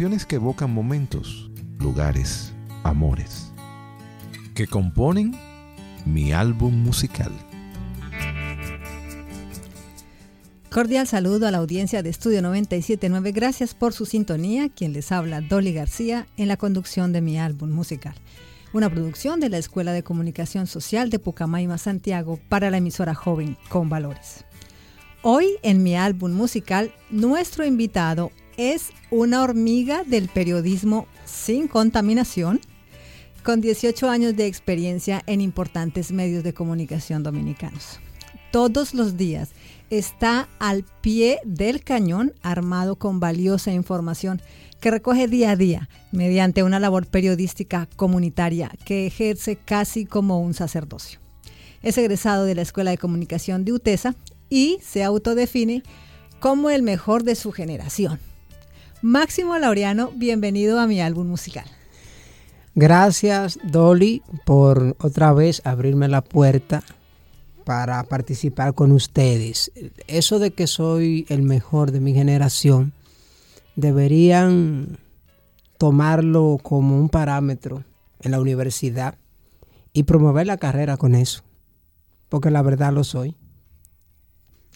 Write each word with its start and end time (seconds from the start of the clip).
que 0.00 0.36
evocan 0.36 0.72
momentos, 0.72 1.50
lugares, 1.78 2.54
amores, 2.84 3.52
que 4.54 4.66
componen 4.66 5.34
mi 6.06 6.32
álbum 6.32 6.72
musical. 6.72 7.30
Cordial 10.70 11.06
saludo 11.06 11.46
a 11.46 11.50
la 11.50 11.58
audiencia 11.58 12.02
de 12.02 12.08
Estudio 12.08 12.40
979. 12.40 13.32
Gracias 13.32 13.74
por 13.74 13.92
su 13.92 14.06
sintonía. 14.06 14.70
Quien 14.70 14.94
les 14.94 15.12
habla, 15.12 15.42
Dolly 15.42 15.74
García, 15.74 16.26
en 16.38 16.48
la 16.48 16.56
conducción 16.56 17.12
de 17.12 17.20
mi 17.20 17.38
álbum 17.38 17.70
musical. 17.70 18.14
Una 18.72 18.88
producción 18.88 19.38
de 19.38 19.50
la 19.50 19.58
Escuela 19.58 19.92
de 19.92 20.02
Comunicación 20.02 20.66
Social 20.66 21.10
de 21.10 21.18
Pucamaima, 21.18 21.76
Santiago, 21.76 22.40
para 22.48 22.70
la 22.70 22.78
emisora 22.78 23.14
joven 23.14 23.58
con 23.68 23.90
valores. 23.90 24.46
Hoy 25.20 25.58
en 25.62 25.82
mi 25.82 25.94
álbum 25.94 26.32
musical, 26.32 26.90
nuestro 27.10 27.66
invitado 27.66 28.30
es 28.60 28.90
una 29.10 29.42
hormiga 29.42 30.04
del 30.04 30.28
periodismo 30.28 31.06
sin 31.24 31.66
contaminación, 31.66 32.60
con 33.42 33.62
18 33.62 34.10
años 34.10 34.36
de 34.36 34.46
experiencia 34.46 35.22
en 35.26 35.40
importantes 35.40 36.12
medios 36.12 36.44
de 36.44 36.52
comunicación 36.52 37.22
dominicanos. 37.22 38.00
Todos 38.52 38.92
los 38.92 39.16
días 39.16 39.52
está 39.88 40.46
al 40.58 40.84
pie 41.00 41.38
del 41.46 41.82
cañón 41.82 42.34
armado 42.42 42.96
con 42.96 43.18
valiosa 43.18 43.72
información 43.72 44.42
que 44.78 44.90
recoge 44.90 45.26
día 45.26 45.52
a 45.52 45.56
día 45.56 45.88
mediante 46.12 46.62
una 46.62 46.78
labor 46.78 47.06
periodística 47.06 47.88
comunitaria 47.96 48.70
que 48.84 49.06
ejerce 49.06 49.56
casi 49.56 50.04
como 50.04 50.38
un 50.38 50.52
sacerdocio. 50.52 51.18
Es 51.82 51.96
egresado 51.96 52.44
de 52.44 52.56
la 52.56 52.62
Escuela 52.62 52.90
de 52.90 52.98
Comunicación 52.98 53.64
de 53.64 53.72
UTESA 53.72 54.14
y 54.50 54.80
se 54.82 55.02
autodefine 55.02 55.82
como 56.40 56.68
el 56.68 56.82
mejor 56.82 57.24
de 57.24 57.36
su 57.36 57.52
generación. 57.52 58.20
Máximo 59.02 59.58
Laureano, 59.58 60.12
bienvenido 60.14 60.78
a 60.78 60.86
mi 60.86 61.00
álbum 61.00 61.26
musical. 61.26 61.64
Gracias, 62.74 63.58
Dolly, 63.64 64.22
por 64.44 64.94
otra 65.00 65.32
vez 65.32 65.62
abrirme 65.64 66.06
la 66.06 66.22
puerta 66.22 66.82
para 67.64 68.02
participar 68.04 68.74
con 68.74 68.92
ustedes. 68.92 69.72
Eso 70.06 70.38
de 70.38 70.50
que 70.50 70.66
soy 70.66 71.24
el 71.30 71.42
mejor 71.42 71.92
de 71.92 72.00
mi 72.00 72.12
generación, 72.12 72.92
deberían 73.74 74.98
tomarlo 75.78 76.58
como 76.62 76.98
un 76.98 77.08
parámetro 77.08 77.84
en 78.20 78.32
la 78.32 78.40
universidad 78.40 79.14
y 79.94 80.02
promover 80.02 80.46
la 80.46 80.58
carrera 80.58 80.98
con 80.98 81.14
eso, 81.14 81.42
porque 82.28 82.50
la 82.50 82.60
verdad 82.60 82.92
lo 82.92 83.02
soy. 83.02 83.34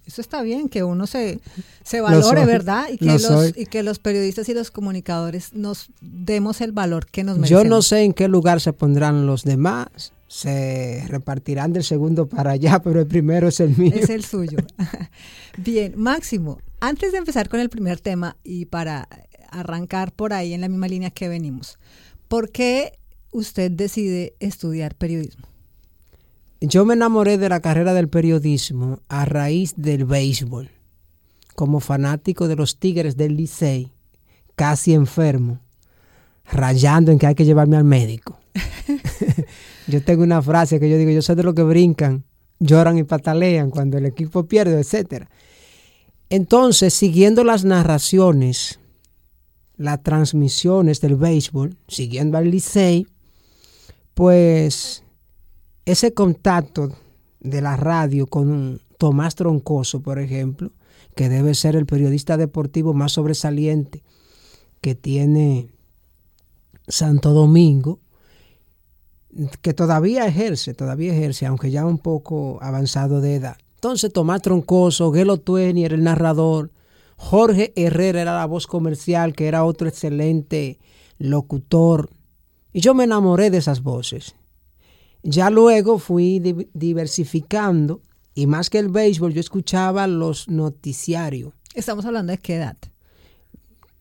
Eso 0.07 0.21
está 0.21 0.43
bien, 0.43 0.69
que 0.69 0.85
uno 0.85 1.07
se, 1.07 1.41
se 1.83 2.01
valore, 2.01 2.45
¿verdad? 2.45 2.89
Y 2.91 2.99
que, 2.99 3.19
los, 3.19 3.57
y 3.57 3.67
que 3.67 3.83
los 3.83 3.99
periodistas 3.99 4.49
y 4.51 4.55
los 4.55 4.71
comunicadores 4.71 5.55
nos 5.55 5.89
demos 6.03 6.61
el 6.61 6.73
valor 6.73 7.07
que 7.07 7.25
nos 7.25 7.39
merecemos. 7.39 7.65
Yo 7.65 7.69
no 7.69 7.81
sé 7.81 8.03
en 8.03 8.13
qué 8.13 8.29
lugar 8.29 8.61
se 8.61 8.75
pondrán 8.75 9.27
los 9.27 9.45
demás, 9.45 10.13
se 10.29 11.05
repartirán 11.09 11.73
del 11.73 11.85
segundo 11.85 12.27
para 12.27 12.53
allá, 12.53 12.81
pero 12.85 13.01
el 13.01 13.07
primero 13.07 13.49
es 13.49 13.61
el 13.61 13.77
mío. 13.77 13.93
Es 13.95 14.11
el 14.11 14.25
suyo. 14.25 14.59
Bien, 15.57 15.95
Máximo, 15.97 16.59
antes 16.81 17.13
de 17.13 17.19
empezar 17.19 17.49
con 17.49 17.61
el 17.61 17.71
primer 17.71 18.01
tema 18.01 18.37
y 18.45 18.67
para 18.67 19.09
arrancar 19.51 20.13
por 20.13 20.33
ahí 20.33 20.53
en 20.53 20.61
la 20.61 20.69
misma 20.69 20.89
línea 20.89 21.11
que 21.11 21.29
venimos, 21.29 21.79
¿por 22.29 22.51
qué 22.51 22.99
usted 23.31 23.71
decide 23.71 24.35
estudiar 24.39 24.95
periodismo? 24.97 25.54
Yo 26.67 26.85
me 26.85 26.95
enamoré 26.95 27.39
de 27.39 27.49
la 27.49 27.61
carrera 27.61 27.95
del 27.95 28.09
periodismo 28.09 29.01
a 29.09 29.25
raíz 29.25 29.75
del 29.77 30.05
béisbol. 30.05 30.71
Como 31.55 31.81
fanático 31.81 32.49
de 32.49 32.57
los 32.57 32.79
Tigres 32.79 33.17
del 33.17 33.37
Licey, 33.37 33.93
casi 34.57 34.93
enfermo, 34.93 35.61
rayando 36.51 37.13
en 37.13 37.19
que 37.19 37.27
hay 37.27 37.35
que 37.35 37.45
llevarme 37.45 37.77
al 37.77 37.85
médico. 37.85 38.39
yo 39.87 40.03
tengo 40.03 40.23
una 40.23 40.43
frase 40.43 40.81
que 40.81 40.89
yo 40.89 40.97
digo, 40.97 41.11
yo 41.11 41.23
sé 41.23 41.35
de 41.35 41.43
lo 41.43 41.55
que 41.55 41.63
brincan, 41.63 42.25
lloran 42.59 42.99
y 42.99 43.05
patalean 43.05 43.71
cuando 43.71 43.99
el 43.99 44.07
equipo 44.07 44.45
pierde, 44.45 44.81
etc. 44.81 45.27
Entonces, 46.31 46.95
siguiendo 46.95 47.45
las 47.45 47.65
narraciones, 47.65 48.79
las 49.77 50.03
transmisiones 50.03 51.01
del 51.01 51.17
béisbol, 51.17 51.77
siguiendo 51.89 52.39
al 52.39 52.51
Licey, 52.51 53.07
pues 54.15 55.04
ese 55.85 56.15
contacto 56.15 56.91
de 57.41 57.61
la 57.61 57.77
radio 57.77 58.27
con 58.27 58.81
Tomás 58.99 59.35
Troncoso, 59.35 60.01
por 60.01 60.19
ejemplo, 60.19 60.73
que 61.15 61.29
debe 61.29 61.55
ser 61.55 61.77
el 61.77 61.87
periodista 61.87 62.37
deportivo 62.37 62.95
más 62.95 63.13
sobresaliente 63.13 64.03
que 64.81 64.95
tiene 64.95 65.69
Santo 66.89 67.33
Domingo, 67.33 68.01
que 69.63 69.75
todavía 69.75 70.27
ejerce, 70.27 70.75
todavía 70.75 71.13
ejerce, 71.13 71.47
aunque 71.47 71.71
ya 71.71 71.85
un 71.85 71.99
poco 71.99 72.59
avanzado 72.63 73.21
de 73.21 73.37
edad. 73.37 73.57
Entonces 73.75 74.13
Tomás 74.13 74.43
Troncoso, 74.43 75.13
Gelo 75.13 75.39
Tueni 75.39 75.85
era 75.85 75.95
el 75.95 76.05
narrador, 76.05 76.71
Jorge 77.17 77.73
Herrera 77.77 78.23
era 78.23 78.37
la 78.37 78.47
voz 78.47 78.67
comercial, 78.67 79.35
que 79.35 79.47
era 79.47 79.65
otro 79.65 79.89
excelente 79.89 80.79
locutor. 81.19 82.11
Y 82.73 82.81
yo 82.81 82.95
me 82.95 83.05
enamoré 83.05 83.51
de 83.51 83.59
esas 83.59 83.83
voces. 83.83 84.35
Ya 85.25 85.49
luego 85.49 85.99
fui 85.99 86.39
diversificando 86.75 88.03
y 88.35 88.47
más 88.47 88.69
que 88.69 88.79
el 88.79 88.89
béisbol, 88.89 89.33
yo 89.33 89.41
escuchaba 89.41 90.07
los 90.07 90.49
noticiarios. 90.49 91.55
Estamos 91.75 92.05
hablando 92.05 92.31
de 92.31 92.39
qué 92.39 92.57
edad? 92.57 92.77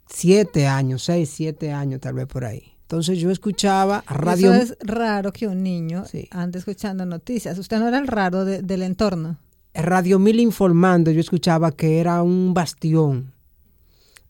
Siete 0.10 0.68
años, 0.68 1.04
seis, 1.04 1.32
siete 1.34 1.72
años 1.72 2.02
tal 2.02 2.16
vez 2.16 2.28
por 2.28 2.44
ahí. 2.44 2.74
Entonces 2.82 3.20
yo 3.20 3.32
escuchaba 3.32 4.04
radio. 4.06 4.54
Eso 4.54 4.74
es 4.74 4.78
raro 4.82 5.32
que 5.32 5.48
un 5.48 5.64
niño 5.64 6.04
ande 6.32 6.60
escuchando 6.60 7.06
noticias. 7.06 7.58
Usted 7.58 7.80
no 7.80 7.88
era 7.88 8.00
el 8.00 8.08
raro 8.08 8.44
del 8.44 8.82
entorno. 8.82 9.38
Radio 9.74 10.20
Mil 10.20 10.42
informando, 10.42 11.10
yo 11.10 11.22
escuchaba 11.22 11.72
que 11.72 12.00
era 12.00 12.22
un 12.22 12.54
bastión. 12.54 13.34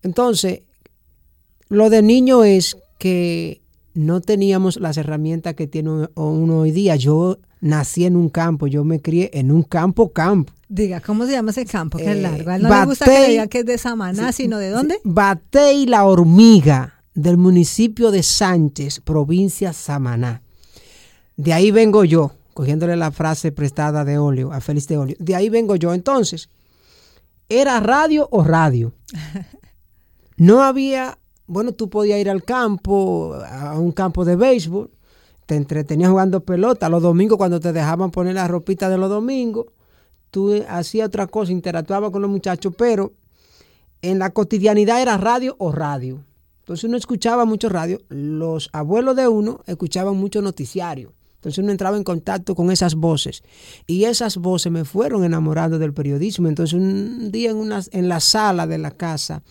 Entonces, 0.04 0.62
lo 1.70 1.90
de 1.90 2.04
niño 2.04 2.44
es 2.44 2.78
que 3.00 3.63
no 3.94 4.22
teníamos 4.22 4.78
las 4.78 4.98
herramientas 4.98 5.54
que 5.54 5.68
tiene 5.68 6.08
uno 6.16 6.60
hoy 6.60 6.72
día. 6.72 6.96
Yo 6.96 7.40
nací 7.62 8.06
en 8.06 8.16
un 8.16 8.30
campo, 8.30 8.68
yo 8.68 8.84
me 8.84 9.02
crié 9.02 9.30
en 9.34 9.52
un 9.52 9.64
campo 9.64 10.12
campo. 10.12 10.54
Diga, 10.68 11.00
¿cómo 11.00 11.26
se 11.26 11.34
llama 11.34 11.52
ese 11.52 11.66
campo? 11.66 11.98
Que 11.98 12.12
es 12.12 12.18
eh, 12.18 12.22
largo. 12.22 12.58
no 12.58 12.70
le 12.70 12.86
gusta 12.86 13.06
que 13.06 13.30
diga 13.30 13.48
que 13.48 13.60
es 13.60 13.66
de 13.66 13.78
Samaná, 13.78 14.32
sino 14.32 14.58
de 14.58 14.70
dónde? 14.70 15.00
Batey 15.04 15.86
la 15.86 16.06
hormiga 16.06 17.04
del 17.14 17.38
municipio 17.38 18.12
de 18.12 18.24
Sánchez, 18.24 19.00
provincia 19.00 19.72
Samaná. 19.74 20.42
De 21.38 21.54
ahí 21.54 21.72
vengo 21.72 22.04
yo, 22.04 22.32
cogiéndole 22.54 22.96
la 22.96 23.12
frase 23.12 23.52
prestada 23.52 24.04
de 24.04 24.18
óleo, 24.18 24.52
a 24.52 24.62
Félix 24.62 24.88
de 24.88 24.98
óleo. 24.98 25.16
De 25.20 25.36
ahí 25.36 25.50
vengo 25.50 25.76
yo. 25.76 25.94
Entonces, 25.94 26.50
¿era 27.50 27.80
radio 27.80 28.28
o 28.32 28.44
radio? 28.44 28.94
No 30.36 30.64
había 30.64 31.20
bueno, 31.48 31.74
tú 31.74 31.90
podías 31.90 32.20
ir 32.20 32.30
al 32.30 32.44
campo, 32.44 33.36
a 33.36 33.78
un 33.78 33.92
campo 33.92 34.26
de 34.26 34.36
béisbol, 34.36 34.90
te 35.46 35.56
entretenías 35.56 36.10
jugando 36.10 36.42
pelota. 36.42 36.90
Los 36.90 37.02
domingos, 37.02 37.38
cuando 37.38 37.60
te 37.60 37.74
dejaban 37.74 38.12
poner 38.12 38.36
la 38.36 38.48
ropita 38.48 38.90
de 38.90 38.98
los 38.98 39.10
domingos, 39.10 39.66
tú 40.32 40.64
hacías 40.68 41.08
otra 41.08 41.28
cosa, 41.28 41.52
interactuabas 41.52 42.12
con 42.12 42.22
los 42.22 42.32
muchachos, 42.32 42.74
pero 42.78 43.14
en 44.02 44.20
la 44.20 44.32
cotidianidad 44.32 45.02
era 45.02 45.18
radio 45.18 45.56
o 45.60 45.72
radio. 45.72 46.24
Entonces 46.60 46.86
uno 46.86 46.96
escuchaba 46.96 47.44
mucho 47.46 47.68
radio. 47.68 48.00
Los 48.10 48.70
abuelos 48.72 49.16
de 49.16 49.28
uno 49.28 49.62
escuchaban 49.66 50.16
mucho 50.16 50.42
noticiario. 50.42 51.14
Entonces 51.36 51.62
uno 51.62 51.72
entraba 51.72 51.98
en 51.98 52.06
contacto 52.06 52.56
con 52.56 52.72
esas 52.72 52.96
voces. 52.96 53.44
Y 53.86 54.06
esas 54.06 54.38
voces 54.38 54.72
me 54.72 54.86
fueron 54.86 55.26
enamorando 55.26 55.78
del 55.78 55.94
periodismo. 55.94 56.48
Entonces 56.48 56.74
un 56.74 57.32
día 57.34 57.52
en, 57.52 57.58
una, 57.58 57.82
en 57.92 58.08
la 58.08 58.22
sala 58.22 58.66
de 58.66 58.78
la 58.78 58.92
casa, 58.92 59.44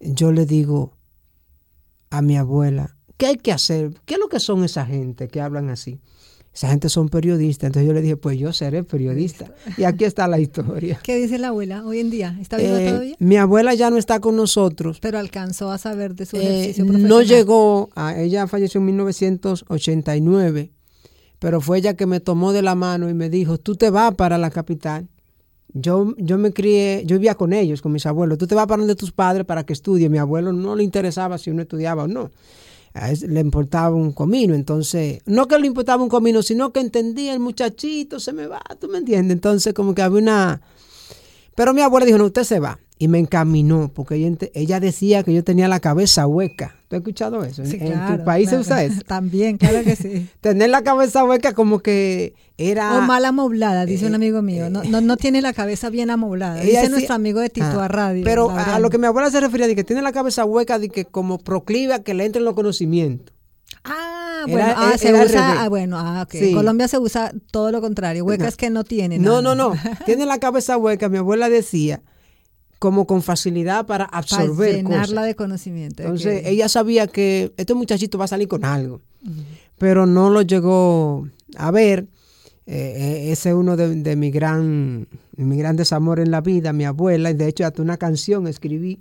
yo 0.00 0.32
le 0.32 0.44
digo, 0.44 0.97
a 2.10 2.22
mi 2.22 2.36
abuela, 2.36 2.96
¿qué 3.16 3.26
hay 3.26 3.36
que 3.36 3.52
hacer? 3.52 3.92
¿Qué 4.04 4.14
es 4.14 4.20
lo 4.20 4.28
que 4.28 4.40
son 4.40 4.64
esa 4.64 4.86
gente 4.86 5.28
que 5.28 5.40
hablan 5.40 5.70
así? 5.70 6.00
Esa 6.54 6.70
gente 6.70 6.88
son 6.88 7.08
periodistas. 7.08 7.68
Entonces 7.68 7.86
yo 7.86 7.92
le 7.92 8.00
dije, 8.00 8.16
pues 8.16 8.36
yo 8.36 8.52
seré 8.52 8.82
periodista. 8.82 9.54
Y 9.76 9.84
aquí 9.84 10.04
está 10.04 10.26
la 10.26 10.40
historia. 10.40 10.98
¿Qué 11.04 11.16
dice 11.16 11.38
la 11.38 11.48
abuela 11.48 11.84
hoy 11.84 12.00
en 12.00 12.10
día? 12.10 12.36
¿Está 12.40 12.56
viva 12.56 12.82
eh, 12.82 12.88
todavía? 12.88 13.16
Mi 13.20 13.36
abuela 13.36 13.74
ya 13.74 13.90
no 13.90 13.96
está 13.96 14.18
con 14.18 14.34
nosotros. 14.34 14.98
Pero 15.00 15.18
alcanzó 15.18 15.70
a 15.70 15.78
saber 15.78 16.16
de 16.16 16.26
su 16.26 16.36
eh, 16.36 16.40
ejercicio 16.40 16.84
profesional. 16.84 17.08
No 17.08 17.22
llegó, 17.22 17.90
a, 17.94 18.18
ella 18.18 18.48
falleció 18.48 18.80
en 18.80 18.86
1989, 18.86 20.72
pero 21.38 21.60
fue 21.60 21.78
ella 21.78 21.94
que 21.94 22.06
me 22.06 22.18
tomó 22.18 22.52
de 22.52 22.62
la 22.62 22.74
mano 22.74 23.08
y 23.08 23.14
me 23.14 23.30
dijo, 23.30 23.58
tú 23.58 23.76
te 23.76 23.90
vas 23.90 24.16
para 24.16 24.36
la 24.36 24.50
capital 24.50 25.08
yo, 25.72 26.14
yo 26.16 26.38
me 26.38 26.52
crié, 26.52 27.02
yo 27.06 27.16
vivía 27.16 27.34
con 27.34 27.52
ellos, 27.52 27.82
con 27.82 27.92
mis 27.92 28.06
abuelos. 28.06 28.38
Tú 28.38 28.46
te 28.46 28.54
vas 28.54 28.66
para 28.66 28.78
donde 28.78 28.94
tus 28.94 29.12
padres 29.12 29.44
para 29.44 29.64
que 29.64 29.72
estudie. 29.72 30.08
Mi 30.08 30.18
abuelo 30.18 30.52
no 30.52 30.74
le 30.74 30.84
interesaba 30.84 31.38
si 31.38 31.50
uno 31.50 31.62
estudiaba 31.62 32.04
o 32.04 32.08
no. 32.08 32.30
Le 33.26 33.40
importaba 33.40 33.94
un 33.94 34.12
comino. 34.12 34.54
Entonces, 34.54 35.20
no 35.26 35.46
que 35.46 35.58
le 35.58 35.66
importaba 35.66 36.02
un 36.02 36.08
comino, 36.08 36.42
sino 36.42 36.72
que 36.72 36.80
entendía 36.80 37.32
el 37.32 37.40
muchachito, 37.40 38.18
se 38.18 38.32
me 38.32 38.46
va, 38.46 38.62
tú 38.80 38.88
me 38.88 38.98
entiendes. 38.98 39.34
Entonces, 39.34 39.74
como 39.74 39.94
que 39.94 40.02
había 40.02 40.20
una... 40.20 40.62
Pero 41.54 41.74
mi 41.74 41.82
abuela 41.82 42.06
dijo, 42.06 42.18
no, 42.18 42.24
usted 42.24 42.44
se 42.44 42.60
va 42.60 42.78
y 42.98 43.06
me 43.06 43.18
encaminó, 43.20 43.90
porque 43.94 44.16
ella, 44.16 44.36
ella, 44.54 44.80
decía 44.80 45.22
que 45.22 45.32
yo 45.32 45.44
tenía 45.44 45.68
la 45.68 45.78
cabeza 45.78 46.26
hueca. 46.26 46.74
¿Tú 46.88 46.96
has 46.96 47.00
escuchado 47.00 47.44
eso? 47.44 47.62
¿En, 47.62 48.18
tu 48.18 48.24
país 48.24 48.50
se 48.50 48.58
usa 48.58 48.82
eso? 48.82 49.02
También, 49.06 49.56
claro 49.56 49.84
que 49.84 49.94
sí. 49.94 50.28
Tener 50.40 50.70
la 50.70 50.82
cabeza 50.82 51.24
hueca 51.24 51.52
como 51.52 51.78
que 51.78 52.34
era... 52.56 52.98
O 52.98 53.02
mal 53.02 53.24
amoblada, 53.24 53.86
dice 53.86 54.06
un 54.06 54.12
eh, 54.12 54.16
amigo 54.16 54.42
mío. 54.42 54.68
No, 54.68 54.82
no, 54.82 55.16
tiene 55.16 55.40
la 55.42 55.52
cabeza 55.52 55.90
bien 55.90 56.10
amoblada. 56.10 56.60
Dice 56.60 56.88
nuestro 56.88 57.14
amigo 57.14 57.40
de 57.40 57.50
Tito 57.50 57.80
ah, 57.80 57.84
a 57.84 57.88
Radio. 57.88 58.24
Pero 58.24 58.50
a, 58.50 58.80
lo 58.80 58.90
que 58.90 58.98
mi 58.98 59.06
abuela 59.06 59.30
se 59.30 59.40
refería, 59.40 59.68
de 59.68 59.76
que 59.76 59.84
tiene 59.84 60.02
la 60.02 60.12
cabeza 60.12 60.44
hueca, 60.44 60.80
de 60.80 60.88
que 60.88 61.04
como 61.04 61.38
proclive 61.38 61.94
a 61.94 62.02
que 62.02 62.14
le 62.14 62.24
entren 62.24 62.44
los 62.44 62.54
conocimientos. 62.54 63.32
Ah, 63.84 64.44
bueno, 64.48 64.74
ah, 64.76 64.98
se 64.98 65.14
usa, 65.14 65.62
ah, 65.62 65.68
bueno, 65.68 65.96
ah, 65.98 66.26
En 66.32 66.54
Colombia 66.54 66.88
se 66.88 66.98
usa 66.98 67.32
todo 67.52 67.70
lo 67.70 67.80
contrario. 67.80 68.24
Hueca 68.24 68.48
es 68.48 68.56
que 68.56 68.70
no 68.70 68.82
tiene. 68.82 69.20
No, 69.20 69.40
no, 69.40 69.54
no. 69.54 69.74
tiene 70.04 70.26
la 70.26 70.38
cabeza 70.38 70.76
hueca, 70.76 71.08
mi 71.08 71.18
abuela 71.18 71.48
decía 71.48 72.02
como 72.78 73.06
con 73.06 73.22
facilidad 73.22 73.86
para 73.86 74.04
absorber 74.04 74.82
para 74.82 74.94
llenarla 74.94 75.22
de 75.22 75.34
conocimiento. 75.34 76.02
Entonces, 76.02 76.42
ella 76.46 76.68
sabía 76.68 77.06
que 77.06 77.52
este 77.56 77.74
muchachito 77.74 78.18
va 78.18 78.26
a 78.26 78.28
salir 78.28 78.48
con 78.48 78.64
algo, 78.64 79.00
pero 79.78 80.06
no 80.06 80.30
lo 80.30 80.42
llegó 80.42 81.28
a 81.56 81.70
ver. 81.70 82.06
Eh, 82.70 83.26
eh, 83.26 83.32
ese 83.32 83.48
es 83.48 83.54
uno 83.54 83.78
de, 83.78 84.14
mi 84.14 84.30
gran, 84.30 85.08
mi 85.36 85.56
gran 85.56 85.76
desamor 85.76 86.20
en 86.20 86.30
la 86.30 86.42
vida, 86.42 86.74
mi 86.74 86.84
abuela, 86.84 87.30
y 87.30 87.34
de 87.34 87.48
hecho 87.48 87.64
hasta 87.64 87.80
una 87.80 87.96
canción 87.96 88.46
escribí, 88.46 89.00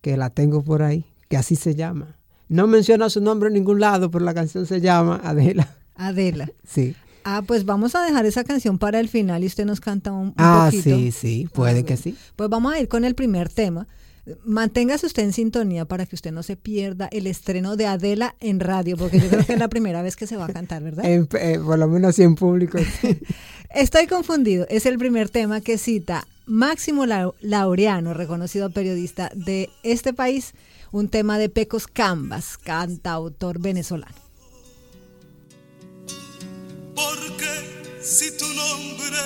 que 0.00 0.16
la 0.16 0.30
tengo 0.30 0.62
por 0.62 0.82
ahí, 0.82 1.04
que 1.28 1.36
así 1.36 1.54
se 1.54 1.76
llama. 1.76 2.16
No 2.48 2.66
menciona 2.66 3.08
su 3.08 3.20
nombre 3.20 3.48
en 3.48 3.54
ningún 3.54 3.78
lado, 3.78 4.10
pero 4.10 4.24
la 4.24 4.34
canción 4.34 4.66
se 4.66 4.80
llama 4.80 5.20
Adela. 5.22 5.76
Adela. 5.94 6.50
Sí. 6.66 6.96
Ah, 7.30 7.42
pues 7.46 7.66
vamos 7.66 7.94
a 7.94 8.02
dejar 8.02 8.24
esa 8.24 8.42
canción 8.42 8.78
para 8.78 9.00
el 9.00 9.10
final 9.10 9.44
y 9.44 9.48
usted 9.48 9.66
nos 9.66 9.80
canta 9.80 10.12
un, 10.12 10.32
ah, 10.38 10.70
poquito. 10.70 10.94
Ah, 10.94 10.98
sí, 10.98 11.12
sí, 11.12 11.48
puede 11.52 11.84
que 11.84 11.98
sí. 11.98 12.16
Pues 12.36 12.48
vamos 12.48 12.72
a 12.72 12.80
ir 12.80 12.88
con 12.88 13.04
el 13.04 13.14
primer 13.14 13.50
tema. 13.50 13.86
Manténgase 14.46 15.04
usted 15.04 15.24
en 15.24 15.34
sintonía 15.34 15.84
para 15.84 16.06
que 16.06 16.14
usted 16.14 16.32
no 16.32 16.42
se 16.42 16.56
pierda 16.56 17.06
el 17.12 17.26
estreno 17.26 17.76
de 17.76 17.84
Adela 17.84 18.34
en 18.40 18.60
radio, 18.60 18.96
porque 18.96 19.20
yo 19.20 19.28
creo 19.28 19.44
que 19.44 19.52
es 19.52 19.58
la 19.58 19.68
primera 19.76 20.00
vez 20.00 20.16
que 20.16 20.26
se 20.26 20.38
va 20.38 20.46
a 20.46 20.52
cantar, 20.54 20.82
¿verdad? 20.82 21.04
Eh, 21.04 21.26
por 21.62 21.78
lo 21.78 21.86
menos 21.86 22.18
en 22.18 22.34
público. 22.34 22.78
Estoy 23.74 24.06
confundido. 24.06 24.66
Es 24.70 24.86
el 24.86 24.96
primer 24.96 25.28
tema 25.28 25.60
que 25.60 25.76
cita 25.76 26.26
Máximo 26.46 27.04
Laureano, 27.42 28.14
reconocido 28.14 28.70
periodista 28.70 29.30
de 29.34 29.68
este 29.82 30.14
país, 30.14 30.54
un 30.92 31.10
tema 31.10 31.38
de 31.38 31.50
Pecos 31.50 31.88
Cambas, 31.88 32.56
cantautor 32.56 33.58
venezolano. 33.58 34.27
Porque 36.98 37.52
si 38.02 38.36
tu 38.36 38.44
nombre 38.44 39.22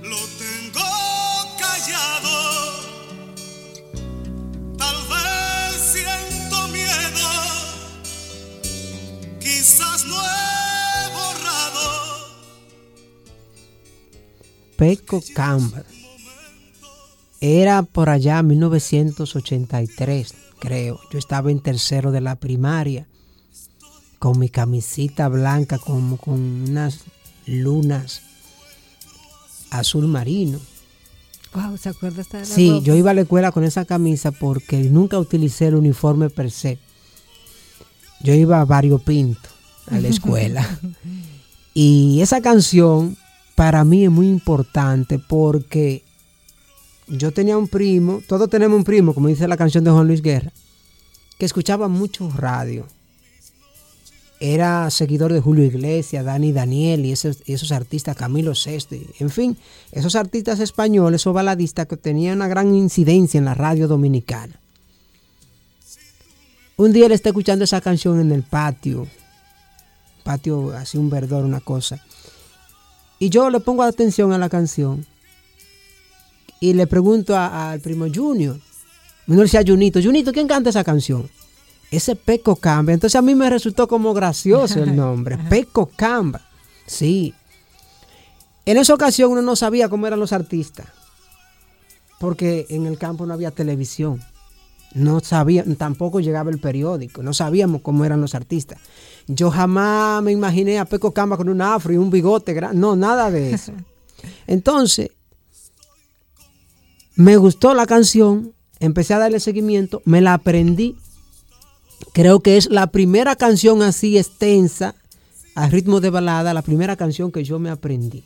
lo 0.00 0.20
tengo 0.38 0.88
callado, 1.58 2.36
tal 4.78 4.96
vez 5.08 5.74
siento 5.92 6.68
miedo, 6.68 7.30
quizás 9.40 10.04
no 10.04 10.14
he 10.14 11.10
borrado. 11.18 11.86
Peco 14.76 15.20
Campbell. 15.34 15.82
Era 17.40 17.82
por 17.82 18.08
allá 18.08 18.40
1983, 18.44 20.32
creo. 20.60 21.00
Yo 21.10 21.18
estaba 21.18 21.50
en 21.50 21.58
tercero 21.60 22.12
de 22.12 22.20
la 22.20 22.36
primaria 22.36 23.08
con 24.20 24.38
mi 24.38 24.50
camisita 24.50 25.28
blanca, 25.28 25.78
como 25.78 26.18
con 26.18 26.34
unas 26.68 27.00
lunas 27.46 28.20
azul 29.70 30.06
marino. 30.06 30.60
Wow, 31.54 31.78
¿se 31.78 31.88
acuerda 31.88 32.20
esta 32.20 32.44
Sí, 32.44 32.80
yo 32.84 32.94
iba 32.94 33.12
a 33.12 33.14
la 33.14 33.22
escuela 33.22 33.50
con 33.50 33.64
esa 33.64 33.86
camisa 33.86 34.30
porque 34.30 34.76
nunca 34.82 35.18
utilicé 35.18 35.68
el 35.68 35.74
uniforme 35.74 36.28
per 36.28 36.50
se. 36.50 36.78
Yo 38.22 38.34
iba 38.34 38.60
a 38.60 38.66
variopinto 38.66 39.48
a 39.86 39.98
la 39.98 40.08
escuela. 40.08 40.68
y 41.74 42.20
esa 42.20 42.42
canción 42.42 43.16
para 43.54 43.84
mí 43.84 44.04
es 44.04 44.10
muy 44.10 44.28
importante 44.28 45.18
porque 45.18 46.04
yo 47.08 47.32
tenía 47.32 47.56
un 47.56 47.68
primo, 47.68 48.20
todos 48.28 48.50
tenemos 48.50 48.76
un 48.76 48.84
primo, 48.84 49.14
como 49.14 49.28
dice 49.28 49.48
la 49.48 49.56
canción 49.56 49.82
de 49.82 49.90
Juan 49.90 50.06
Luis 50.06 50.20
Guerra, 50.20 50.52
que 51.38 51.46
escuchaba 51.46 51.88
mucho 51.88 52.30
radio 52.36 52.86
era 54.40 54.88
seguidor 54.90 55.34
de 55.34 55.40
Julio 55.40 55.64
Iglesias, 55.66 56.24
Dani 56.24 56.50
Daniel 56.50 57.04
y 57.04 57.12
esos, 57.12 57.42
esos 57.44 57.72
artistas, 57.72 58.16
Camilo 58.16 58.54
Sesti, 58.54 59.06
en 59.18 59.28
fin, 59.28 59.56
esos 59.92 60.16
artistas 60.16 60.60
españoles 60.60 61.26
o 61.26 61.34
baladistas 61.34 61.86
que 61.86 61.98
tenían 61.98 62.36
una 62.36 62.48
gran 62.48 62.74
incidencia 62.74 63.36
en 63.36 63.44
la 63.44 63.54
radio 63.54 63.86
dominicana. 63.86 64.58
Un 66.78 66.92
día 66.94 67.04
él 67.04 67.12
está 67.12 67.28
escuchando 67.28 67.64
esa 67.64 67.82
canción 67.82 68.18
en 68.18 68.32
el 68.32 68.42
patio, 68.42 69.06
patio 70.24 70.70
así 70.70 70.96
un 70.96 71.10
verdor, 71.10 71.44
una 71.44 71.60
cosa, 71.60 72.02
y 73.18 73.28
yo 73.28 73.50
le 73.50 73.60
pongo 73.60 73.82
atención 73.82 74.32
a 74.32 74.38
la 74.38 74.48
canción 74.48 75.04
y 76.60 76.72
le 76.72 76.86
pregunto 76.86 77.36
al 77.36 77.80
primo 77.80 78.06
Junior, 78.12 78.58
me 79.26 79.36
decía 79.36 79.62
Junito, 79.66 80.00
Junito, 80.02 80.32
¿quién 80.32 80.48
canta 80.48 80.70
esa 80.70 80.82
canción? 80.82 81.28
Ese 81.90 82.16
Peco 82.16 82.56
Camba. 82.56 82.92
Entonces 82.92 83.16
a 83.16 83.22
mí 83.22 83.34
me 83.34 83.50
resultó 83.50 83.88
como 83.88 84.14
gracioso 84.14 84.82
el 84.82 84.94
nombre, 84.96 85.38
Peco 85.48 85.90
Camba. 85.94 86.40
Sí. 86.86 87.34
En 88.66 88.76
esa 88.76 88.94
ocasión 88.94 89.32
uno 89.32 89.42
no 89.42 89.56
sabía 89.56 89.88
cómo 89.88 90.06
eran 90.06 90.20
los 90.20 90.32
artistas, 90.32 90.86
porque 92.18 92.66
en 92.68 92.86
el 92.86 92.98
campo 92.98 93.26
no 93.26 93.34
había 93.34 93.50
televisión. 93.50 94.20
No 94.92 95.20
sabía, 95.20 95.64
tampoco 95.78 96.18
llegaba 96.18 96.50
el 96.50 96.58
periódico, 96.58 97.22
no 97.22 97.32
sabíamos 97.32 97.80
cómo 97.80 98.04
eran 98.04 98.20
los 98.20 98.34
artistas. 98.34 98.78
Yo 99.28 99.50
jamás 99.50 100.20
me 100.20 100.32
imaginé 100.32 100.80
a 100.80 100.84
Peco 100.84 101.12
Camba 101.12 101.36
con 101.36 101.48
un 101.48 101.62
afro 101.62 101.92
y 101.92 101.96
un 101.96 102.10
bigote, 102.10 102.60
no, 102.74 102.96
nada 102.96 103.30
de 103.30 103.52
eso. 103.54 103.72
Entonces, 104.48 105.10
me 107.14 107.36
gustó 107.36 107.72
la 107.72 107.86
canción, 107.86 108.52
empecé 108.80 109.14
a 109.14 109.18
darle 109.20 109.38
seguimiento, 109.38 110.02
me 110.04 110.20
la 110.20 110.34
aprendí 110.34 110.96
creo 112.12 112.40
que 112.40 112.56
es 112.56 112.70
la 112.70 112.88
primera 112.88 113.36
canción 113.36 113.82
así 113.82 114.18
extensa, 114.18 114.94
a 115.54 115.68
ritmo 115.68 116.00
de 116.00 116.10
balada, 116.10 116.54
la 116.54 116.62
primera 116.62 116.96
canción 116.96 117.32
que 117.32 117.44
yo 117.44 117.58
me 117.58 117.70
aprendí. 117.70 118.24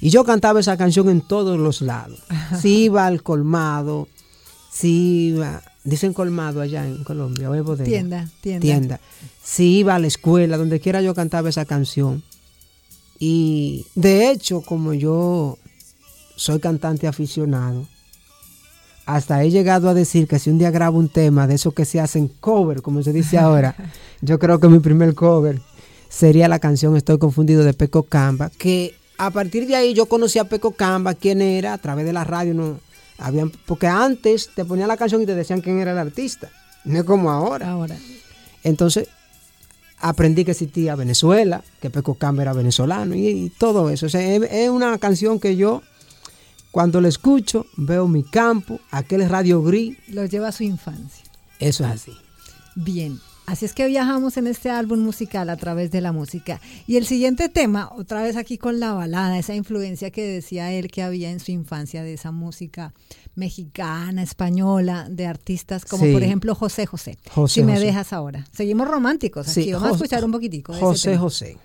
Y 0.00 0.10
yo 0.10 0.24
cantaba 0.24 0.60
esa 0.60 0.76
canción 0.76 1.08
en 1.08 1.20
todos 1.20 1.58
los 1.58 1.80
lados. 1.80 2.22
Si 2.60 2.84
iba 2.84 3.06
al 3.06 3.22
colmado, 3.22 4.08
si 4.70 5.28
iba, 5.28 5.62
dicen 5.84 6.12
colmado 6.12 6.60
allá 6.60 6.86
en 6.86 7.04
Colombia, 7.04 7.50
o 7.50 7.76
Tienda, 7.76 8.28
tienda. 8.40 8.60
Tienda. 8.60 9.00
Si 9.42 9.78
iba 9.78 9.94
a 9.94 9.98
la 9.98 10.06
escuela, 10.06 10.58
donde 10.58 10.80
quiera 10.80 11.00
yo 11.00 11.14
cantaba 11.14 11.48
esa 11.48 11.64
canción. 11.64 12.22
Y 13.18 13.86
de 13.94 14.30
hecho, 14.30 14.60
como 14.60 14.92
yo 14.92 15.58
soy 16.36 16.58
cantante 16.58 17.06
aficionado, 17.06 17.86
hasta 19.06 19.42
he 19.42 19.50
llegado 19.50 19.88
a 19.88 19.94
decir 19.94 20.26
que 20.26 20.38
si 20.38 20.50
un 20.50 20.58
día 20.58 20.70
grabo 20.70 20.98
un 20.98 21.08
tema 21.08 21.46
de 21.46 21.54
esos 21.54 21.74
que 21.74 21.84
se 21.84 22.00
hacen 22.00 22.28
cover, 22.28 22.82
como 22.82 23.02
se 23.02 23.12
dice 23.12 23.38
ahora, 23.38 23.76
yo 24.20 24.38
creo 24.38 24.58
que 24.58 24.68
mi 24.68 24.78
primer 24.78 25.14
cover 25.14 25.60
sería 26.08 26.48
la 26.48 26.58
canción 26.58 26.96
Estoy 26.96 27.18
confundido 27.18 27.64
de 27.64 27.74
Peco 27.74 28.04
Camba, 28.04 28.50
que 28.56 28.94
a 29.18 29.30
partir 29.30 29.66
de 29.66 29.76
ahí 29.76 29.94
yo 29.94 30.06
conocí 30.06 30.38
a 30.38 30.44
Peco 30.44 30.72
Camba, 30.72 31.14
quién 31.14 31.42
era, 31.42 31.74
a 31.74 31.78
través 31.78 32.06
de 32.06 32.12
la 32.12 32.24
radio, 32.24 32.54
no 32.54 32.78
habían, 33.18 33.50
porque 33.66 33.86
antes 33.86 34.50
te 34.54 34.64
ponían 34.64 34.88
la 34.88 34.96
canción 34.96 35.22
y 35.22 35.26
te 35.26 35.34
decían 35.34 35.60
quién 35.60 35.78
era 35.78 35.92
el 35.92 35.98
artista, 35.98 36.50
no 36.84 36.98
es 36.98 37.04
como 37.04 37.30
ahora. 37.30 37.70
Ahora. 37.70 37.96
Entonces 38.62 39.08
aprendí 40.00 40.44
que 40.44 40.52
existía 40.52 40.96
Venezuela, 40.96 41.62
que 41.80 41.90
Peco 41.90 42.14
Camba 42.14 42.42
era 42.42 42.52
venezolano 42.52 43.14
y, 43.14 43.50
todo 43.58 43.90
eso. 43.90 44.06
es 44.06 44.70
una 44.70 44.98
canción 44.98 45.40
que 45.40 45.56
yo 45.56 45.82
cuando 46.74 47.00
lo 47.00 47.06
escucho, 47.06 47.66
veo 47.76 48.08
mi 48.08 48.24
campo, 48.24 48.80
aquel 48.90 49.28
radio 49.28 49.62
gris. 49.62 49.96
Lo 50.08 50.24
lleva 50.24 50.48
a 50.48 50.52
su 50.52 50.64
infancia. 50.64 51.24
Eso 51.60 51.84
es 51.84 51.90
así. 51.92 52.12
Bien, 52.74 53.20
así 53.46 53.64
es 53.64 53.74
que 53.74 53.86
viajamos 53.86 54.36
en 54.38 54.48
este 54.48 54.70
álbum 54.70 54.98
musical 54.98 55.50
a 55.50 55.56
través 55.56 55.92
de 55.92 56.00
la 56.00 56.10
música. 56.10 56.60
Y 56.88 56.96
el 56.96 57.06
siguiente 57.06 57.48
tema, 57.48 57.92
otra 57.96 58.24
vez 58.24 58.36
aquí 58.36 58.58
con 58.58 58.80
la 58.80 58.92
balada, 58.92 59.38
esa 59.38 59.54
influencia 59.54 60.10
que 60.10 60.26
decía 60.26 60.72
él 60.72 60.90
que 60.90 61.04
había 61.04 61.30
en 61.30 61.38
su 61.38 61.52
infancia 61.52 62.02
de 62.02 62.14
esa 62.14 62.32
música 62.32 62.92
mexicana, 63.36 64.24
española, 64.24 65.06
de 65.08 65.28
artistas 65.28 65.84
como 65.84 66.10
por 66.10 66.24
ejemplo 66.24 66.56
José 66.56 66.86
José. 66.86 67.18
si 67.46 67.62
me 67.62 67.78
dejas 67.78 68.12
ahora. 68.12 68.48
Seguimos 68.50 68.88
románticos 68.88 69.46
aquí, 69.46 69.72
vamos 69.72 69.90
a 69.90 69.92
escuchar 69.92 70.24
un 70.24 70.32
poquitico. 70.32 70.72
José 70.72 71.16
José. 71.16 71.56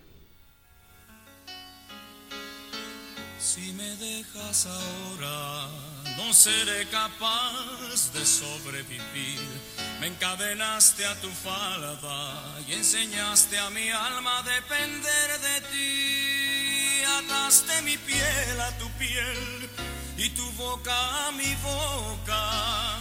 Ahora, 4.49 5.67
no 6.17 6.33
seré 6.33 6.87
capaz 6.87 8.11
de 8.13 8.25
sobrevivir. 8.25 9.47
Me 9.99 10.07
encadenaste 10.07 11.05
a 11.05 11.13
tu 11.21 11.29
falda 11.29 12.57
y 12.67 12.73
enseñaste 12.73 13.59
a 13.59 13.69
mi 13.69 13.89
alma 13.89 14.39
a 14.39 14.43
depender 14.43 15.27
de 15.47 15.61
ti. 15.71 17.03
Ataste 17.19 17.81
mi 17.83 17.97
piel 17.97 18.61
a 18.61 18.71
tu 18.79 18.89
piel 18.97 19.69
y 20.17 20.29
tu 20.31 20.51
boca 20.53 21.27
a 21.27 21.31
mi 21.31 21.53
boca 21.55 22.98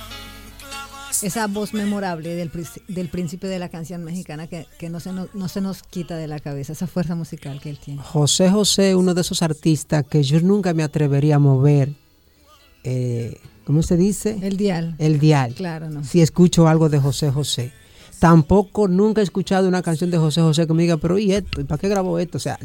esa 1.23 1.47
voz 1.47 1.75
memorable 1.75 2.35
del, 2.35 2.51
del 2.89 3.09
príncipe 3.09 3.47
de 3.47 3.59
la 3.59 3.69
canción 3.69 4.05
mexicana 4.05 4.47
que, 4.47 4.67
no, 4.91 5.01
se 5.01 5.13
nos, 5.13 5.35
no 5.35 5.49
se 5.49 5.61
nos 5.61 5.83
quita 5.83 6.17
de 6.17 6.27
la 6.27 6.41
cabeza, 6.41 6.73
esa 6.73 6.87
fuerza 6.87 7.15
musical 7.15 7.61
que 7.61 7.71
él 7.71 7.79
tiene. 7.79 8.03
José 8.03 8.51
José, 8.51 8.95
uno 8.95 9.15
de 9.15 9.21
esos 9.21 9.43
artistas 9.43 10.05
que 10.05 10.23
yo 10.23 10.41
nunca 10.41 10.75
me 10.75 10.83
atrevería 10.83 11.37
a 11.37 11.39
mover. 11.39 11.93
Eh, 12.85 13.39
¿Cómo 13.65 13.83
se 13.83 13.97
dice? 13.97 14.39
El 14.43 14.57
dial. 14.57 14.95
El 14.99 15.19
dial. 15.19 15.55
Claro, 15.55 15.91
no. 15.91 16.05
Si 16.05 16.21
escucho 16.21 16.69
algo 16.69 16.89
de 16.89 16.99
José 16.99 17.31
José. 17.31 17.73
Tampoco 18.19 18.89
nunca 18.89 19.21
he 19.21 19.25
escuchado 19.25 19.69
una 19.69 19.83
canción 19.83 20.11
de 20.11 20.19
José 20.19 20.41
José 20.41 20.67
que 20.67 20.75
me 20.75 20.83
diga, 20.83 20.97
pero 20.97 21.19
¿y 21.19 21.33
esto? 21.33 21.61
¿Y 21.61 21.65
para 21.65 21.79
qué 21.79 21.89
grabó 21.89 22.19
esto? 22.19 22.39
O 22.39 22.41
sea, 22.41 22.59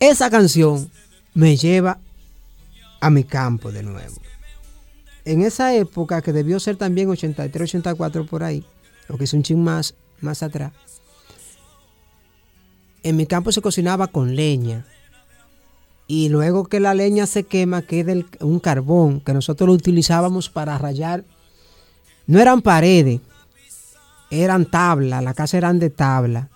esa 0.00 0.30
canción 0.30 0.90
me 1.32 1.56
lleva 1.56 1.98
a 3.00 3.08
mi 3.08 3.24
campo 3.24 3.72
de 3.72 3.82
nuevo 3.82 4.16
en 5.24 5.42
esa 5.42 5.74
época, 5.74 6.22
que 6.22 6.32
debió 6.32 6.60
ser 6.60 6.76
también 6.76 7.08
83, 7.08 7.70
84 7.70 8.26
por 8.26 8.42
ahí, 8.42 8.64
lo 9.08 9.16
que 9.16 9.24
es 9.24 9.32
un 9.32 9.42
ching 9.42 9.62
más, 9.62 9.94
más 10.20 10.42
atrás, 10.42 10.72
en 13.02 13.16
mi 13.16 13.26
campo 13.26 13.52
se 13.52 13.62
cocinaba 13.62 14.08
con 14.08 14.34
leña. 14.34 14.86
Y 16.06 16.28
luego 16.28 16.66
que 16.66 16.80
la 16.80 16.94
leña 16.94 17.26
se 17.26 17.44
quema, 17.44 17.82
queda 17.82 18.14
un 18.40 18.60
carbón 18.60 19.20
que 19.20 19.32
nosotros 19.32 19.66
lo 19.66 19.72
utilizábamos 19.72 20.50
para 20.50 20.76
rayar. 20.76 21.24
No 22.26 22.40
eran 22.40 22.62
paredes, 22.62 23.20
eran 24.30 24.66
tablas, 24.66 25.22
la 25.22 25.34
casa 25.34 25.56
eran 25.56 25.78
de 25.78 25.90
tabla. 25.90 26.50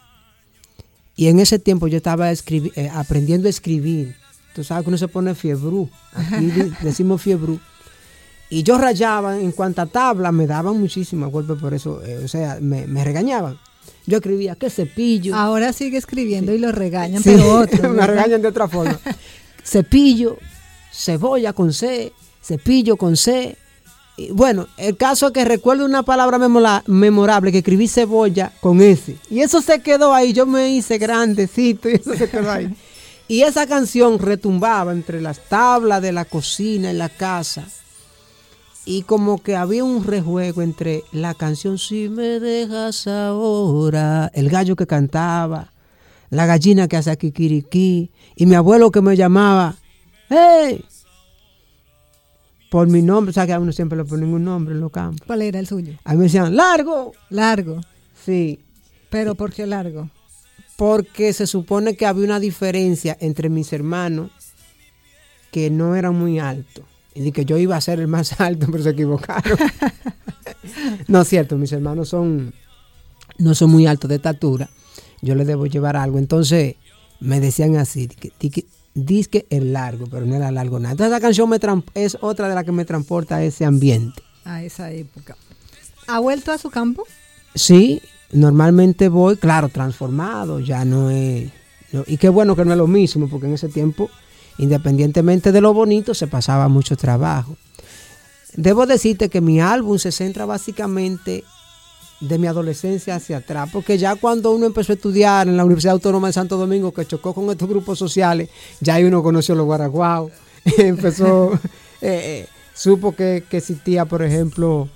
Y 1.16 1.28
en 1.28 1.38
ese 1.38 1.58
tiempo 1.58 1.88
yo 1.88 1.96
estaba 1.96 2.30
eh, 2.30 2.90
aprendiendo 2.94 3.48
a 3.48 3.50
escribir. 3.50 4.16
Tú 4.54 4.64
sabes 4.64 4.84
que 4.84 4.90
uno 4.90 4.98
se 4.98 5.08
pone 5.08 5.34
fiebrú. 5.34 5.90
Aquí 6.12 6.46
decimos 6.82 7.22
fiebrú. 7.22 7.60
Y 8.50 8.62
yo 8.62 8.78
rayaba 8.78 9.38
en 9.38 9.52
cuanta 9.52 9.86
tabla, 9.86 10.32
me 10.32 10.46
daban 10.46 10.78
muchísimos 10.80 11.30
golpes 11.30 11.58
por 11.60 11.74
eso, 11.74 12.02
eh, 12.04 12.18
o 12.24 12.28
sea, 12.28 12.58
me, 12.60 13.04
regañaban. 13.04 13.58
Yo 14.06 14.18
escribía, 14.18 14.54
¿qué 14.54 14.70
cepillo? 14.70 15.34
Ahora 15.34 15.74
sigue 15.74 15.98
escribiendo 15.98 16.54
y 16.54 16.58
lo 16.58 16.72
regañan, 16.72 17.22
pero 17.22 17.58
otro. 17.58 17.90
me 17.92 18.06
regañan 18.06 18.40
de 18.40 18.48
otra 18.48 18.66
forma. 18.66 18.98
cepillo, 19.64 20.38
cebolla 20.90 21.52
con 21.52 21.74
C, 21.74 22.12
cepillo 22.42 22.96
con 22.96 23.18
C. 23.18 23.56
Y 24.16 24.30
bueno, 24.30 24.66
el 24.78 24.96
caso 24.96 25.26
es 25.26 25.32
que 25.32 25.44
recuerdo 25.44 25.84
una 25.84 26.02
palabra 26.02 26.38
memorable 26.86 27.52
que 27.52 27.58
escribí 27.58 27.86
cebolla 27.86 28.50
con 28.60 28.80
S. 28.80 29.14
Y 29.28 29.40
eso 29.40 29.60
se 29.60 29.82
quedó 29.82 30.14
ahí, 30.14 30.32
yo 30.32 30.46
me 30.46 30.70
hice 30.70 30.96
grandecito 30.96 31.90
y 31.90 31.94
eso 31.94 32.14
se 32.14 32.30
quedó 32.30 32.50
ahí. 32.50 32.74
Y 33.30 33.42
esa 33.42 33.66
canción 33.66 34.18
retumbaba 34.18 34.90
entre 34.90 35.20
las 35.20 35.38
tablas 35.50 36.00
de 36.00 36.12
la 36.12 36.24
cocina 36.24 36.90
en 36.90 36.96
la 36.96 37.10
casa 37.10 37.68
y 38.88 39.02
como 39.02 39.42
que 39.42 39.54
había 39.54 39.84
un 39.84 40.02
rejuego 40.02 40.62
entre 40.62 41.04
la 41.12 41.34
canción 41.34 41.76
Si 41.76 42.08
me 42.08 42.40
dejas 42.40 43.06
ahora, 43.06 44.30
el 44.32 44.48
gallo 44.48 44.76
que 44.76 44.86
cantaba, 44.86 45.74
la 46.30 46.46
gallina 46.46 46.88
que 46.88 46.96
hace 46.96 47.14
kikiriki 47.18 48.10
y 48.34 48.46
mi 48.46 48.54
abuelo 48.54 48.90
que 48.90 49.02
me 49.02 49.14
llamaba, 49.14 49.76
¡Hey! 50.30 50.82
Por 52.70 52.88
mi 52.88 53.02
nombre, 53.02 53.28
o 53.28 53.34
sea 53.34 53.46
que 53.46 53.52
a 53.52 53.60
uno 53.60 53.72
siempre 53.72 53.98
le 53.98 54.06
ponen 54.06 54.32
un 54.32 54.44
nombre 54.44 54.74
en 54.74 54.80
los 54.80 54.90
campos. 54.90 55.26
¿Cuál 55.26 55.42
era 55.42 55.58
el 55.58 55.66
suyo? 55.66 55.92
A 56.04 56.12
mí 56.12 56.18
me 56.18 56.24
decían, 56.24 56.56
largo. 56.56 57.12
Largo. 57.28 57.82
Sí. 58.24 58.58
¿Pero 59.10 59.34
por 59.34 59.52
qué 59.52 59.66
largo? 59.66 60.08
Porque 60.76 61.34
se 61.34 61.46
supone 61.46 61.94
que 61.94 62.06
había 62.06 62.24
una 62.24 62.40
diferencia 62.40 63.18
entre 63.20 63.50
mis 63.50 63.70
hermanos 63.74 64.30
que 65.50 65.68
no 65.68 65.94
eran 65.94 66.14
muy 66.14 66.38
altos 66.38 66.84
y 67.26 67.32
que 67.32 67.44
yo 67.44 67.58
iba 67.58 67.76
a 67.76 67.80
ser 67.80 68.00
el 68.00 68.08
más 68.08 68.40
alto, 68.40 68.66
pero 68.70 68.82
se 68.82 68.90
equivocaron. 68.90 69.58
no 71.08 71.22
es 71.22 71.28
cierto, 71.28 71.56
mis 71.56 71.72
hermanos 71.72 72.08
son 72.08 72.52
no 73.38 73.54
son 73.54 73.70
muy 73.70 73.86
altos 73.86 74.08
de 74.08 74.16
estatura. 74.16 74.68
Yo 75.22 75.34
les 75.34 75.46
debo 75.46 75.66
llevar 75.66 75.96
algo. 75.96 76.18
Entonces 76.18 76.76
me 77.20 77.40
decían 77.40 77.76
así, 77.76 78.08
disque 78.94 79.46
el 79.50 79.72
largo, 79.72 80.06
pero 80.10 80.26
no 80.26 80.34
era 80.34 80.50
largo 80.50 80.78
nada. 80.78 80.92
Entonces 80.92 81.12
esa 81.12 81.20
canción 81.20 81.48
me 81.48 81.58
es 81.94 82.18
otra 82.20 82.48
de 82.48 82.54
las 82.54 82.64
que 82.64 82.72
me 82.72 82.84
transporta 82.84 83.36
a 83.36 83.44
ese 83.44 83.64
ambiente. 83.64 84.22
A 84.44 84.62
esa 84.62 84.90
época. 84.90 85.36
¿Ha 86.06 86.20
vuelto 86.20 86.52
a 86.52 86.58
su 86.58 86.70
campo? 86.70 87.04
Sí, 87.54 88.00
normalmente 88.32 89.08
voy, 89.08 89.36
claro, 89.36 89.68
transformado, 89.68 90.60
ya 90.60 90.84
no 90.84 91.10
es... 91.10 91.50
y 92.06 92.16
qué 92.16 92.28
bueno 92.28 92.56
que 92.56 92.64
no 92.64 92.72
es 92.72 92.78
lo 92.78 92.86
mismo, 92.86 93.28
porque 93.28 93.46
en 93.46 93.54
ese 93.54 93.68
tiempo 93.68 94.10
Independientemente 94.58 95.52
de 95.52 95.60
lo 95.60 95.72
bonito, 95.72 96.14
se 96.14 96.26
pasaba 96.26 96.68
mucho 96.68 96.96
trabajo. 96.96 97.56
Debo 98.54 98.86
decirte 98.86 99.28
que 99.28 99.40
mi 99.40 99.60
álbum 99.60 99.98
se 99.98 100.10
centra 100.10 100.44
básicamente 100.44 101.44
de 102.20 102.38
mi 102.38 102.48
adolescencia 102.48 103.14
hacia 103.14 103.38
atrás, 103.38 103.70
porque 103.72 103.96
ya 103.96 104.16
cuando 104.16 104.50
uno 104.50 104.66
empezó 104.66 104.92
a 104.92 104.96
estudiar 104.96 105.46
en 105.46 105.56
la 105.56 105.64
Universidad 105.64 105.92
Autónoma 105.92 106.26
de 106.26 106.32
Santo 106.32 106.56
Domingo, 106.56 106.92
que 106.92 107.06
chocó 107.06 107.32
con 107.32 107.48
estos 107.50 107.68
grupos 107.68 107.98
sociales, 107.98 108.50
ya 108.80 108.94
ahí 108.94 109.04
uno 109.04 109.22
conoció 109.22 109.54
los 109.54 109.66
guaraguao, 109.66 110.30
empezó, 110.78 111.52
eh, 112.00 112.42
eh, 112.42 112.46
supo 112.74 113.14
que, 113.14 113.44
existía, 113.50 114.04
por 114.06 114.22
ejemplo, 114.22 114.88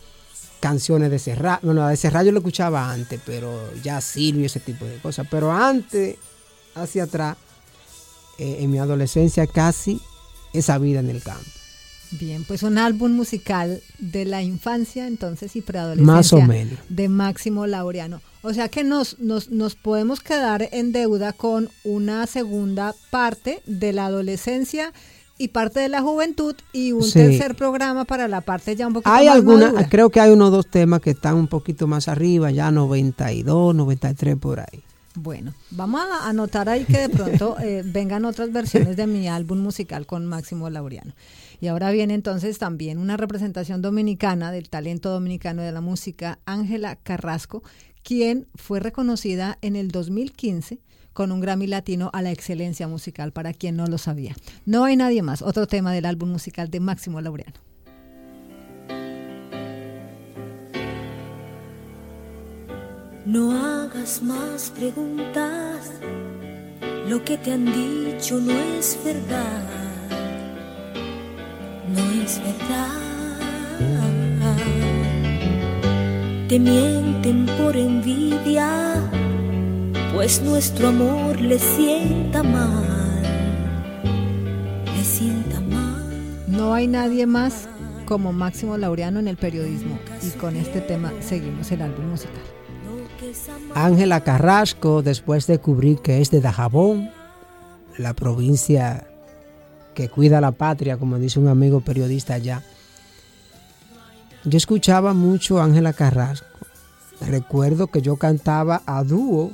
canciones 0.59 1.11
de 1.11 1.19
Serrat. 1.19 1.63
Bueno, 1.63 1.87
de 1.87 1.97
Serrat 1.97 2.27
yo 2.27 2.33
lo 2.33 2.39
escuchaba 2.39 2.91
antes, 2.91 3.21
pero 3.25 3.53
ya 3.83 4.01
Silvio, 4.01 4.47
ese 4.47 4.61
tipo 4.61 4.85
de 4.85 4.97
cosas. 4.97 5.27
Pero 5.31 5.53
antes, 5.53 6.17
hacia 6.75 7.05
atrás, 7.05 7.37
eh, 8.43 8.57
en 8.65 8.71
mi 8.73 8.79
adolescencia 8.79 9.47
casi 9.47 10.01
esa 10.53 10.77
vida 10.79 10.99
en 10.99 11.11
el 11.11 11.23
campo. 11.23 11.45
Bien, 12.11 12.45
pues 12.45 12.65
un 12.65 12.77
álbum 12.77 13.13
musical 13.13 13.81
de 14.01 14.25
la 14.25 14.43
infancia 14.43 15.07
entonces 15.07 15.55
y 15.55 15.63
preadolescencia. 15.63 16.13
Más 16.13 16.33
o 16.33 16.43
menos. 16.43 16.79
De 16.89 17.09
Máximo 17.09 17.67
Laureano. 17.69 18.21
O 18.43 18.53
sea 18.53 18.69
que 18.69 18.83
nos, 18.83 19.21
nos, 19.21 19.51
nos 19.51 19.77
podemos 19.77 20.21
quedar 20.21 20.69
en 20.73 20.91
deuda 20.91 21.33
con 21.33 21.71
una 21.85 22.27
segunda 22.27 22.95
parte 23.11 23.63
de 23.65 23.93
la 23.93 24.07
adolescencia 24.07 24.93
y 25.39 25.49
parte 25.49 25.79
de 25.79 25.89
la 25.89 26.03
juventud 26.03 26.57
y 26.73 26.93
un 26.93 27.11
tercer 27.11 27.55
programa 27.55 28.05
para 28.05 28.29
la 28.29 28.41
parte 28.41 28.77
ya 28.77 28.89
un 28.89 28.95
poquito 28.95 29.11
hay 29.11 29.27
más 29.27 29.37
alguna, 29.37 29.89
Creo 29.89 30.11
que 30.11 30.21
hay 30.21 30.33
unos 30.33 30.51
dos 30.51 30.67
temas 30.67 31.01
que 31.01 31.11
están 31.11 31.37
un 31.37 31.47
poquito 31.47 31.87
más 31.87 32.09
arriba, 32.09 32.51
ya 32.51 32.71
92, 32.71 33.75
93 33.75 34.37
por 34.37 34.61
ahí. 34.61 34.83
Bueno, 35.15 35.53
vamos 35.71 36.01
a 36.01 36.29
anotar 36.29 36.69
ahí 36.69 36.85
que 36.85 37.01
de 37.01 37.09
pronto 37.11 37.57
eh, 37.61 37.83
vengan 37.85 38.25
otras 38.25 38.51
versiones 38.51 38.97
de 38.97 39.07
mi 39.07 39.29
álbum 39.29 39.59
musical 39.59 40.07
con 40.07 40.25
Máximo 40.25 40.71
Laureano. 40.71 41.13
Y 41.61 41.67
ahora 41.67 41.91
viene 41.91 42.15
entonces 42.15 42.59
también 42.59 42.99
una 42.99 43.17
representación 43.17 43.83
dominicana 43.83 44.51
del 44.51 44.71
talento 44.71 45.11
dominicano 45.11 45.63
de 45.63 45.71
la 45.71 45.81
música, 45.81 46.39
Ángela 46.47 46.97
Carrasco, 46.97 47.63
quien 48.03 48.49
fue 48.55 48.81
reconocida 48.81 49.59
en 49.61 49.77
el 49.77 49.91
2015 49.91 50.81
con 51.13 51.31
un 51.31 51.41
Grammy 51.41 51.67
Latino 51.67 52.11
a 52.15 52.23
la 52.23 52.31
excelencia 52.33 52.89
musical, 52.89 53.33
para 53.33 53.53
quien 53.53 53.77
no 53.77 53.87
lo 53.87 53.99
sabía. 53.99 54.35
No 54.65 54.85
hay 54.85 54.97
nadie 54.97 55.23
más, 55.23 55.43
otro 55.43 55.67
tema 55.67 55.93
del 55.93 56.07
álbum 56.07 56.31
musical 56.31 56.71
de 56.71 56.81
Máximo 56.81 57.21
Laureano. 57.21 57.72
No 63.25 63.53
hagas 63.53 64.21
más 64.21 64.71
preguntas, 64.71 65.93
lo 67.09 67.23
que 67.23 67.39
te 67.39 67.53
han 67.53 67.67
dicho 67.67 68.41
no 68.41 68.53
es 68.53 68.99
verdad, 69.05 69.63
no 71.95 72.23
es 72.25 72.41
verdad. 72.43 72.89
Te 76.49 76.59
mienten 76.59 77.47
por 77.47 77.77
envidia, 77.77 78.97
pues 80.13 80.43
nuestro 80.43 80.89
amor 80.89 81.41
le 81.41 81.61
sienta 81.61 82.43
mal, 82.43 83.23
le 84.85 85.05
sienta 85.05 85.61
mal. 85.61 86.43
No 86.49 86.75
hay 86.75 86.89
nadie 86.89 87.27
más 87.27 87.69
como 88.05 88.33
Máximo 88.33 88.77
Laureano 88.77 89.21
en 89.21 89.29
el 89.29 89.37
periodismo 89.37 89.97
y 90.23 90.31
con 90.31 90.57
este 90.57 90.81
tema 90.81 91.13
seguimos 91.21 91.71
el 91.71 91.83
álbum 91.83 92.11
musical. 92.11 92.62
Ángela 93.75 94.23
Carrasco, 94.23 95.03
después 95.03 95.47
de 95.47 95.59
cubrir 95.59 95.99
que 95.99 96.21
es 96.21 96.31
de 96.31 96.41
Dajabón, 96.41 97.11
la 97.99 98.15
provincia 98.15 99.07
que 99.95 100.09
cuida 100.09 100.41
la 100.41 100.53
patria, 100.53 100.97
como 100.97 101.19
dice 101.19 101.39
un 101.39 101.49
amigo 101.49 101.81
periodista 101.81 102.35
allá. 102.35 102.63
Yo 104.45 104.57
escuchaba 104.57 105.15
mucho 105.15 105.61
a 105.61 105.65
Ángela 105.65 105.93
Carrasco. 105.93 106.47
Recuerdo 107.21 107.87
que 107.87 108.03
yo 108.03 108.17
cantaba 108.17 108.83
a 108.87 109.05
dúo 109.05 109.53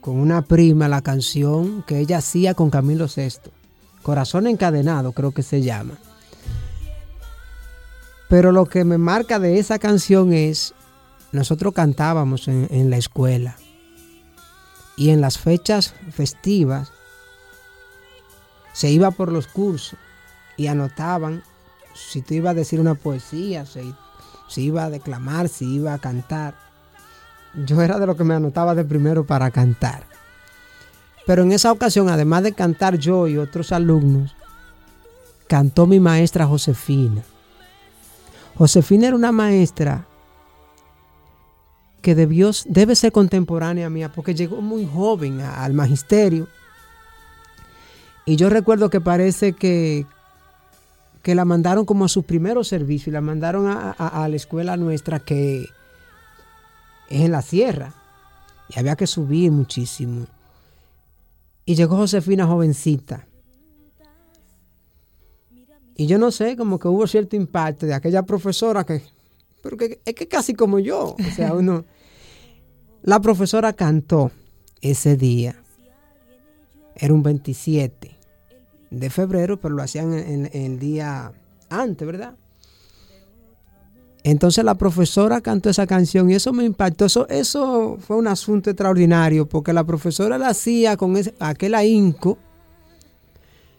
con 0.00 0.16
una 0.16 0.42
prima 0.42 0.88
la 0.88 1.02
canción 1.02 1.82
que 1.86 1.98
ella 2.00 2.18
hacía 2.18 2.54
con 2.54 2.70
Camilo 2.70 3.06
VI. 3.14 3.50
Corazón 4.02 4.46
encadenado 4.46 5.12
creo 5.12 5.32
que 5.32 5.42
se 5.42 5.62
llama. 5.62 5.98
Pero 8.28 8.52
lo 8.52 8.66
que 8.66 8.84
me 8.84 8.98
marca 8.98 9.38
de 9.38 9.58
esa 9.58 9.78
canción 9.78 10.32
es, 10.32 10.74
nosotros 11.32 11.72
cantábamos 11.74 12.48
en, 12.48 12.90
la 12.90 12.96
escuela 12.96 13.56
y 14.96 15.10
en 15.10 15.20
las 15.20 15.38
fechas 15.38 15.94
festivas 16.10 16.92
se 18.72 18.90
iba 18.90 19.10
por 19.10 19.30
los 19.30 19.46
cursos 19.46 19.98
y 20.56 20.66
anotaban 20.66 21.42
si 21.94 22.22
tú 22.22 22.34
ibas 22.34 22.52
a 22.52 22.54
decir 22.54 22.80
una 22.80 22.94
poesía, 22.94 23.66
si, 23.66 23.94
si 24.48 24.62
iba 24.62 24.84
a 24.84 24.90
declamar, 24.90 25.48
si 25.48 25.76
iba 25.76 25.94
a 25.94 25.98
cantar. 25.98 26.54
Yo 27.66 27.82
era 27.82 27.98
de 27.98 28.06
lo 28.06 28.16
que 28.16 28.24
me 28.24 28.34
anotaba 28.34 28.74
de 28.74 28.84
primero 28.84 29.24
para 29.24 29.50
cantar. 29.50 30.04
Pero 31.26 31.42
en 31.42 31.52
esa 31.52 31.72
ocasión, 31.72 32.08
además 32.08 32.42
de 32.42 32.52
cantar 32.52 32.96
yo 32.98 33.26
y 33.28 33.38
otros 33.38 33.72
alumnos, 33.72 34.34
cantó 35.46 35.86
mi 35.86 36.00
maestra 36.00 36.46
Josefina. 36.46 37.22
Josefina 38.56 39.08
era 39.08 39.16
una 39.16 39.32
maestra 39.32 40.06
que 42.00 42.14
debió, 42.14 42.50
debe 42.66 42.94
ser 42.94 43.12
contemporánea 43.12 43.90
mía 43.90 44.10
porque 44.12 44.34
llegó 44.34 44.60
muy 44.60 44.86
joven 44.86 45.40
al 45.40 45.74
magisterio. 45.74 46.48
Y 48.24 48.36
yo 48.36 48.48
recuerdo 48.48 48.90
que 48.90 49.00
parece 49.00 49.52
que, 49.52 50.06
que 51.22 51.34
la 51.34 51.44
mandaron 51.44 51.84
como 51.84 52.04
a 52.04 52.08
su 52.08 52.22
primer 52.22 52.62
servicio 52.64 53.10
y 53.10 53.14
la 53.14 53.20
mandaron 53.20 53.66
a, 53.66 53.90
a, 53.92 54.28
la 54.28 54.36
escuela 54.36 54.76
nuestra 54.76 55.20
que 55.20 55.62
es 57.08 57.20
en 57.20 57.32
la 57.32 57.42
sierra 57.42 57.94
y 58.68 58.78
había 58.78 58.96
que 58.96 59.06
subir 59.06 59.50
muchísimo. 59.50 60.26
Y 61.64 61.74
llegó 61.74 61.96
Josefina 61.96 62.46
jovencita. 62.46 63.26
Y 65.96 66.06
yo 66.06 66.18
no 66.18 66.30
sé, 66.30 66.56
como 66.56 66.78
que 66.78 66.88
hubo 66.88 67.06
cierto 67.06 67.36
impacto 67.36 67.84
de 67.84 67.92
aquella 67.92 68.22
profesora 68.22 68.84
que, 68.84 69.02
pero 69.62 69.76
que 69.76 70.00
es 70.04 70.14
que 70.14 70.28
casi 70.28 70.54
como 70.54 70.78
yo, 70.78 71.16
o 71.18 71.34
sea, 71.34 71.54
uno, 71.54 71.84
la 73.02 73.20
profesora 73.20 73.72
cantó 73.72 74.30
ese 74.80 75.16
día, 75.16 75.56
era 76.96 77.14
un 77.14 77.22
27 77.22 78.10
de 78.90 79.10
febrero, 79.10 79.58
pero 79.58 79.74
lo 79.74 79.82
hacían 79.82 80.12
en, 80.12 80.50
el 80.52 80.78
día 80.78 81.32
antes, 81.68 82.06
¿verdad? 82.06 82.34
Entonces 84.22 84.64
la 84.64 84.74
profesora 84.74 85.40
cantó 85.40 85.70
esa 85.70 85.86
canción 85.86 86.30
y 86.30 86.34
eso 86.34 86.52
me 86.52 86.64
impactó. 86.64 87.06
Eso, 87.06 87.26
eso 87.28 87.96
fue 88.00 88.16
un 88.16 88.26
asunto 88.26 88.68
extraordinario 88.68 89.48
porque 89.48 89.72
la 89.72 89.84
profesora 89.84 90.36
la 90.36 90.48
hacía 90.48 90.98
con 90.98 91.16
aquel 91.38 91.74
ahínco. 91.74 92.36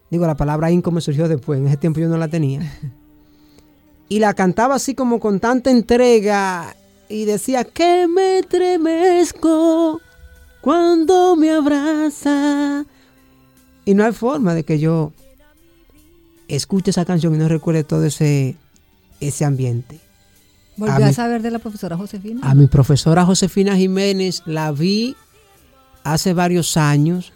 Digo, 0.10 0.26
la 0.26 0.36
palabra 0.36 0.68
ahínco 0.68 0.92
me 0.92 1.00
surgió 1.00 1.28
después, 1.28 1.60
en 1.60 1.68
ese 1.68 1.78
tiempo 1.78 2.00
yo 2.00 2.10
no 2.10 2.18
la 2.18 2.28
tenía. 2.28 2.62
Y 4.12 4.20
la 4.20 4.34
cantaba 4.34 4.75
así 4.75 4.94
como 4.94 5.22
con 5.22 5.39
tanta 5.39 5.72
entrega 5.72 6.75
y 7.08 7.24
decía 7.24 7.63
que 7.63 8.10
me 8.10 8.39
estremezco 8.39 10.01
cuando 10.60 11.38
me 11.38 11.50
abraza 11.50 12.84
y 13.86 13.94
no 13.94 14.03
hay 14.03 14.12
forma 14.12 14.53
de 14.53 14.65
que 14.65 14.80
yo 14.80 15.13
escuche 16.50 16.91
esa 16.91 17.06
canción 17.06 17.36
y 17.36 17.38
no 17.38 17.48
recuerde 17.48 17.86
todo 17.86 18.03
ese, 18.03 18.58
ese 19.22 19.46
ambiente. 19.46 20.01
¿Volvió 20.75 21.06
a, 21.06 21.13
saber 21.13 21.41
de 21.41 21.51
la 21.51 21.60
profesora 21.60 21.96
Josefina? 21.96 22.41
A 22.44 22.53
mi 22.53 22.68
profesora 22.68 23.24
Josefina 23.24 23.77
Jiménez 23.77 24.44
la 24.46 24.74
vi 24.74 25.15
hace 26.03 26.33
varios 26.33 26.75
años. 26.75 27.31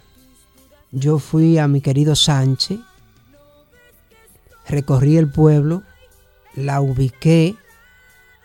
Yo 0.91 1.19
fui 1.19 1.58
a 1.58 1.69
mi 1.69 1.80
querido 1.80 2.17
Sánchez, 2.17 2.80
recorrí 4.67 5.15
el 5.15 5.30
pueblo, 5.30 5.82
la 6.56 6.82
ubiqué, 6.82 7.56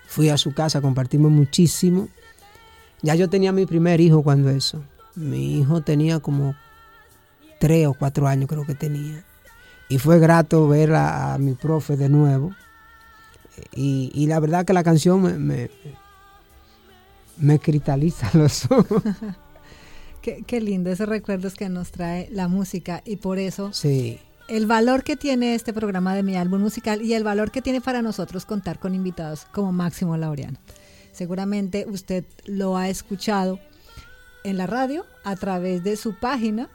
fui 0.07 0.29
a 0.29 0.37
su 0.37 0.53
casa, 0.53 0.81
compartimos 0.81 1.31
muchísimo. 1.31 2.09
Ya 3.03 3.15
yo 3.15 3.31
tenía 3.31 3.53
mi 3.53 3.67
primer 3.67 4.01
hijo 4.01 4.23
cuando 4.23 4.51
eso. 4.51 4.83
Mi 5.15 5.59
hijo 5.59 5.81
tenía 5.83 6.21
como 6.21 6.55
tres 7.59 7.87
o 7.87 7.95
cuatro 7.95 8.27
años 8.27 8.49
creo 8.49 8.67
que 8.67 8.75
tenía. 8.75 9.25
Y 9.89 9.99
fue 9.99 10.19
grato 10.19 10.69
ver 10.69 10.95
a, 10.95 11.37
mi 11.39 11.55
profe 11.55 11.97
de 11.97 12.09
nuevo. 12.09 12.55
Y, 13.75 14.27
la 14.27 14.41
verdad 14.41 14.65
que 14.65 14.73
la 14.73 14.83
canción 14.83 15.21
me, 15.23 15.69
me, 17.37 17.59
cristaliza 17.59 18.31
los 18.39 18.71
ojos. 18.71 19.03
qué, 20.23 20.43
qué, 20.47 20.61
lindo, 20.61 20.91
esos 20.91 21.09
recuerdos 21.09 21.55
que 21.55 21.69
nos 21.69 21.91
trae 21.91 22.29
la 22.31 22.49
música 22.49 23.03
y 23.05 23.17
por 23.17 23.39
eso 23.39 23.73
sí. 23.73 24.19
El 24.51 24.67
valor 24.67 25.05
que 25.05 25.17
tiene 25.17 25.55
este 25.55 25.73
programa 25.73 26.15
de 26.15 26.25
mi 26.25 26.37
álbum 26.37 26.61
musical 26.61 27.03
y 27.03 27.15
el 27.15 27.23
valor 27.23 27.53
que 27.53 27.63
tiene 27.63 27.81
para 27.81 28.03
nosotros 28.03 28.45
contar 28.45 28.81
con 28.81 28.97
invitados 28.97 29.47
como 29.53 29.71
Máximo 29.71 30.17
Laureano. 30.17 30.59
Seguramente 31.13 31.87
usted 31.89 32.25
lo 32.47 32.77
ha 32.77 32.89
escuchado 32.89 33.61
en 34.43 34.57
la 34.57 34.67
radio 34.67 35.07
a 35.23 35.37
través 35.37 35.85
de 35.85 35.97
su 35.97 36.15
página 36.15 36.69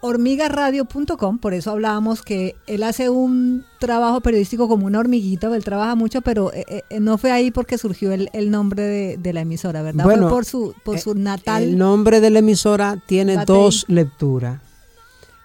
hormigaradio.com, 0.00 1.38
por 1.38 1.54
eso 1.54 1.72
hablábamos 1.72 2.22
que 2.22 2.54
él 2.68 2.84
hace 2.84 3.08
un 3.08 3.64
trabajo 3.80 4.20
periodístico 4.20 4.68
como 4.68 4.86
una 4.86 5.00
hormiguita, 5.00 5.52
él 5.56 5.64
trabaja 5.64 5.96
mucho, 5.96 6.20
pero 6.20 6.52
eh, 6.52 6.84
eh, 6.88 7.00
no 7.00 7.18
fue 7.18 7.32
ahí 7.32 7.50
porque 7.50 7.78
surgió 7.78 8.12
el, 8.12 8.50
nombre 8.50 9.16
de, 9.16 9.32
la 9.32 9.40
emisora, 9.40 9.82
¿verdad? 9.82 10.04
Bueno, 10.04 10.28
por 10.28 10.44
su, 10.44 10.72
por 10.84 11.00
su 11.00 11.12
eh, 11.12 11.16
natal. 11.16 11.64
El 11.64 11.78
nombre 11.78 12.20
de 12.20 12.30
la 12.30 12.38
emisora 12.38 13.02
tiene 13.06 13.44
dos 13.44 13.86
lecturas. 13.88 14.65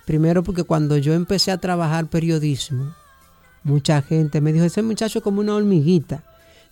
Primero 0.06 0.44
porque 0.44 0.64
cuando 0.64 0.98
yo 0.98 1.14
empecé 1.14 1.52
a 1.52 1.58
trabajar 1.58 2.10
periodismo, 2.10 2.96
mucha 3.64 4.02
gente 4.02 4.42
me 4.42 4.54
dijo, 4.54 4.66
ese 4.66 4.82
muchacho 4.82 5.20
es 5.20 5.24
como 5.24 5.42
una 5.42 5.56
hormiguita. 5.56 6.24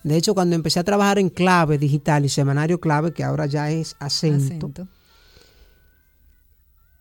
De 0.02 0.16
hecho, 0.16 0.34
cuando 0.34 0.56
empecé 0.56 0.80
a 0.80 0.84
trabajar 0.84 1.18
en 1.18 1.28
clave 1.28 1.78
digital 1.78 2.24
y 2.24 2.28
semanario 2.28 2.80
clave, 2.80 3.12
que 3.12 3.22
ahora 3.22 3.46
ya 3.46 3.70
es 3.70 3.96
acento 3.98 4.72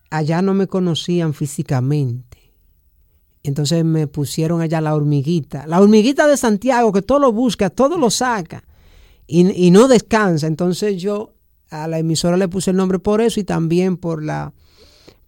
allá 0.10 0.42
no 0.42 0.54
me 0.54 0.68
conocían 0.68 1.34
físicamente. 1.34 2.38
Entonces 3.44 3.86
me 3.86 4.08
pusieron 4.08 4.62
allá 4.62 4.82
la 4.82 4.96
hormiguita. 4.96 5.65
La 5.68 5.80
hormiguita 5.80 6.28
de 6.28 6.38
Santiago, 6.38 6.92
que 6.92 7.02
todo 7.02 7.20
lo 7.20 7.32
busca, 7.32 7.70
todo 7.70 7.98
lo 7.98 8.10
saca 8.10 8.63
y, 9.28 9.72
no 9.72 9.88
descansa. 9.88 10.48
Entonces 10.48 11.02
yo 11.02 11.34
a 11.70 11.88
la 11.88 12.00
emisora 12.00 12.36
le 12.36 12.48
puse 12.48 12.72
el 12.72 12.78
nombre 12.78 13.00
por 13.00 13.22
eso 13.22 13.39
y 13.39 13.44
también 13.44 13.98
por 13.98 14.24
la 14.24 14.54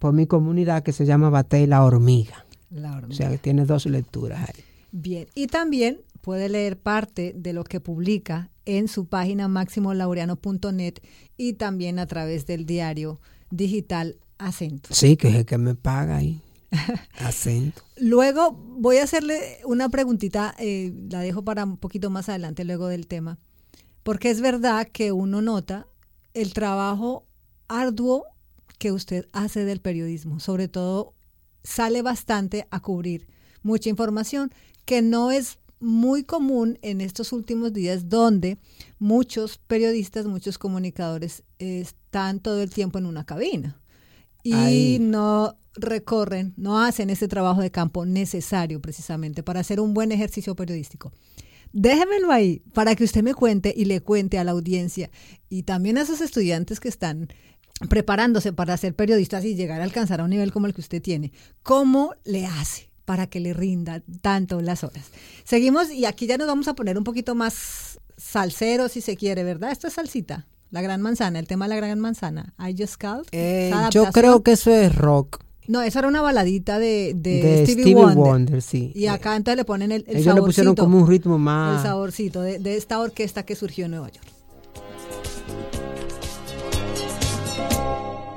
por 0.02 0.14
mi 0.14 0.26
comunidad 0.26 0.82
que 0.82 0.94
se 0.94 1.06
llama 1.06 1.30
Batey 1.30 1.68
la 1.68 1.84
hormiga. 1.84 2.48
La 2.72 2.98
hormiga. 2.98 3.08
O 3.10 3.14
sea 3.14 3.30
que 3.30 3.38
tiene 3.38 3.66
dos 3.66 3.86
lecturas 3.86 4.50
ahí. 4.50 4.64
Bien, 4.92 5.28
y 5.36 5.46
también 5.46 6.02
puede 6.22 6.50
leer 6.50 6.80
parte 6.80 7.34
de 7.38 7.54
lo 7.54 7.64
que 7.64 7.80
publica 7.80 8.50
en 8.66 8.88
su 8.88 9.06
página 9.06 9.48
máximolaureano.net 9.48 10.96
y 11.38 11.54
también 11.54 12.00
a 12.00 12.08
través 12.08 12.48
del 12.48 12.66
diario 12.66 13.22
digital 13.52 14.18
acento. 14.40 14.90
Sí, 14.92 15.18
que 15.18 15.28
es 15.28 15.36
el 15.36 15.46
que 15.46 15.60
me 15.60 15.76
paga 15.76 16.18
ahí. 16.18 16.42
acento. 17.20 17.84
Luego 17.96 18.54
voy 18.54 18.98
a 18.98 19.04
hacerle 19.04 19.60
una 19.66 19.88
preguntita, 19.90 20.56
eh, 20.58 20.96
la 21.12 21.20
dejo 21.20 21.44
para 21.44 21.64
un 21.64 21.78
poquito 21.78 22.10
más 22.10 22.28
adelante 22.28 22.66
luego 22.66 22.88
del 22.88 23.06
tema, 23.06 23.38
porque 24.02 24.32
es 24.32 24.42
verdad 24.42 24.88
que 24.92 25.12
uno 25.12 25.44
nota 25.44 25.86
el 26.34 26.54
trabajo 26.54 27.28
arduo 27.68 28.26
que 28.82 28.92
usted 28.92 29.30
hace 29.32 29.64
del 29.64 29.80
periodismo, 29.80 30.40
sobre 30.40 30.68
todo 30.68 31.14
sale 31.64 32.02
bastante 32.02 32.66
a 32.72 32.80
cubrir 32.80 33.28
mucha 33.62 33.90
información 33.90 34.52
que 34.86 35.04
no 35.04 35.30
es 35.30 35.60
muy 35.80 36.24
común 36.24 36.80
en 36.82 37.00
estos 37.00 37.32
últimos 37.32 37.74
días 37.74 38.10
donde 38.10 38.58
muchos 38.98 39.60
periodistas, 39.60 40.26
muchos 40.26 40.58
comunicadores 40.58 41.44
están 41.60 42.40
todo 42.40 42.64
el 42.64 42.72
tiempo 42.72 42.98
en 42.98 43.06
una 43.06 43.24
cabina 43.24 43.80
y 44.42 44.98
no 45.00 45.60
recorren, 45.76 46.56
no 46.58 46.82
hacen 46.82 47.12
ese 47.12 47.28
trabajo 47.28 47.62
de 47.62 47.70
campo 47.70 48.08
necesario 48.08 48.82
precisamente 48.82 49.44
para 49.44 49.60
hacer 49.60 49.80
un 49.80 49.94
buen 49.94 50.12
ejercicio 50.12 50.56
periodístico. 50.56 51.12
Déjemelo 51.72 52.32
ahí 52.32 52.64
para 52.74 52.96
que 52.96 53.04
usted 53.04 53.22
me 53.22 53.36
cuente 53.36 53.74
y 53.78 53.86
le 53.86 54.02
cuente 54.02 54.40
a 54.40 54.44
la 54.44 54.52
audiencia 54.52 55.12
y 55.50 55.64
también 55.64 56.00
a 56.00 56.02
esos 56.02 56.20
estudiantes 56.20 56.80
que 56.80 56.90
están 56.90 57.30
preparándose 57.90 58.54
para 58.54 58.78
ser 58.78 58.96
periodistas 58.96 59.46
y 59.46 59.56
llegar 59.56 59.82
a 59.82 59.84
alcanzar 59.84 60.22
a 60.22 60.24
un 60.24 60.30
nivel 60.30 60.52
como 60.52 60.68
el 60.68 60.74
que 60.74 60.82
usted 60.82 61.02
tiene. 61.02 61.32
¿Cómo 61.64 62.14
le 62.24 62.46
hace 62.46 62.90
para 63.06 63.28
que 63.28 63.40
le 63.40 63.54
rinda 63.54 64.02
tanto 64.22 64.62
las 64.62 64.84
horas? 64.84 65.06
Seguimos 65.44 65.92
y 65.92 66.06
aquí 66.06 66.28
ya 66.28 66.38
nos 66.38 66.48
vamos 66.48 66.68
a 66.68 66.76
poner 66.76 66.98
un 66.98 67.04
poquito 67.04 67.36
más 67.36 68.00
salsero 68.18 68.90
si 68.90 69.02
se 69.02 69.16
quiere, 69.18 69.44
¿verdad? 69.44 69.72
Esto 69.72 69.88
es 69.88 69.94
salsita. 69.94 70.48
La 70.70 70.82
Gran 70.82 71.02
Manzana, 71.02 71.38
el 71.40 71.48
tema 71.48 71.66
de 71.66 71.70
la 71.70 71.76
Gran 71.76 72.00
Manzana. 72.00 72.54
I 72.58 72.74
Just 72.78 72.96
Called. 72.96 73.26
Eh, 73.34 73.74
yo 73.92 74.06
creo 74.06 74.42
que 74.42 74.54
eso 74.54 74.72
es 74.72 74.96
rock. 74.96 75.44
No, 75.68 75.82
esa 75.82 76.00
era 76.00 76.08
una 76.08 76.22
baladita 76.22 76.80
de, 76.80 77.14
de, 77.16 77.66
Stevie, 77.68 77.94
Wonder. 77.94 78.62
sí. 78.62 78.92
Y 78.96 79.08
acá 79.08 79.36
entonces 79.36 79.58
le 79.58 79.66
ponen 79.66 79.92
el, 79.92 80.04
el 80.08 80.18
Ellos 80.18 80.34
le 80.34 80.42
pusieron 80.42 80.76
como 80.76 80.98
un 80.98 81.08
ritmo 81.08 81.38
más. 81.38 81.78
El 81.78 81.90
saborcito 81.90 82.42
de, 82.42 82.60
de 82.60 82.78
esta 82.78 83.00
orquesta 83.00 83.44
que 83.44 83.56
surgió 83.56 83.86
en 83.86 83.92
Nueva 83.92 84.10
York. 84.10 84.28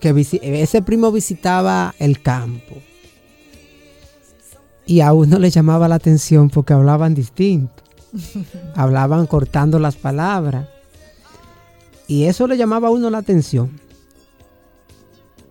que 0.00 0.14
ese 0.62 0.82
primo 0.82 1.12
visitaba 1.12 1.94
el 1.98 2.22
campo. 2.22 2.76
Y 4.86 5.00
a 5.00 5.12
uno 5.12 5.38
le 5.38 5.50
llamaba 5.50 5.88
la 5.88 5.96
atención 5.96 6.48
porque 6.50 6.72
hablaban 6.72 7.14
distinto. 7.14 7.82
hablaban 8.74 9.26
cortando 9.26 9.78
las 9.78 9.96
palabras. 9.96 10.68
Y 12.06 12.24
eso 12.24 12.46
le 12.46 12.56
llamaba 12.56 12.88
a 12.88 12.90
uno 12.90 13.10
la 13.10 13.18
atención. 13.18 13.80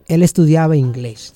Él 0.08 0.24
estudiaba 0.24 0.76
inglés. 0.76 1.34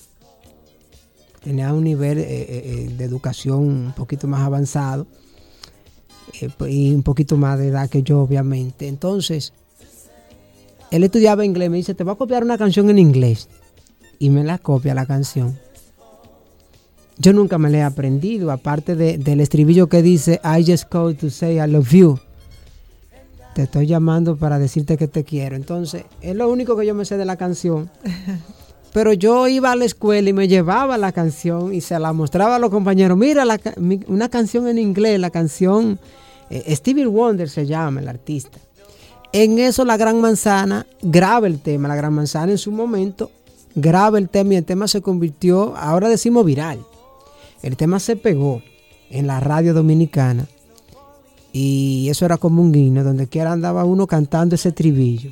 Tenía 1.44 1.74
un 1.74 1.84
nivel 1.84 2.20
eh, 2.20 2.24
eh, 2.24 2.48
eh, 2.50 2.94
de 2.98 3.04
educación 3.04 3.60
un 3.60 3.94
poquito 3.96 4.28
más 4.28 4.42
avanzado 4.42 5.08
eh, 6.40 6.50
y 6.70 6.94
un 6.94 7.04
poquito 7.04 7.38
más 7.38 7.60
de 7.60 7.68
edad 7.68 7.90
que 7.90 8.04
yo, 8.04 8.22
obviamente. 8.22 8.88
Entonces, 8.88 9.54
él 10.92 11.04
estudiaba 11.04 11.46
inglés, 11.46 11.70
me 11.70 11.78
dice, 11.78 11.96
te 11.96 12.04
voy 12.04 12.14
a 12.14 12.18
copiar 12.18 12.44
una 12.44 12.58
canción 12.58 12.90
en 12.90 13.00
inglés. 13.00 13.48
Y 14.20 14.30
me 14.30 14.44
la 14.44 14.58
copia 14.58 14.94
la 14.94 15.06
canción. 15.06 15.58
Yo 17.18 17.34
nunca 17.34 17.58
me 17.58 17.70
la 17.70 17.78
he 17.78 17.84
aprendido, 17.84 18.52
aparte 18.52 18.96
del 18.96 19.40
estribillo 19.40 19.88
que 19.88 20.02
dice, 20.02 20.42
I 20.44 20.64
just 20.66 20.90
called 20.90 21.18
to 21.20 21.30
say 21.30 21.56
I 21.56 21.68
love 21.68 21.90
you. 21.92 22.20
Te 23.56 23.64
estoy 23.64 23.88
llamando 23.88 24.38
para 24.38 24.60
decirte 24.60 24.98
que 24.98 25.08
te 25.08 25.24
quiero. 25.24 25.56
Entonces, 25.56 26.04
es 26.22 26.36
lo 26.36 26.50
único 26.50 26.78
que 26.78 26.86
yo 26.86 26.94
me 26.94 27.06
sé 27.06 27.18
de 27.18 27.26
la 27.26 27.38
canción. 27.38 27.90
Pero 28.94 29.14
yo 29.14 29.48
iba 29.48 29.72
a 29.72 29.76
la 29.76 29.86
escuela 29.86 30.30
y 30.30 30.34
me 30.34 30.48
llevaba 30.48 30.98
la 30.98 31.12
canción 31.14 31.74
y 31.74 31.80
se 31.80 31.98
la 31.98 32.12
mostraba 32.12 32.58
a 32.58 32.60
los 32.60 32.70
compañeros. 32.70 33.18
Mira, 33.18 33.46
una 34.08 34.30
canción 34.30 34.68
en 34.68 34.78
inglés, 34.78 35.20
la 35.20 35.30
canción 35.30 36.00
eh, 36.50 36.76
Stevie 36.76 37.08
Wonder 37.08 37.50
se 37.50 37.66
llama 37.66 38.02
el 38.02 38.10
artista. 38.10 38.60
En 39.34 39.60
eso 39.60 39.86
la 39.86 39.96
Gran 39.98 40.20
Manzana 40.20 40.86
graba 41.02 41.48
el 41.48 41.60
tema. 41.60 41.88
La 41.88 41.96
Gran 41.96 42.14
Manzana 42.14 42.52
en 42.52 42.58
su 42.58 42.72
momento 42.72 43.32
graba 43.76 44.18
el 44.18 44.30
tema 44.30 44.54
y 44.54 44.58
el 44.58 44.66
tema 44.66 44.88
se 44.88 45.02
convirtió, 45.02 45.76
ahora 45.78 46.10
decimos 46.10 46.46
viral. 46.46 46.80
El 47.62 47.78
tema 47.78 48.00
se 48.00 48.16
pegó 48.16 48.62
en 49.10 49.28
la 49.28 49.40
radio 49.40 49.74
dominicana 49.74 50.48
y 51.54 52.08
eso 52.10 52.26
era 52.26 52.38
como 52.38 52.62
un 52.62 52.72
guiño, 52.72 53.04
donde 53.04 53.28
quiera 53.28 53.52
andaba 53.52 53.86
uno 53.86 54.08
cantando 54.08 54.56
ese 54.56 54.72
tribillo, 54.72 55.32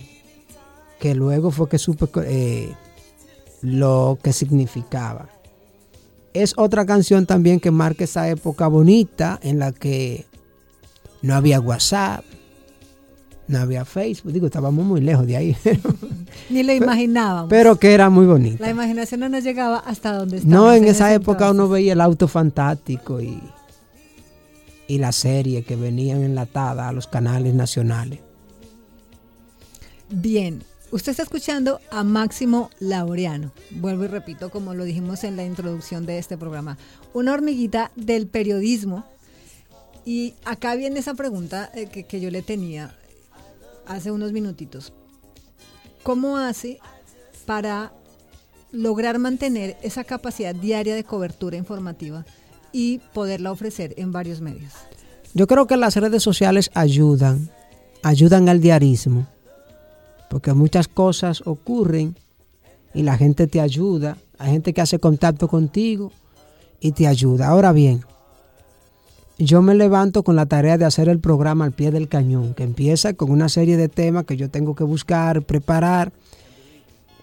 que 1.00 1.16
luego 1.16 1.52
fue 1.52 1.70
que 1.70 1.78
supe 1.78 2.08
eh, 2.26 2.74
lo 3.62 4.18
que 4.22 4.34
significaba. 4.34 5.30
Es 6.34 6.54
otra 6.58 6.86
canción 6.86 7.26
también 7.26 7.60
que 7.60 7.72
marca 7.72 8.04
esa 8.04 8.30
época 8.30 8.68
bonita 8.68 9.40
en 9.42 9.60
la 9.60 9.72
que 9.72 10.26
no 11.22 11.36
había 11.36 11.60
WhatsApp, 11.60 12.24
no 13.50 13.58
había 13.58 13.84
Facebook, 13.84 14.32
digo, 14.32 14.46
estábamos 14.46 14.86
muy 14.86 15.02
lejos 15.02 15.26
de 15.26 15.36
ahí. 15.36 15.58
Ni 16.52 16.62
lo 16.62 16.72
imaginábamos. 16.72 17.50
Pero 17.50 17.78
que 17.78 17.94
era 17.94 18.10
muy 18.10 18.28
bonito. 18.28 18.64
La 18.64 18.70
imaginación 18.70 19.22
no 19.22 19.30
nos 19.30 19.44
llegaba 19.44 19.80
hasta 19.80 20.14
donde 20.14 20.38
estábamos. 20.38 20.68
No, 20.68 20.74
en, 20.74 20.86
esa 20.86 21.12
época 21.14 21.50
uno 21.50 21.68
veía 21.68 21.94
el 21.94 22.02
auto 22.02 22.28
fantástico 22.28 23.20
y, 23.20 23.42
y 24.88 25.00
la 25.00 25.12
serie 25.12 25.64
que 25.64 25.76
venían 25.76 26.22
enlatada 26.22 26.88
a 26.88 26.92
los 26.92 27.08
canales 27.08 27.56
nacionales. 27.56 28.20
Bien, 30.12 30.64
usted 30.92 31.12
está 31.12 31.24
escuchando 31.24 31.82
a 31.90 32.04
Máximo 32.04 32.70
Laureano. 32.80 33.52
Vuelvo 33.72 34.04
y 34.04 34.08
repito, 34.08 34.52
como 34.52 34.76
lo 34.76 34.84
dijimos 34.84 35.24
en 35.24 35.36
la 35.36 35.44
introducción 35.44 36.06
de 36.06 36.20
este 36.20 36.38
programa, 36.38 36.78
una 37.14 37.34
hormiguita 37.34 37.92
del 37.96 38.28
periodismo 38.28 39.06
y 40.06 40.34
acá 40.46 40.76
viene 40.76 41.00
esa 41.00 41.14
pregunta 41.14 41.72
eh, 41.74 41.88
que, 41.88 42.20
yo 42.20 42.32
le 42.32 42.42
tenía 42.42 42.96
hace 43.89 44.12
unos 44.12 44.32
minutitos. 44.32 44.93
¿Cómo 46.04 46.38
hace 46.38 46.80
para 47.45 47.91
lograr 48.71 49.19
mantener 49.19 49.75
esa 49.82 50.04
capacidad 50.04 50.56
diaria 50.56 50.95
de 50.95 51.04
cobertura 51.04 51.58
informativa 51.58 52.25
y 52.71 52.99
poderla 53.13 53.52
ofrecer 53.52 53.93
en 53.97 54.12
varios 54.12 54.39
medios? 54.39 54.71
Yo 55.34 55.47
creo 55.47 55.67
que 55.67 55.75
las 55.75 55.95
redes 55.95 56.23
sociales 56.23 56.71
ayudan, 56.73 57.49
ayudan 58.04 58.47
al 58.47 58.62
diarismo, 58.62 59.28
porque 60.30 60.54
muchas 60.54 60.88
cosas 60.88 61.41
ocurren 61.45 62.15
y 62.93 63.04
la 63.04 63.17
gente 63.17 63.47
te 63.47 63.60
ayuda, 63.60 64.17
hay 64.38 64.52
gente 64.52 64.73
que 64.73 64.82
hace 64.82 64.99
contacto 64.99 65.47
contigo 65.47 66.12
y 66.80 66.91
te 66.91 67.08
ayuda. 67.08 67.47
Ahora 67.47 67.71
bien, 67.71 68.06
yo 69.39 69.62
me 69.62 69.73
levanto 69.73 70.23
con 70.23 70.36
la 70.36 70.45
tarea 70.45 70.78
de 70.78 70.84
hacer 70.84 71.08
el 71.08 71.19
programa 71.19 71.63
al 71.63 71.71
pie 71.71 71.91
del 71.91 72.10
cañón, 72.10 72.54
que 72.54 72.63
empieza 72.63 73.13
con 73.13 73.32
una 73.32 73.47
serie 73.47 73.78
de 73.78 73.88
temas 73.88 74.25
que 74.25 74.36
yo 74.36 74.49
tengo 74.49 74.75
que 74.75 74.84
buscar, 74.84 75.43
preparar. 75.43 76.12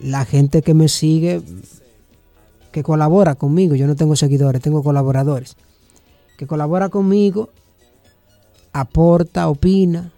La 0.01 0.25
gente 0.25 0.63
que 0.63 0.73
me 0.73 0.89
sigue, 0.89 1.43
que 2.73 2.83
colabora 2.83 3.35
conmigo, 3.35 3.75
yo 3.75 3.87
no 3.87 3.97
tengo 3.97 4.17
seguidores, 4.17 4.63
tengo 4.63 4.83
colaboradores, 4.83 5.57
que 6.39 6.47
colabora 6.47 6.89
conmigo, 6.89 7.51
aporta, 8.73 9.49
opina, 9.49 10.11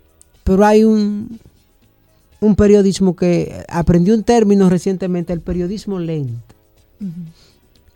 pero 0.45 0.65
hay 0.65 0.85
un, 0.85 1.41
un 2.41 2.55
periodismo 2.55 3.17
que 3.17 3.65
aprendí 3.69 4.13
un 4.13 4.23
término 4.23 4.69
recientemente, 4.69 5.33
el 5.33 5.41
periodismo 5.41 5.99
lento, 5.99 6.55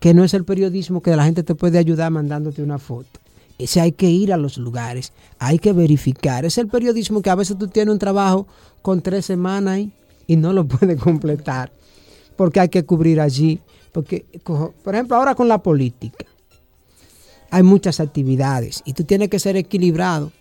que 0.00 0.12
no 0.12 0.24
es 0.24 0.34
el 0.34 0.44
periodismo 0.44 1.02
que 1.02 1.14
la 1.14 1.24
gente 1.24 1.44
te 1.44 1.54
puede 1.54 1.78
ayudar 1.78 2.10
mandándote 2.10 2.62
una 2.62 2.78
foto 2.78 3.21
ese 3.64 3.81
hay 3.81 3.92
que 3.92 4.11
ir 4.11 4.33
a 4.33 4.37
los 4.37 4.59
lugares, 4.59 5.12
hay 5.38 5.59
que 5.59 5.72
verificar. 5.72 6.44
Es 6.44 6.59
el 6.59 6.68
periodismo 6.68 7.22
que 7.22 7.31
a 7.31 7.35
veces 7.35 7.59
tú 7.59 7.68
tienes 7.68 7.92
un 7.92 7.98
trabajo 7.98 8.46
con 8.83 9.01
tres 9.01 9.27
semanas 9.27 9.81
y 10.27 10.37
no 10.37 10.53
lo 10.53 10.66
puedes 10.68 11.01
completar 11.01 11.72
porque 12.37 12.61
hay 12.61 12.68
que 12.68 12.85
cubrir 12.85 13.20
allí. 13.20 13.61
Porque, 13.92 14.25
por 14.42 14.94
ejemplo, 14.94 15.16
ahora 15.16 15.35
con 15.35 15.48
la 15.48 15.62
política, 15.62 16.25
hay 17.51 17.62
muchas 17.62 18.01
actividades 18.01 18.83
y 18.87 18.94
tú 18.94 19.05
tienes 19.05 19.29
que 19.29 19.38
ser 19.38 19.57
equilibrado 19.57 20.33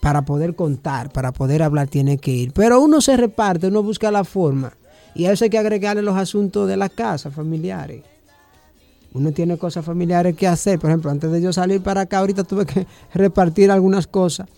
para 0.00 0.24
poder 0.24 0.54
contar, 0.54 1.12
para 1.12 1.32
poder 1.32 1.62
hablar, 1.62 1.88
tiene 1.88 2.16
que 2.16 2.30
ir. 2.30 2.52
Pero 2.52 2.80
uno 2.80 3.02
se 3.02 3.18
reparte, 3.18 3.66
uno 3.66 3.82
busca 3.82 4.10
la 4.10 4.24
forma 4.24 4.72
y 5.14 5.26
a 5.26 5.32
eso 5.32 5.44
hay 5.44 5.50
que 5.50 5.58
agregarle 5.58 6.00
los 6.00 6.16
asuntos 6.16 6.66
de 6.66 6.78
la 6.78 6.88
casa, 6.88 7.30
familiares 7.30 8.02
uno 9.12 9.32
tiene 9.32 9.58
cosas 9.58 9.84
familiares 9.84 10.36
que 10.36 10.46
hacer. 10.46 10.78
Por 10.78 10.90
ejemplo, 10.90 11.10
antes 11.10 11.30
de 11.30 11.42
yo 11.42 11.52
salir 11.52 11.82
para 11.82 12.02
acá, 12.02 12.18
ahorita 12.18 12.44
tuve 12.44 12.66
que 12.66 12.86
repartir 13.14 13.70
algunas 13.70 14.06
cosas 14.06 14.48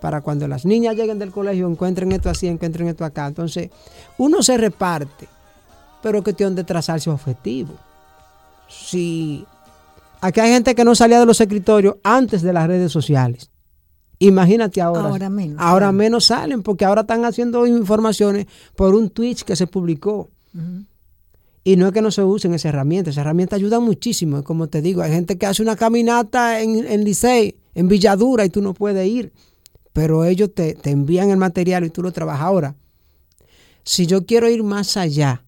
para 0.00 0.20
cuando 0.20 0.48
las 0.48 0.64
niñas 0.64 0.96
lleguen 0.96 1.18
del 1.18 1.30
colegio 1.30 1.68
encuentren 1.68 2.10
esto 2.10 2.28
así, 2.28 2.48
encuentren 2.48 2.88
esto 2.88 3.04
acá. 3.04 3.26
Entonces, 3.26 3.70
uno 4.18 4.42
se 4.42 4.58
reparte, 4.58 5.28
pero 6.02 6.18
es 6.18 6.24
cuestión 6.24 6.54
de 6.54 6.64
trazarse 6.64 7.08
objetivo. 7.08 7.74
Si 8.68 9.46
aquí 10.20 10.40
hay 10.40 10.50
gente 10.52 10.74
que 10.74 10.84
no 10.84 10.94
salía 10.94 11.20
de 11.20 11.26
los 11.26 11.40
escritorios 11.40 11.96
antes 12.02 12.42
de 12.42 12.52
las 12.52 12.66
redes 12.66 12.90
sociales. 12.90 13.50
Imagínate 14.18 14.80
ahora. 14.80 15.08
Ahora 15.08 15.30
menos. 15.30 15.56
Ahora 15.60 15.92
menos 15.92 16.26
salen 16.26 16.62
porque 16.62 16.84
ahora 16.84 17.02
están 17.02 17.24
haciendo 17.24 17.66
informaciones 17.66 18.46
por 18.76 18.94
un 18.94 19.10
tweet 19.10 19.36
que 19.46 19.56
se 19.56 19.66
publicó. 19.66 20.30
Y 21.64 21.76
no 21.76 21.86
es 21.86 21.92
que 21.92 22.02
no 22.02 22.10
se 22.10 22.24
usen 22.24 22.54
esa 22.54 22.70
herramienta, 22.70 23.10
esa 23.10 23.20
herramienta 23.20 23.56
ayuda 23.56 23.78
muchísimo. 23.78 24.42
Como 24.42 24.68
te 24.68 24.82
digo, 24.82 25.02
hay 25.02 25.12
gente 25.12 25.38
que 25.38 25.46
hace 25.46 25.62
una 25.62 25.76
caminata 25.76 26.60
en, 26.60 26.86
en 26.86 27.04
Licey, 27.04 27.56
en 27.74 27.88
Villadura, 27.88 28.44
y 28.44 28.50
tú 28.50 28.60
no 28.62 28.74
puedes 28.74 29.06
ir. 29.06 29.32
Pero 29.92 30.24
ellos 30.24 30.52
te, 30.54 30.74
te 30.74 30.90
envían 30.90 31.30
el 31.30 31.36
material 31.36 31.84
y 31.84 31.90
tú 31.90 32.02
lo 32.02 32.12
trabajas. 32.12 32.42
Ahora, 32.42 32.74
si 33.84 34.06
yo 34.06 34.26
quiero 34.26 34.48
ir 34.48 34.62
más 34.62 34.96
allá 34.96 35.44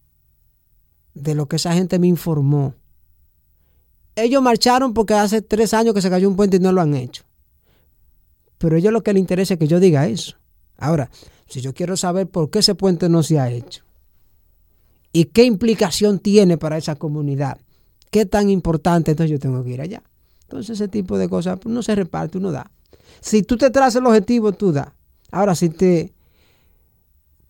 de 1.15 1.35
lo 1.35 1.47
que 1.47 1.57
esa 1.57 1.73
gente 1.73 1.99
me 1.99 2.07
informó, 2.07 2.75
ellos 4.17 4.43
marcharon 4.43 4.95
porque 4.95 5.15
hace 5.15 5.43
tres 5.43 5.75
años 5.75 5.95
que 5.95 6.03
se 6.03 6.11
cayó 6.11 6.29
un 6.29 6.37
puente 6.37 6.57
y 6.59 6.61
no 6.61 6.73
lo 6.73 6.81
han 6.81 6.95
hecho. 6.95 7.25
Pero 8.59 8.77
a 8.77 8.79
ellos 8.79 8.93
lo 8.93 9.03
que 9.03 9.13
les 9.13 9.21
interesa 9.21 9.55
es 9.55 9.61
que 9.61 9.67
yo 9.67 9.81
diga 9.81 10.07
eso. 10.07 10.37
Ahora, 10.79 11.11
si 11.47 11.61
yo 11.61 11.75
quiero 11.75 11.97
saber 11.97 12.29
por 12.29 12.51
qué 12.51 12.61
ese 12.61 12.75
puente 12.75 13.09
no 13.09 13.23
se 13.23 13.39
ha 13.39 13.51
hecho, 13.51 13.85
y 15.15 15.27
qué 15.27 15.45
implicación 15.45 16.19
tiene 16.19 16.59
para 16.59 16.77
esa 16.77 16.97
comunidad. 16.97 17.59
Qué 18.11 18.27
tan 18.27 18.51
importante, 18.51 19.13
entonces 19.13 19.31
yo 19.31 19.39
tengo 19.39 19.63
que 19.63 19.71
ir 19.71 19.81
allá. 19.81 20.03
Entonces 20.43 20.71
ese 20.71 20.89
tipo 20.89 21.17
de 21.17 21.29
cosas 21.29 21.61
pues, 21.61 21.73
no 21.73 21.85
se 21.85 21.95
reparte, 21.95 22.37
uno 22.37 22.51
da. 22.51 22.69
Si 23.21 23.45
tú 23.45 23.57
te 23.57 23.71
trazas 23.71 24.01
el 24.01 24.07
objetivo, 24.07 24.53
tú 24.53 24.73
da. 24.73 24.97
Ahora, 25.31 25.55
si 25.55 25.69
te, 25.69 26.13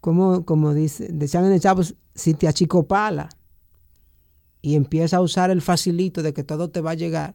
como, 0.03 0.45
como 0.45 0.75
dice, 0.75 1.09
decían 1.11 1.47
en 1.47 1.53
el 1.53 1.61
chavo, 1.61 1.81
si 2.15 2.35
te 2.35 2.47
achicopala 2.49 3.31
y 4.61 4.75
empieza 4.75 5.17
a 5.17 5.23
usar 5.23 5.51
el 5.51 5.63
facilito 5.63 6.23
de 6.23 6.35
que 6.35 6.45
todo 6.45 6.69
te 6.69 6.83
va 6.83 6.91
a 6.91 6.95
llegar, 6.95 7.35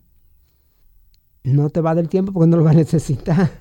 no 1.44 1.72
te 1.72 1.82
va 1.82 1.96
del 1.96 2.08
tiempo 2.08 2.34
porque 2.34 2.50
no 2.52 2.58
lo 2.58 2.64
va 2.64 2.72
a 2.72 2.76
necesitar. 2.76 3.52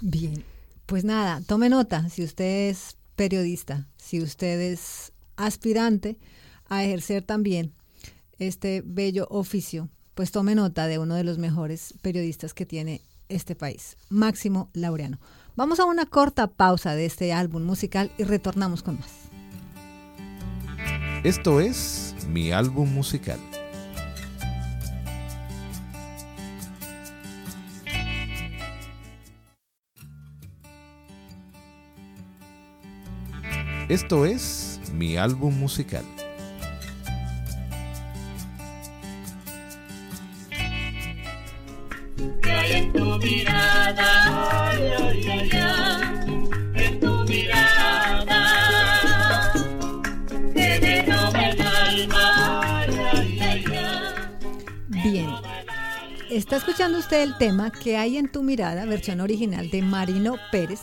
Bien, 0.00 0.44
pues 0.86 1.02
nada, 1.04 1.40
tome 1.44 1.68
nota, 1.68 2.08
si 2.08 2.22
usted 2.22 2.70
es 2.70 2.96
periodista, 3.16 3.88
si 3.96 4.22
usted 4.22 4.60
es 4.60 5.12
aspirante 5.36 6.18
a 6.68 6.84
ejercer 6.84 7.22
también 7.22 7.72
este 8.38 8.82
bello 8.84 9.26
oficio, 9.30 9.88
pues 10.14 10.30
tome 10.30 10.54
nota 10.54 10.86
de 10.86 10.98
uno 10.98 11.14
de 11.14 11.24
los 11.24 11.38
mejores 11.38 11.94
periodistas 12.02 12.54
que 12.54 12.66
tiene 12.66 13.02
este 13.28 13.54
país, 13.54 13.96
Máximo 14.08 14.70
Laureano. 14.72 15.18
Vamos 15.56 15.80
a 15.80 15.84
una 15.84 16.06
corta 16.06 16.48
pausa 16.48 16.94
de 16.94 17.06
este 17.06 17.32
álbum 17.32 17.62
musical 17.62 18.12
y 18.18 18.24
retornamos 18.24 18.82
con 18.82 18.98
más. 18.98 19.10
Esto 21.24 21.60
es 21.60 22.14
mi 22.28 22.52
álbum 22.52 22.92
musical. 22.92 23.40
Esto 33.88 34.26
es 34.26 34.65
mi 34.92 35.16
álbum 35.16 35.54
musical. 35.58 36.04
en 42.68 42.92
tu 42.92 43.18
mirada, 43.18 44.70
ay, 44.70 44.82
ay, 44.98 45.50
ay, 45.52 45.54
en 46.74 47.00
tu 47.00 47.24
mirada, 47.24 48.42
que 50.54 50.98
el 50.98 51.60
alma, 51.60 52.60
ay, 52.64 53.38
ay, 53.40 53.64
ay, 53.64 53.64
Bien. 54.88 55.30
Está 56.30 56.56
escuchando 56.56 56.98
usted 56.98 57.22
el 57.22 57.38
tema 57.38 57.70
que 57.70 57.96
hay 57.96 58.18
en 58.18 58.30
tu 58.30 58.42
mirada, 58.42 58.84
versión 58.84 59.20
original 59.20 59.70
de 59.70 59.80
Marino 59.82 60.36
Pérez, 60.50 60.80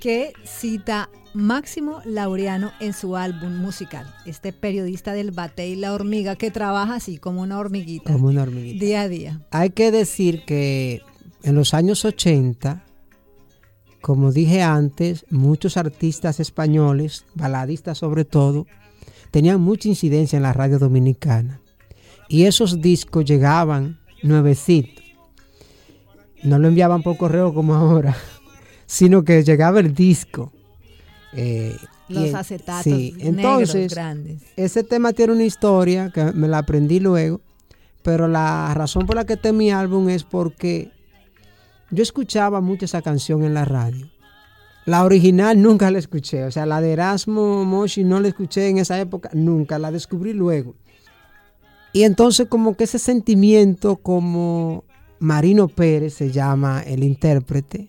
que 0.00 0.32
cita 0.44 1.08
Máximo 1.36 2.00
Laureano 2.06 2.72
en 2.80 2.94
su 2.94 3.14
álbum 3.14 3.58
musical. 3.58 4.06
Este 4.24 4.54
periodista 4.54 5.12
del 5.12 5.32
bate 5.32 5.68
y 5.68 5.76
la 5.76 5.92
hormiga 5.92 6.34
que 6.34 6.50
trabaja 6.50 6.94
así 6.94 7.18
como 7.18 7.42
una 7.42 7.58
hormiguita. 7.58 8.10
Como 8.10 8.28
una 8.28 8.42
hormiguita. 8.42 8.82
Día 8.82 9.02
a 9.02 9.08
día. 9.08 9.40
Hay 9.50 9.68
que 9.68 9.90
decir 9.90 10.46
que 10.46 11.02
en 11.42 11.54
los 11.54 11.74
años 11.74 12.06
80, 12.06 12.86
como 14.00 14.32
dije 14.32 14.62
antes, 14.62 15.26
muchos 15.28 15.76
artistas 15.76 16.40
españoles, 16.40 17.26
baladistas 17.34 17.98
sobre 17.98 18.24
todo, 18.24 18.66
tenían 19.30 19.60
mucha 19.60 19.90
incidencia 19.90 20.38
en 20.38 20.42
la 20.42 20.54
radio 20.54 20.78
dominicana. 20.78 21.60
Y 22.30 22.44
esos 22.44 22.80
discos 22.80 23.26
llegaban 23.26 23.98
nuevecitos. 24.22 25.04
No 26.42 26.58
lo 26.58 26.68
enviaban 26.68 27.02
por 27.02 27.18
correo 27.18 27.52
como 27.52 27.74
ahora, 27.74 28.16
sino 28.86 29.22
que 29.22 29.44
llegaba 29.44 29.80
el 29.80 29.92
disco 29.92 30.50
eh, 31.36 31.76
los 32.08 32.34
acetatos 32.34 32.84
sí. 32.84 33.14
Entonces, 33.18 33.92
grandes. 33.92 34.42
Ese 34.56 34.82
tema 34.82 35.12
tiene 35.12 35.32
una 35.32 35.44
historia 35.44 36.10
que 36.10 36.32
me 36.32 36.48
la 36.48 36.58
aprendí 36.58 37.00
luego, 37.00 37.40
pero 38.02 38.28
la 38.28 38.72
razón 38.74 39.06
por 39.06 39.16
la 39.16 39.24
que 39.24 39.34
este 39.34 39.52
mi 39.52 39.70
álbum 39.70 40.08
es 40.08 40.24
porque 40.24 40.90
yo 41.90 42.02
escuchaba 42.02 42.60
mucho 42.60 42.84
esa 42.84 43.02
canción 43.02 43.44
en 43.44 43.54
la 43.54 43.64
radio. 43.64 44.08
La 44.84 45.04
original 45.04 45.60
nunca 45.60 45.90
la 45.90 45.98
escuché, 45.98 46.44
o 46.44 46.50
sea, 46.52 46.64
la 46.64 46.80
de 46.80 46.92
Erasmo 46.92 47.64
Moshi 47.64 48.04
no 48.04 48.20
la 48.20 48.28
escuché 48.28 48.68
en 48.68 48.78
esa 48.78 49.00
época, 49.00 49.30
nunca, 49.32 49.80
la 49.80 49.90
descubrí 49.90 50.32
luego. 50.32 50.76
Y 51.92 52.04
entonces 52.04 52.46
como 52.48 52.76
que 52.76 52.84
ese 52.84 53.00
sentimiento 53.00 53.96
como 53.96 54.84
Marino 55.18 55.66
Pérez 55.66 56.14
se 56.14 56.30
llama 56.30 56.82
el 56.82 57.02
intérprete, 57.02 57.88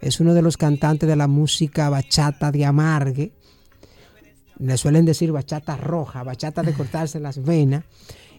es 0.00 0.20
uno 0.20 0.34
de 0.34 0.42
los 0.42 0.56
cantantes 0.56 1.08
de 1.08 1.16
la 1.16 1.26
música 1.26 1.88
bachata 1.90 2.52
de 2.52 2.64
amargue. 2.64 3.32
Le 4.58 4.76
suelen 4.76 5.04
decir 5.04 5.32
bachata 5.32 5.76
roja, 5.76 6.22
bachata 6.22 6.62
de 6.62 6.72
cortarse 6.72 7.20
las 7.20 7.42
venas. 7.42 7.84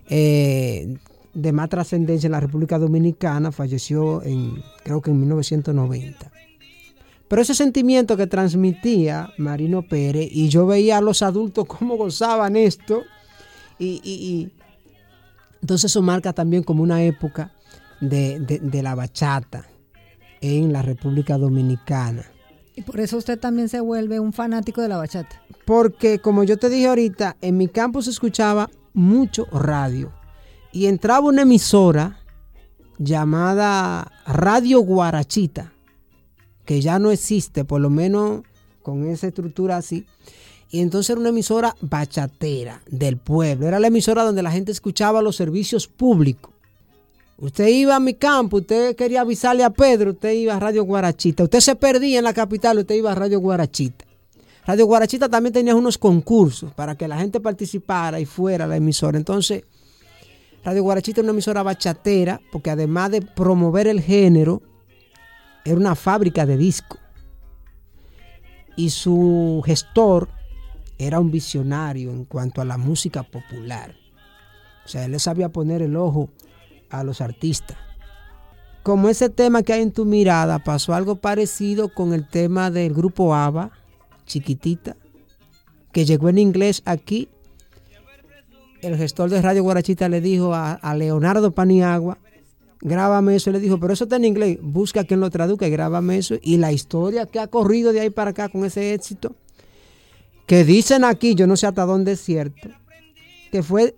Eh, 0.10 0.98
de 1.34 1.52
más 1.52 1.70
trascendencia 1.70 2.28
en 2.28 2.32
la 2.32 2.40
República 2.40 2.80
Dominicana, 2.80 3.52
falleció 3.52 4.24
en, 4.24 4.64
creo 4.84 5.02
que 5.02 5.12
en 5.12 5.20
1990. 5.20 6.32
Pero 7.28 7.42
ese 7.42 7.54
sentimiento 7.54 8.18
que 8.18 8.26
transmitía 8.26 9.32
Marino 9.38 9.84
Pérez, 9.84 10.28
y 10.32 10.50
yo 10.50 10.66
veía 10.66 10.98
a 10.98 11.02
los 11.02 11.22
adultos 11.22 11.66
cómo 11.68 11.96
gozaban 11.98 12.56
esto, 12.56 13.04
y, 13.78 14.50
entonces 15.62 15.92
eso 15.92 16.02
marca 16.02 16.34
también 16.34 16.64
como 16.64 16.84
una 16.84 17.04
época 17.04 17.54
de 18.02 18.82
la 18.82 18.96
bachata 18.96 19.66
en 20.42 20.74
la 20.74 20.82
República 20.82 21.38
Dominicana. 21.38 22.26
Y 22.76 22.82
por 22.82 23.00
eso 23.00 23.18
usted 23.18 23.38
también 23.38 23.68
se 23.68 23.82
vuelve 23.82 24.20
un 24.20 24.32
fanático 24.32 24.82
de 24.82 24.88
la 24.88 24.98
bachata. 24.98 25.42
Porque 25.66 26.20
como 26.20 26.44
yo 26.44 26.58
te 26.58 26.70
dije 26.70 26.88
ahorita, 26.88 27.36
en 27.42 27.58
mi 27.58 27.68
campo 27.68 28.02
se 28.02 28.10
escuchaba 28.10 28.70
mucho 28.94 29.46
radio. 29.52 30.12
Y 30.72 30.86
entraba 30.86 31.28
una 31.28 31.42
emisora 31.42 32.20
llamada 32.98 34.12
Radio 34.26 34.82
Guarachita, 34.82 35.74
que 36.66 36.82
ya 36.82 37.00
no 37.00 37.12
existe, 37.12 37.66
por 37.66 37.82
lo 37.82 37.90
menos 37.90 38.44
con 38.82 39.08
esa 39.08 39.28
estructura 39.28 39.78
así. 39.78 40.06
Y 40.70 40.82
entonces 40.82 41.10
era 41.10 41.20
una 41.20 41.30
emisora 41.30 41.76
bachatera 41.82 42.82
del 42.90 43.18
pueblo. 43.18 43.68
Era 43.68 43.80
la 43.80 43.88
emisora 43.88 44.24
donde 44.24 44.44
la 44.44 44.52
gente 44.52 44.72
escuchaba 44.72 45.22
los 45.22 45.36
servicios 45.36 45.88
públicos. 45.88 46.54
Usted 47.42 47.68
iba 47.68 47.96
a 47.96 48.00
mi 48.02 48.16
campo, 48.16 48.58
usted 48.58 48.98
quería 48.98 49.22
avisarle 49.22 49.64
a 49.64 49.70
Pedro, 49.70 50.12
usted 50.12 50.34
iba 50.34 50.56
a 50.56 50.60
Radio 50.60 50.84
Guarachita. 50.84 51.44
Usted 51.44 51.62
se 51.62 51.76
perdía 51.76 52.18
en 52.20 52.26
la 52.26 52.34
capital, 52.34 52.80
usted 52.80 52.96
iba 52.96 53.14
a 53.14 53.16
Radio 53.16 53.40
Guarachita. 53.40 54.04
Radio 54.66 54.86
Guarachita 54.86 55.30
también 55.30 55.54
tenía 55.54 55.74
unos 55.74 55.98
concursos 55.98 56.74
para 56.74 56.96
que 56.96 57.08
la 57.08 57.18
gente 57.18 57.40
participara 57.40 58.20
y 58.20 58.26
fuera 58.26 58.68
la 58.68 58.76
emisora. 58.76 59.18
Entonces, 59.18 59.64
Radio 60.66 60.84
Guarachita 60.84 61.22
es 61.22 61.24
una 61.24 61.32
emisora 61.32 61.64
bachatera, 61.64 62.42
porque 62.52 62.72
además 62.72 63.12
de 63.12 63.22
promover 63.22 63.88
el 63.88 64.02
género, 64.02 64.62
era 65.64 65.78
una 65.78 65.96
fábrica 65.96 66.46
de 66.46 66.58
disco. 66.58 66.98
Y 68.76 68.90
su 68.90 69.62
gestor 69.66 70.28
era 70.98 71.22
un 71.22 71.32
visionario 71.32 72.12
en 72.12 72.26
cuanto 72.26 72.60
a 72.60 72.66
la 72.66 72.78
música 72.78 73.24
popular. 73.24 73.96
O 74.86 74.90
sea, 74.90 75.06
él 75.06 75.12
le 75.12 75.20
sabía 75.20 75.48
poner 75.50 75.82
el 75.82 75.96
ojo 75.96 76.30
a 76.90 77.04
los 77.04 77.22
artistas. 77.22 77.78
Como 78.84 79.10
ese 79.10 79.30
tema 79.30 79.64
que 79.64 79.74
hay 79.74 79.82
en 79.82 79.92
tu 79.92 80.06
mirada, 80.06 80.60
pasó 80.60 80.94
algo 80.94 81.18
parecido 81.18 81.94
con 81.94 82.14
el 82.14 82.28
tema 82.28 82.72
del 82.72 82.94
grupo 82.94 83.36
ABBA, 83.36 83.72
chiquitita, 84.26 84.96
que 85.92 86.06
llegó 86.06 86.30
en 86.30 86.38
inglés 86.38 86.82
aquí. 86.86 87.30
El 88.82 88.96
gestor 88.96 89.30
de 89.30 89.42
Radio 89.42 89.64
Guarachita 89.64 90.08
le 90.08 90.22
dijo 90.22 90.54
a, 90.54 90.80
Leonardo 90.96 91.52
Paniagua, 91.52 92.18
grábame 92.80 93.36
eso. 93.36 93.52
Le 93.52 93.60
dijo, 93.60 93.80
pero 93.80 93.94
eso 93.94 94.06
está 94.06 94.16
en 94.16 94.26
inglés, 94.26 94.58
busca 94.62 95.04
quien 95.04 95.20
lo 95.20 95.30
traduzca 95.30 95.68
y 95.68 95.72
grábame 95.72 96.18
eso. 96.18 96.36
Y 96.42 96.58
la 96.58 96.72
historia 96.72 97.26
que 97.26 97.40
ha 97.40 97.48
corrido 97.48 97.92
de 97.92 98.00
ahí 98.00 98.10
para 98.10 98.32
acá 98.32 98.48
con 98.48 98.64
ese 98.64 98.94
éxito, 98.94 99.36
que 100.48 100.64
dicen 100.64 101.04
aquí, 101.04 101.36
yo 101.36 101.46
no 101.46 101.58
sé 101.58 101.68
hasta 101.68 101.86
dónde 101.86 102.14
es 102.14 102.22
cierto, 102.22 102.70
que 103.52 103.62
fue 103.62 103.94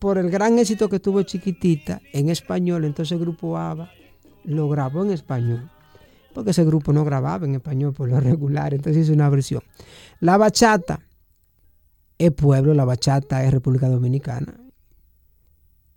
por 0.00 0.16
el 0.18 0.30
gran 0.30 0.58
éxito 0.58 0.88
que 0.88 0.98
tuvo 0.98 1.22
Chiquitita 1.22 2.00
en 2.12 2.30
español, 2.30 2.84
entonces 2.84 3.12
el 3.12 3.20
grupo 3.20 3.56
ABBA 3.58 3.92
lo 4.44 4.68
grabó 4.68 5.04
en 5.04 5.12
español. 5.12 5.70
Porque 6.32 6.50
ese 6.50 6.64
grupo 6.64 6.92
no 6.92 7.04
grababa 7.04 7.44
en 7.44 7.54
español 7.54 7.92
por 7.92 8.08
lo 8.08 8.18
regular, 8.18 8.72
entonces 8.72 9.04
hizo 9.04 9.12
una 9.12 9.28
versión. 9.28 9.62
La 10.20 10.38
bachata 10.38 11.00
es 12.18 12.32
pueblo, 12.32 12.72
la 12.72 12.84
bachata 12.84 13.44
es 13.44 13.52
República 13.52 13.88
Dominicana. 13.88 14.54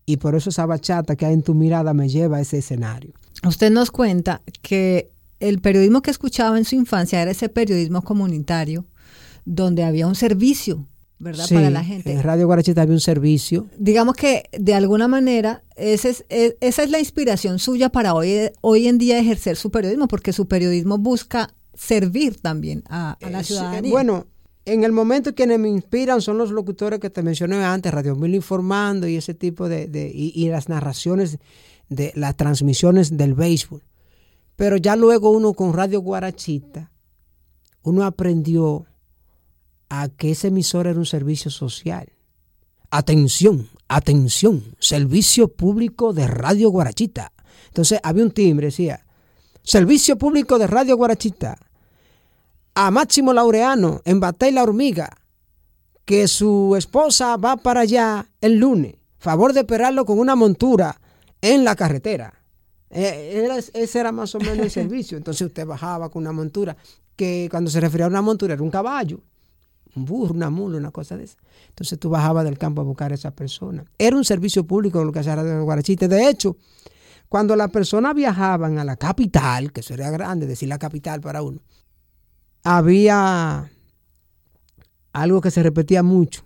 Y 0.06 0.18
por 0.18 0.36
eso 0.36 0.50
esa 0.50 0.66
bachata 0.66 1.16
que 1.16 1.26
hay 1.26 1.34
en 1.34 1.44
tu 1.44 1.54
mirada 1.54 1.94
me 1.94 2.10
lleva 2.10 2.38
a 2.38 2.42
ese 2.42 2.58
escenario. 2.58 3.14
Usted 3.48 3.72
nos 3.72 3.90
cuenta 3.90 4.42
que 4.62 5.12
el 5.40 5.62
periodismo 5.62 6.02
que 6.02 6.12
escuchaba 6.12 6.58
en 6.58 6.66
su 6.66 6.76
infancia 6.76 7.22
era 7.22 7.32
ese 7.32 7.48
periodismo 7.48 8.02
comunitario, 8.02 8.86
donde 9.46 9.86
había 9.86 10.08
un 10.08 10.16
servicio 10.16 10.88
¿verdad? 11.24 11.46
Para 11.50 11.70
la 11.70 11.84
gente. 11.84 12.12
En 12.12 12.22
Radio 12.22 12.46
Guarachita 12.46 12.82
había 12.82 12.94
un 12.94 13.00
servicio. 13.00 13.68
Digamos 13.78 14.16
que 14.16 14.50
de 14.52 14.74
alguna 14.74 15.08
manera 15.08 15.64
ese 15.76 16.10
es, 16.10 16.26
esa 16.30 16.84
es 16.84 16.90
la 16.90 17.00
inspiración 17.00 17.60
suya 17.60 17.90
para 17.90 18.14
hoy, 18.14 18.52
hoy 18.62 18.88
en 18.88 18.98
día 18.98 19.18
ejercer 19.18 19.56
su 19.56 19.72
periodismo, 19.72 20.08
porque 20.08 20.34
su 20.34 20.48
periodismo 20.48 20.98
busca 20.98 21.54
servir 21.74 22.40
también 22.40 22.84
a, 22.88 23.18
la 23.22 23.44
ciudadanía. 23.44 23.92
bueno, 23.92 24.28
en 24.66 24.84
el 24.84 24.92
momento 24.92 25.34
quienes 25.36 25.60
me 25.60 25.70
inspiran 25.70 26.22
son 26.22 26.38
los 26.38 26.52
locutores 26.52 27.00
que 27.00 27.10
te 27.10 27.24
mencioné 27.24 27.64
antes, 27.64 27.92
Radio 27.94 28.16
Mil 28.16 28.36
Informando 28.36 29.08
y 29.08 29.18
ese 29.18 29.34
tipo 29.34 29.68
de, 29.68 29.88
de 29.88 30.12
y, 30.14 30.32
y, 30.36 30.50
las 30.50 30.70
narraciones 30.70 31.40
de 31.90 32.12
las 32.16 32.38
transmisiones 32.38 33.18
del 33.18 33.34
béisbol. 33.34 33.84
Pero 34.56 34.78
ya 34.78 34.96
luego 34.96 35.32
uno 35.32 35.54
con 35.54 35.74
Radio 35.74 36.02
Guarachita, 36.02 36.92
uno 37.82 38.06
aprendió 38.06 38.86
a 39.96 40.10
que 40.10 40.32
ese 40.32 40.48
emisor 40.48 40.88
era 40.88 40.98
un 40.98 41.06
servicio 41.06 41.52
social. 41.52 42.08
Atención, 42.90 43.70
atención, 43.88 44.76
servicio 44.80 45.48
público 45.50 46.14
de 46.14 46.26
Radio 46.28 46.70
Guarachita. 46.72 47.32
Entonces 47.68 48.00
había 48.02 48.24
un 48.24 48.32
timbre, 48.32 48.68
decía, 48.68 49.06
Servicio 49.62 50.18
Público 50.18 50.58
de 50.60 50.68
Radio 50.68 50.98
Guarachita. 50.98 51.58
A 52.76 52.92
Máximo 52.92 53.34
Laureano 53.34 54.02
en 54.04 54.20
Batey 54.20 54.52
La 54.52 54.64
Hormiga, 54.64 55.10
que 56.06 56.28
su 56.28 56.76
esposa 56.76 57.38
va 57.38 57.56
para 57.58 57.82
allá 57.82 58.28
el 58.42 58.58
lunes. 58.58 58.96
Favor 59.20 59.54
de 59.54 59.62
esperarlo 59.62 60.06
con 60.06 60.18
una 60.20 60.36
montura 60.36 61.00
en 61.40 61.64
la 61.64 61.76
carretera. 61.76 62.34
Eh, 62.90 63.42
era- 63.46 63.58
ese 63.58 64.00
era 64.00 64.12
más 64.12 64.34
o 64.36 64.40
menos 64.40 64.58
el 64.60 64.72
servicio. 64.82 65.18
Entonces 65.18 65.48
usted 65.48 65.66
bajaba 65.66 66.10
con 66.10 66.24
una 66.24 66.32
montura, 66.34 66.76
que 67.16 67.48
cuando 67.50 67.70
se 67.72 67.80
refería 67.80 68.06
a 68.06 68.10
una 68.10 68.22
montura 68.24 68.54
era 68.56 68.64
un 68.64 68.72
caballo, 68.72 69.22
un 69.96 70.06
burro, 70.06 70.34
una 70.34 70.50
mula, 70.50 70.78
una 70.78 70.92
cosa 70.92 71.18
de 71.18 71.26
esa. 71.26 71.38
Entonces 71.70 72.00
tú 72.00 72.10
bajabas 72.10 72.46
del 72.46 72.58
campo 72.58 72.82
a 72.82 72.84
buscar 72.84 73.12
a 73.12 73.16
esa 73.16 73.32
persona. 73.32 73.86
Era 73.98 74.16
un 74.16 74.26
servicio 74.26 74.66
público 74.66 75.04
lo 75.04 75.12
que 75.12 75.20
hacía 75.20 75.36
Radio 75.36 75.64
Guarachita. 75.64 76.08
De 76.08 76.28
hecho, 76.30 76.58
cuando 77.30 77.56
las 77.56 77.70
personas 77.72 78.14
viajaban 78.16 78.78
a 78.80 78.84
la 78.84 78.96
capital, 78.96 79.72
que 79.72 79.82
eso 79.82 79.94
era 79.94 80.10
grande, 80.12 80.46
decir 80.48 80.70
la 80.70 80.78
capital 80.80 81.22
para 81.22 81.42
uno, 81.42 81.60
había 82.64 83.70
algo 85.12 85.42
que 85.42 85.52
se 85.52 85.64
repetía 85.64 86.04
mucho. 86.04 86.44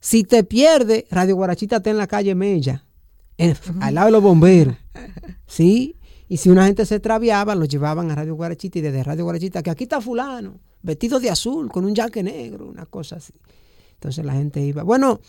Si 0.00 0.24
te 0.24 0.44
pierdes, 0.44 1.04
Radio 1.10 1.34
Guarachita 1.36 1.76
está 1.76 1.90
en 1.90 1.96
la 1.98 2.06
calle 2.06 2.34
Mella, 2.34 2.84
en- 3.38 3.56
al 3.80 3.94
lado 3.94 4.06
de 4.06 4.12
los 4.12 4.22
bomberos. 4.22 4.76
¿Sí? 5.46 5.96
Y 6.28 6.36
si 6.38 6.50
una 6.50 6.66
gente 6.66 6.84
se 6.86 6.96
extraviaba, 6.96 7.54
lo 7.54 7.64
llevaban 7.64 8.10
a 8.10 8.14
Radio 8.14 8.34
Guarachita 8.34 8.78
y 8.78 8.82
desde 8.82 9.02
Radio 9.02 9.24
Guarachita, 9.24 9.62
que 9.62 9.70
aquí 9.70 9.84
está 9.84 10.00
fulano, 10.00 10.60
vestido 10.84 11.18
de 11.18 11.30
azul, 11.30 11.70
con 11.72 11.84
un 11.84 11.94
jaque 11.94 12.22
negro, 12.22 12.68
una 12.68 12.86
cosa 12.86 13.16
así. 13.16 13.32
Entonces 13.94 14.24
la 14.24 14.34
gente 14.34 14.60
iba. 14.60 14.82
Bueno, 14.82 15.20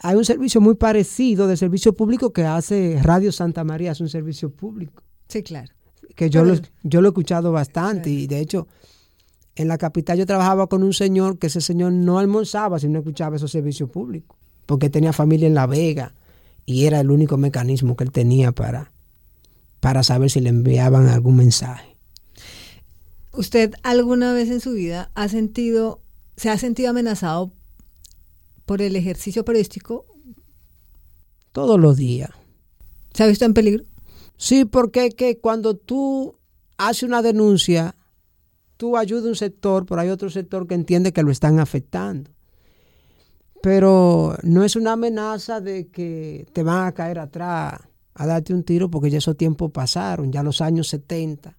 hay 0.00 0.16
un 0.16 0.24
servicio 0.24 0.60
muy 0.60 0.74
parecido 0.74 1.46
de 1.46 1.56
servicio 1.56 1.92
público 1.92 2.32
que 2.32 2.44
hace 2.44 2.98
Radio 3.02 3.30
Santa 3.30 3.64
María, 3.64 3.92
es 3.92 4.00
un 4.00 4.08
servicio 4.08 4.50
público 4.50 5.02
Sí, 5.28 5.42
claro. 5.42 5.72
que 6.16 6.30
yo 6.30 6.44
lo, 6.44 6.54
yo 6.82 7.00
lo 7.00 7.08
he 7.08 7.10
escuchado 7.10 7.52
bastante 7.52 8.10
y 8.10 8.26
de 8.26 8.40
hecho 8.40 8.66
en 9.56 9.68
la 9.68 9.78
capital 9.78 10.18
yo 10.18 10.26
trabajaba 10.26 10.66
con 10.66 10.82
un 10.82 10.92
señor 10.92 11.38
que 11.38 11.46
ese 11.46 11.60
señor 11.60 11.92
no 11.92 12.18
almorzaba 12.18 12.78
si 12.78 12.88
no 12.88 12.98
escuchaba 12.98 13.36
esos 13.36 13.52
servicios 13.52 13.88
públicos, 13.90 14.36
porque 14.66 14.90
tenía 14.90 15.12
familia 15.12 15.46
en 15.46 15.54
La 15.54 15.66
Vega 15.66 16.12
y 16.66 16.86
era 16.86 17.00
el 17.00 17.10
único 17.10 17.36
mecanismo 17.36 17.94
que 17.94 18.04
él 18.04 18.10
tenía 18.10 18.52
para, 18.52 18.90
para 19.80 20.02
saber 20.02 20.30
si 20.30 20.40
le 20.40 20.48
enviaban 20.48 21.08
algún 21.08 21.36
mensaje. 21.36 21.93
¿Usted 23.36 23.74
alguna 23.82 24.32
vez 24.32 24.48
en 24.50 24.60
su 24.60 24.72
vida 24.72 25.10
ha 25.14 25.28
sentido, 25.28 26.00
se 26.36 26.50
ha 26.50 26.58
sentido 26.58 26.90
amenazado 26.90 27.50
por 28.64 28.80
el 28.80 28.94
ejercicio 28.94 29.44
periodístico? 29.44 30.06
Todos 31.50 31.80
los 31.80 31.96
días. 31.96 32.30
¿Se 33.12 33.24
ha 33.24 33.26
visto 33.26 33.44
en 33.44 33.54
peligro? 33.54 33.84
Sí, 34.36 34.64
porque 34.64 35.06
es 35.06 35.14
que 35.14 35.38
cuando 35.38 35.76
tú 35.76 36.36
haces 36.76 37.02
una 37.02 37.22
denuncia, 37.22 37.96
tú 38.76 38.96
ayudas 38.96 39.24
a 39.24 39.28
un 39.28 39.36
sector, 39.36 39.84
pero 39.84 40.00
hay 40.00 40.10
otro 40.10 40.30
sector 40.30 40.68
que 40.68 40.74
entiende 40.74 41.12
que 41.12 41.22
lo 41.22 41.32
están 41.32 41.58
afectando. 41.58 42.30
Pero 43.62 44.36
no 44.42 44.62
es 44.62 44.76
una 44.76 44.92
amenaza 44.92 45.60
de 45.60 45.88
que 45.88 46.46
te 46.52 46.62
van 46.62 46.86
a 46.86 46.92
caer 46.92 47.18
atrás 47.18 47.80
a 48.14 48.26
darte 48.26 48.54
un 48.54 48.62
tiro, 48.62 48.90
porque 48.90 49.10
ya 49.10 49.18
esos 49.18 49.36
tiempos 49.36 49.72
pasaron, 49.72 50.30
ya 50.30 50.44
los 50.44 50.60
años 50.60 50.88
70, 50.88 51.56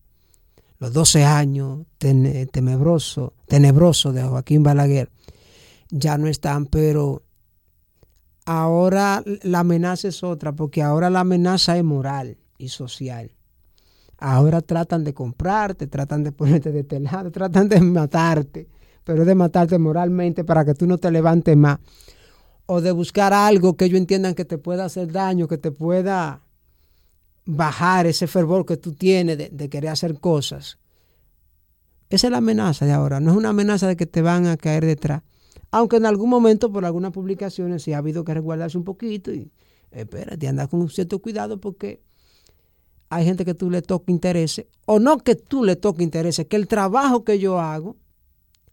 los 0.80 0.94
12 0.94 1.24
años 1.24 1.86
ten- 1.98 2.48
tenebroso, 2.52 3.34
de 3.48 4.24
Joaquín 4.24 4.64
Balaguer, 4.64 5.10
ya 5.90 6.18
no 6.18 6.28
están, 6.28 6.66
pero 6.66 7.24
ahora 8.46 9.24
la 9.44 9.60
amenaza 9.60 10.08
es 10.08 10.24
otra, 10.24 10.54
porque 10.54 10.82
ahora 10.82 11.10
la 11.10 11.22
amenaza 11.22 11.78
es 11.78 11.84
moral 11.84 12.38
y 12.58 12.70
social. 12.70 13.32
Ahora 14.18 14.62
tratan 14.62 15.04
de 15.04 15.14
comprarte, 15.14 15.88
tratan 15.88 16.24
de 16.24 16.32
ponerte 16.32 16.72
de 16.72 16.82
este 16.82 17.00
lado, 17.00 17.32
tratan 17.32 17.68
de 17.68 17.82
matarte, 17.82 18.70
pero 19.04 19.26
de 19.26 19.36
matarte 19.36 19.78
moralmente 19.78 20.44
para 20.44 20.64
que 20.66 20.74
tú 20.74 20.88
no 20.88 20.98
te 20.98 21.12
levantes 21.12 21.56
más. 21.58 21.80
O 22.66 22.82
de 22.82 22.92
buscar 22.92 23.34
algo 23.34 23.76
que 23.76 23.86
ellos 23.86 24.00
entiendan 24.00 24.34
que 24.34 24.46
te 24.46 24.58
pueda 24.58 24.86
hacer 24.86 25.12
daño, 25.12 25.48
que 25.48 25.58
te 25.58 25.72
pueda 25.72 26.42
bajar 27.46 28.08
ese 28.08 28.28
fervor 28.28 28.66
que 28.66 28.78
tú 28.78 28.94
tienes 28.94 29.38
de, 29.38 29.50
de 29.50 29.70
querer 29.70 29.92
hacer 29.92 30.20
cosas. 30.20 30.78
Esa 32.10 32.28
es 32.28 32.32
la 32.32 32.38
amenaza 32.38 32.86
de 32.86 32.92
ahora, 32.92 33.20
no 33.20 33.32
es 33.32 33.38
una 33.38 33.50
amenaza 33.50 33.88
de 33.88 33.96
que 33.96 34.06
te 34.06 34.22
van 34.22 34.48
a 34.48 34.58
caer 34.58 34.86
detrás. 34.86 35.22
Aunque 35.72 35.98
en 35.98 36.06
algún 36.06 36.30
momento 36.30 36.72
por 36.72 36.86
algunas 36.86 37.12
publicaciones 37.12 37.84
sí 37.84 37.94
ha 37.94 37.98
habido 37.98 38.24
que 38.24 38.34
resguardarse 38.34 38.78
un 38.78 38.84
poquito 38.84 39.34
y 39.34 39.52
espérate, 39.92 40.48
anda 40.48 40.68
con 40.68 40.82
un 40.82 40.90
cierto 40.90 41.20
cuidado 41.20 41.60
porque 41.60 42.02
hay 43.10 43.26
gente 43.26 43.46
que 43.46 43.54
tú 43.54 43.70
le 43.70 43.82
toca 43.82 44.12
interés, 44.12 44.66
o 44.86 45.00
no 45.00 45.18
que 45.20 45.36
tú 45.36 45.64
le 45.64 45.76
toque 45.76 46.04
interés, 46.04 46.42
que 46.50 46.56
el 46.56 46.68
trabajo 46.68 47.24
que 47.24 47.40
yo 47.40 47.60
hago, 47.60 47.96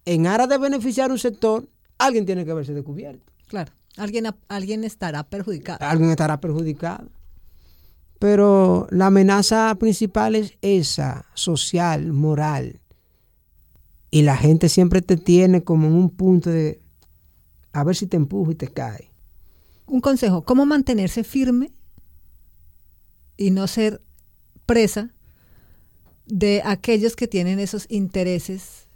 en 0.05 0.27
aras 0.27 0.49
de 0.49 0.59
beneficiar 0.59 1.11
un 1.11 1.19
sector, 1.19 1.69
alguien 1.99 2.27
tiene 2.27 2.45
que 2.45 2.53
verse 2.53 2.73
descubierto. 2.73 3.25
Claro. 3.47 3.73
Alguien, 3.97 4.27
alguien 4.49 4.85
estará 4.85 5.23
perjudicado. 5.23 5.79
Alguien 5.85 6.11
estará 6.11 6.41
perjudicado. 6.41 7.11
Pero 8.23 8.87
la 8.93 9.07
amenaza 9.07 9.75
principal 9.81 10.37
es 10.37 10.53
esa, 10.63 11.27
social, 11.35 12.13
moral. 12.13 12.79
Y 14.13 14.23
la 14.23 14.37
gente 14.37 14.69
siempre 14.69 15.03
te 15.03 15.17
tiene 15.17 15.65
como 15.65 15.89
en 15.89 15.95
un 15.95 16.09
punto 16.09 16.49
de 16.49 16.81
a 17.73 17.83
ver 17.83 17.97
si 17.97 18.07
te 18.07 18.17
empujo 18.17 18.53
y 18.53 18.55
te 18.55 18.69
cae. 18.69 19.11
Un 19.89 20.01
consejo, 20.01 20.43
¿cómo 20.43 20.67
mantenerse 20.67 21.25
firme 21.25 21.73
y 23.37 23.51
no 23.51 23.67
ser 23.67 24.01
presa 24.67 25.11
de 26.27 26.63
aquellos 26.65 27.17
que 27.17 27.27
tienen 27.27 27.59
esos 27.59 27.87
intereses 27.89 28.87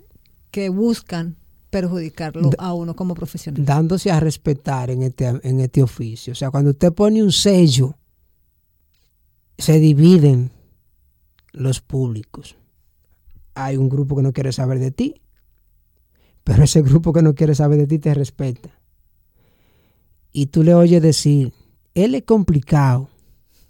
que 0.52 0.68
buscan 0.68 1.34
perjudicarlo 1.70 2.52
a 2.58 2.74
uno 2.74 2.94
como 2.94 3.16
profesional? 3.16 3.64
dándose 3.64 4.12
a 4.12 4.20
respetar 4.20 4.88
en 4.88 5.02
este, 5.02 5.26
en 5.26 5.58
este 5.58 5.82
oficio. 5.82 6.32
O 6.32 6.36
sea, 6.36 6.52
cuando 6.52 6.70
usted 6.70 6.92
pone 6.92 7.24
un 7.24 7.32
sello, 7.32 7.96
se 9.58 9.78
dividen 9.78 10.50
los 11.52 11.80
públicos. 11.80 12.56
Hay 13.54 13.76
un 13.76 13.88
grupo 13.88 14.16
que 14.16 14.22
no 14.22 14.32
quiere 14.32 14.52
saber 14.52 14.78
de 14.78 14.90
ti, 14.90 15.22
pero 16.44 16.64
ese 16.64 16.82
grupo 16.82 17.12
que 17.12 17.22
no 17.22 17.34
quiere 17.34 17.54
saber 17.54 17.78
de 17.78 17.86
ti 17.86 17.98
te 17.98 18.14
respeta. 18.14 18.70
Y 20.32 20.46
tú 20.46 20.62
le 20.62 20.74
oyes 20.74 21.02
decir, 21.02 21.54
él 21.94 22.14
es 22.14 22.24
complicado, 22.24 23.08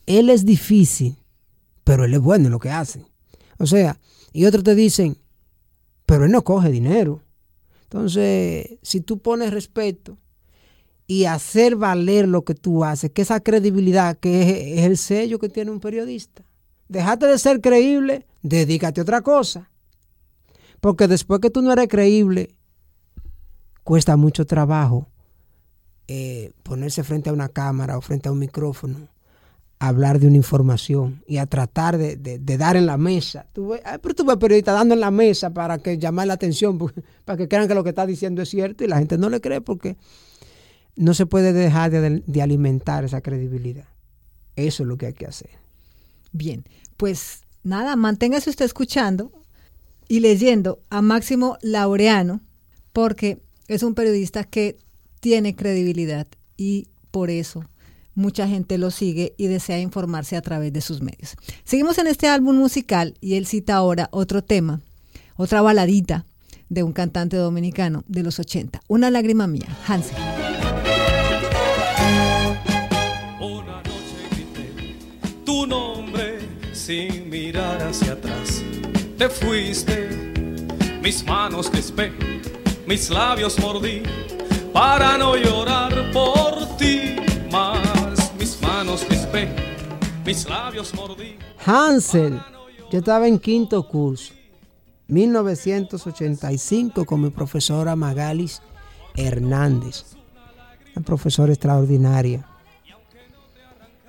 él 0.07 0.31
es 0.31 0.45
difícil, 0.45 1.17
pero 1.85 2.05
él 2.05 2.15
es 2.15 2.21
bueno 2.21 2.47
en 2.47 2.53
lo 2.53 2.59
que 2.59 2.71
hace. 2.71 3.07
O 3.59 3.67
sea, 3.67 4.01
y 4.33 4.45
otros 4.45 4.65
te 4.65 4.75
dicen, 4.75 5.17
pero 6.05 6.25
él 6.25 6.33
no 6.33 6.43
coge 6.43 6.71
dinero. 6.71 7.23
Entonces, 7.85 8.79
si 8.83 9.01
tú 9.01 9.19
pones 9.19 9.53
respeto 9.53 10.19
y 11.07 11.25
hacer 11.27 11.77
valer 11.77 12.27
lo 12.27 12.43
que 12.45 12.55
tú 12.55 12.85
haces, 12.85 13.11
que 13.13 13.23
esa 13.23 13.41
credibilidad 13.41 14.17
que 14.17 14.79
es, 14.79 14.85
el 14.85 14.97
sello 14.97 15.39
que 15.39 15.49
tiene 15.49 15.71
un 15.71 15.81
periodista, 15.81 16.43
déjate 16.89 17.27
de 17.27 17.39
ser 17.39 17.61
creíble, 17.61 18.27
dedícate 18.43 19.01
a 19.01 19.03
otra 19.03 19.23
cosa. 19.23 19.71
Porque 20.81 21.09
después 21.09 21.41
que 21.41 21.51
tú 21.51 21.63
no 21.63 21.73
eres 21.73 21.89
creíble, 21.89 22.55
cuesta 23.83 24.17
mucho 24.17 24.45
trabajo 24.45 25.09
eh, 26.09 26.53
ponerse 26.63 27.03
frente 27.03 27.31
a 27.31 27.33
una 27.33 27.49
cámara 27.49 27.97
o 27.97 28.01
frente 28.01 28.29
a 28.29 28.33
un 28.33 28.39
micrófono, 28.39 29.09
hablar 29.79 30.19
de 30.19 30.27
una 30.27 30.37
información 30.37 31.23
y 31.27 31.39
a 31.39 31.47
tratar 31.47 31.99
de, 31.99 32.39
dar 32.59 32.77
en 32.77 32.87
la 32.87 32.97
mesa. 32.97 33.47
Tú 33.53 33.75
pero 34.03 34.15
tú 34.15 34.25
ves 34.25 34.37
periodista 34.37 34.73
dando 34.73 34.95
en 34.95 35.01
la 35.01 35.11
mesa 35.11 35.51
para 35.51 35.79
que 35.79 35.99
llamar 35.99 36.27
la 36.27 36.35
atención, 36.35 36.79
para 37.25 37.37
que 37.37 37.49
crean 37.49 37.69
que 37.69 37.75
lo 37.75 37.85
que 37.85 37.91
está 37.91 38.07
diciendo 38.07 38.43
es 38.43 38.49
cierto 38.49 38.85
y 38.85 38.89
la 38.89 38.99
gente 38.99 39.19
no 39.19 39.29
le 39.29 39.41
cree 39.41 39.61
porque 39.61 39.97
no 40.97 41.15
se 41.15 41.27
puede 41.27 41.53
dejar 41.53 41.91
de, 41.91 42.43
alimentar 42.43 43.05
esa 43.05 43.21
credibilidad. 43.21 43.85
Eso 44.57 44.83
es 44.83 44.89
lo 44.89 44.97
que 44.97 45.07
hay 45.07 45.13
que 45.13 45.27
hacer. 45.27 45.51
Bien, 46.33 46.65
pues 46.97 47.41
nada, 47.63 47.97
manténgase 47.97 48.51
usted 48.51 48.65
escuchando 48.65 49.31
y 50.09 50.21
leyendo 50.21 50.81
a 50.89 51.03
Máximo 51.03 51.59
Laureano, 51.61 52.41
porque 52.93 53.39
es 53.69 53.83
un 53.83 53.95
periodista 53.95 54.45
que 54.45 54.79
tiene 55.21 55.55
credibilidad 55.55 56.27
y 56.57 56.89
por 57.11 57.31
eso 57.31 57.65
mucha 58.15 58.49
gente 58.49 58.79
lo 58.79 58.91
sigue 58.91 59.35
y 59.37 59.49
desea 59.49 59.79
informarse 59.79 60.37
a 60.37 60.43
través 60.43 60.73
de 60.73 60.81
sus 60.81 61.03
medios. 61.03 61.37
Seguimos 61.65 61.99
en 61.99 62.07
este 62.07 62.29
álbum 62.29 62.57
musical 62.57 63.15
y 63.21 63.35
él 63.35 63.47
cita 63.47 63.75
ahora 63.75 64.09
otro 64.11 64.43
tema, 64.43 64.81
otra 65.37 65.61
baladita 65.61 66.25
de 66.69 66.83
un 66.83 66.93
cantante 66.93 67.37
dominicano 67.37 68.05
de 68.09 68.23
los 68.23 68.39
80, 68.39 68.81
Una 68.89 69.11
lágrima 69.11 69.47
mía, 69.47 69.69
Hansel. 69.87 70.36
Una 73.41 73.83
noche 73.83 74.29
grité 74.31 74.97
tu 75.45 75.67
nombre 75.67 76.39
sin 76.73 77.29
mirar 77.31 77.83
hacia 77.83 78.13
atrás. 78.13 78.63
Te 79.19 79.29
fuiste, 79.29 80.09
mis 81.03 81.25
manos 81.25 81.71
crispé, 81.71 82.13
mis 82.87 83.11
labios 83.11 83.59
mordí 83.59 84.03
para 84.73 85.17
no 85.17 85.37
llorar 85.37 86.11
por 86.13 86.77
ti 86.77 87.17
más. 87.51 88.33
Mis 88.39 88.61
manos 88.61 89.05
crispé, 89.05 89.49
mis 90.25 90.47
labios 90.49 90.93
mordí. 90.95 91.37
Hansel, 91.65 92.41
Yo 92.93 92.99
estaba 92.99 93.27
en 93.27 93.39
quinto 93.39 93.83
curso, 93.89 94.33
1985, 95.09 97.05
con 97.05 97.23
mi 97.23 97.31
profesora 97.31 97.97
Magalis 97.97 98.61
Hernández, 99.15 100.16
profesora 101.03 101.53
extraordinaria. 101.53 102.47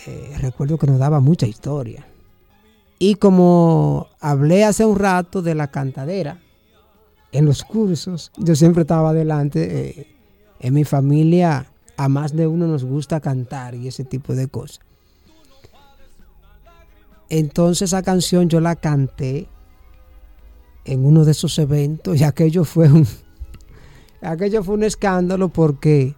Eh, 0.05 0.35
recuerdo 0.39 0.77
que 0.77 0.87
nos 0.87 0.99
daba 0.99 1.19
mucha 1.19 1.47
historia. 1.47 2.05
Y 2.99 3.15
como 3.15 4.07
hablé 4.19 4.63
hace 4.63 4.85
un 4.85 4.97
rato 4.97 5.41
de 5.41 5.55
la 5.55 5.67
cantadera, 5.67 6.39
en 7.31 7.45
los 7.45 7.63
cursos, 7.63 8.31
yo 8.37 8.55
siempre 8.55 8.81
estaba 8.81 9.09
adelante. 9.09 9.99
eh, 9.99 10.17
en 10.59 10.73
mi 10.73 10.83
familia, 10.83 11.67
a 11.97 12.09
más 12.09 12.35
de 12.35 12.47
uno 12.47 12.67
nos 12.67 12.83
gusta 12.83 13.19
cantar 13.19 13.75
y 13.75 13.87
ese 13.87 14.03
tipo 14.03 14.35
de 14.35 14.47
cosas. 14.47 14.79
Entonces 17.29 17.89
esa 17.89 18.03
canción 18.03 18.49
yo 18.49 18.59
la 18.59 18.75
canté 18.75 19.47
en 20.85 21.05
uno 21.05 21.25
de 21.25 21.31
esos 21.31 21.59
eventos 21.59 22.19
y 22.19 22.23
aquello 22.23 22.63
fue 22.63 22.89
un, 22.89 23.05
aquello 24.21 24.63
fue 24.63 24.75
un 24.75 24.83
escándalo 24.83 25.49
porque 25.49 26.15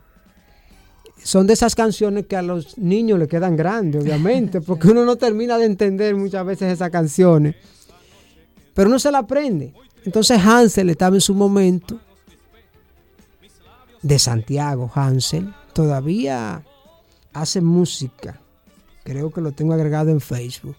son 1.24 1.48
de 1.48 1.54
esas 1.54 1.76
canciones 1.76 2.26
que 2.28 2.36
a 2.36 2.42
los 2.42 2.78
niños 2.78 3.20
le 3.20 3.28
quedan 3.28 3.56
grandes, 3.56 4.04
obviamente, 4.04 4.62
porque 4.66 4.90
uno 4.90 5.06
no 5.06 5.16
termina 5.16 5.58
de 5.58 5.66
entender 5.66 6.16
muchas 6.16 6.46
veces 6.46 6.74
esas 6.74 6.90
canciones, 6.90 7.56
pero 8.74 8.90
uno 8.90 9.00
se 9.00 9.12
la 9.12 9.20
aprende. 9.20 9.74
Entonces 10.06 10.40
Hansel 10.40 10.90
estaba 10.90 11.16
en 11.16 11.22
su 11.22 11.34
momento 11.34 12.00
de 14.02 14.18
Santiago, 14.18 14.90
Hansel, 14.94 15.54
todavía 15.74 16.64
hace 17.34 17.62
música, 17.62 18.40
creo 19.04 19.32
que 19.32 19.42
lo 19.42 19.52
tengo 19.52 19.74
agregado 19.74 20.10
en 20.10 20.22
Facebook, 20.22 20.76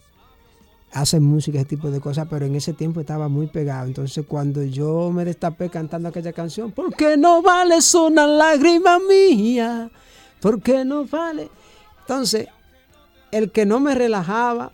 hace 0.93 1.21
música, 1.21 1.59
ese 1.59 1.69
tipo 1.69 1.91
de 1.91 2.01
cosas, 2.01 2.27
pero 2.29 2.47
en 2.47 2.55
ese 2.55 2.73
tiempo 2.73 3.01
estaba 3.01 3.29
muy 3.29 3.47
pegado. 3.47 3.87
Entonces 3.87 4.25
cuando 4.27 4.63
yo 4.65 5.11
me 5.13 5.25
destapé 5.25 5.69
cantando 5.69 6.09
aquella 6.09 6.33
canción, 6.33 6.73
¿por 6.73 6.95
qué 6.95 7.17
no 7.17 7.43
vale 7.43 7.77
una 7.95 8.27
lágrima 8.27 8.99
mía? 8.99 9.91
¿Por 10.41 10.63
qué 10.63 10.85
no 10.85 11.05
vale? 11.05 11.51
Entonces, 12.01 12.49
el 13.31 13.51
que 13.51 13.67
no 13.67 13.81
me 13.81 13.95
relajaba, 13.95 14.73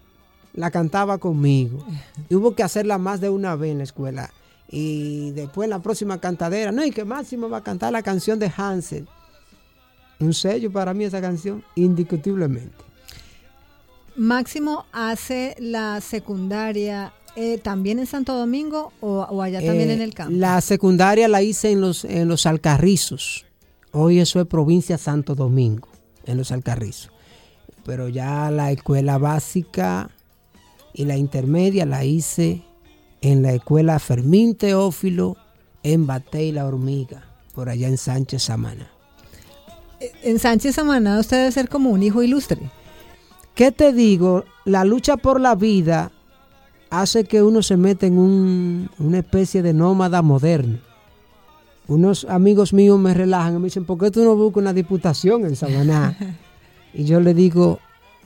la 0.55 0.71
cantaba 0.71 1.19
conmigo. 1.19 1.85
Y 2.29 2.35
hubo 2.35 2.55
que 2.55 2.63
hacerla 2.63 2.99
más 2.99 3.21
de 3.21 3.29
una 3.31 3.57
vez 3.57 3.73
en 3.73 3.79
la 3.79 3.85
escuela. 3.85 4.31
Y 4.69 5.31
después 5.33 5.69
la 5.69 5.81
próxima 5.81 6.19
cantadera, 6.19 6.73
no, 6.73 6.85
y 6.85 6.91
que 6.91 7.05
Máximo 7.05 7.49
va 7.49 7.59
a 7.59 7.63
cantar 7.63 7.93
la 7.93 8.03
canción 8.03 8.39
de 8.39 8.51
Hansel. 8.57 9.07
Un 10.19 10.33
sello 10.35 10.73
para 10.73 10.95
mí 10.95 11.05
esa 11.05 11.21
canción, 11.21 11.63
indiscutiblemente. 11.75 12.85
Máximo 14.17 14.87
hace 14.93 15.55
la 15.59 16.01
secundaria 16.01 17.13
eh, 17.37 17.59
también 17.59 17.99
en 17.99 18.07
Santo 18.07 18.35
Domingo 18.35 18.93
o, 19.01 19.21
o 19.21 19.43
allá 19.43 19.61
también 19.61 19.91
Eh, 19.91 19.95
en 19.95 20.01
el 20.01 20.15
campo. 20.15 20.33
La 20.35 20.61
secundaria 20.63 21.29
la 21.29 21.43
hice 21.43 21.71
en 21.71 21.83
los, 21.83 22.05
en 22.05 22.27
los 22.29 22.47
Alcarrizos. 22.47 23.46
Hoy 23.93 24.21
eso 24.21 24.41
es 24.41 24.47
provincia 24.47 24.99
Santo 24.99 25.35
Domingo, 25.35 25.89
en 26.25 26.37
los 26.37 26.53
Alcarrizos. 26.53 27.11
Pero 27.85 28.09
ya 28.09 28.51
la 28.51 28.71
escuela 28.73 29.17
básica 29.19 30.11
y 30.93 31.05
la 31.05 31.17
intermedia 31.17 31.87
la 31.87 32.05
hice 32.05 32.63
en 33.21 33.43
la 33.43 33.53
escuela 33.53 33.99
Fermín 33.99 34.55
Teófilo 34.55 35.37
en 35.83 36.07
Batey 36.07 36.53
la 36.53 36.67
Hormiga, 36.67 37.25
por 37.55 37.69
allá 37.69 37.89
en 37.89 37.97
Sánchez 37.97 38.43
Samana. 38.43 38.89
En 40.23 40.39
Sánchez 40.39 40.75
Samaná 40.75 41.19
usted 41.21 41.39
debe 41.39 41.53
ser 41.53 41.69
como 41.69 41.91
un 41.91 42.03
hijo 42.03 42.23
ilustre. 42.23 42.59
¿Qué 43.55 43.73
te 43.73 43.93
digo? 43.93 44.45
La 44.67 44.85
lucha 44.85 45.17
por 45.17 45.41
la 45.41 45.55
vida 45.55 46.13
hace 46.91 47.25
que 47.25 47.43
uno 47.43 47.63
se 47.63 47.77
meta 47.79 48.07
en 48.07 48.19
un- 48.19 48.91
una 48.99 49.19
especie 49.21 49.63
de 49.63 49.73
nómada 49.73 50.21
moderno. 50.21 50.79
Unos 51.89 52.25
amigos 52.25 52.73
míos 52.73 52.99
me 52.99 53.15
relajan 53.15 53.55
y 53.55 53.59
me 53.59 53.65
dicen, 53.65 53.85
¿por 53.85 53.99
qué 53.99 54.11
tú 54.11 54.25
no 54.25 54.35
buscas 54.37 54.63
una 54.63 54.73
diputación 54.73 55.47
en 55.47 55.57
Samaná? 55.57 56.17
y 56.95 57.05
yo 57.05 57.21
le 57.21 57.33
digo, 57.33 57.79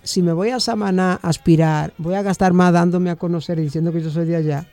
si 0.02 0.22
me 0.22 0.32
voy 0.32 0.50
a 0.50 0.61
Samaná 0.61 1.20
a 1.22 1.28
aspirar, 1.28 1.92
voy 1.98 2.14
a 2.14 2.22
gastar 2.22 2.52
más 2.52 2.72
dándome 2.72 3.11
a 3.11 3.16
conocer 3.16 3.58
y 3.58 3.62
diciendo 3.62 3.92
que 3.92 4.02
yo 4.02 4.11
soy 4.11 4.24
de 4.26 4.36
allá, 4.36 4.66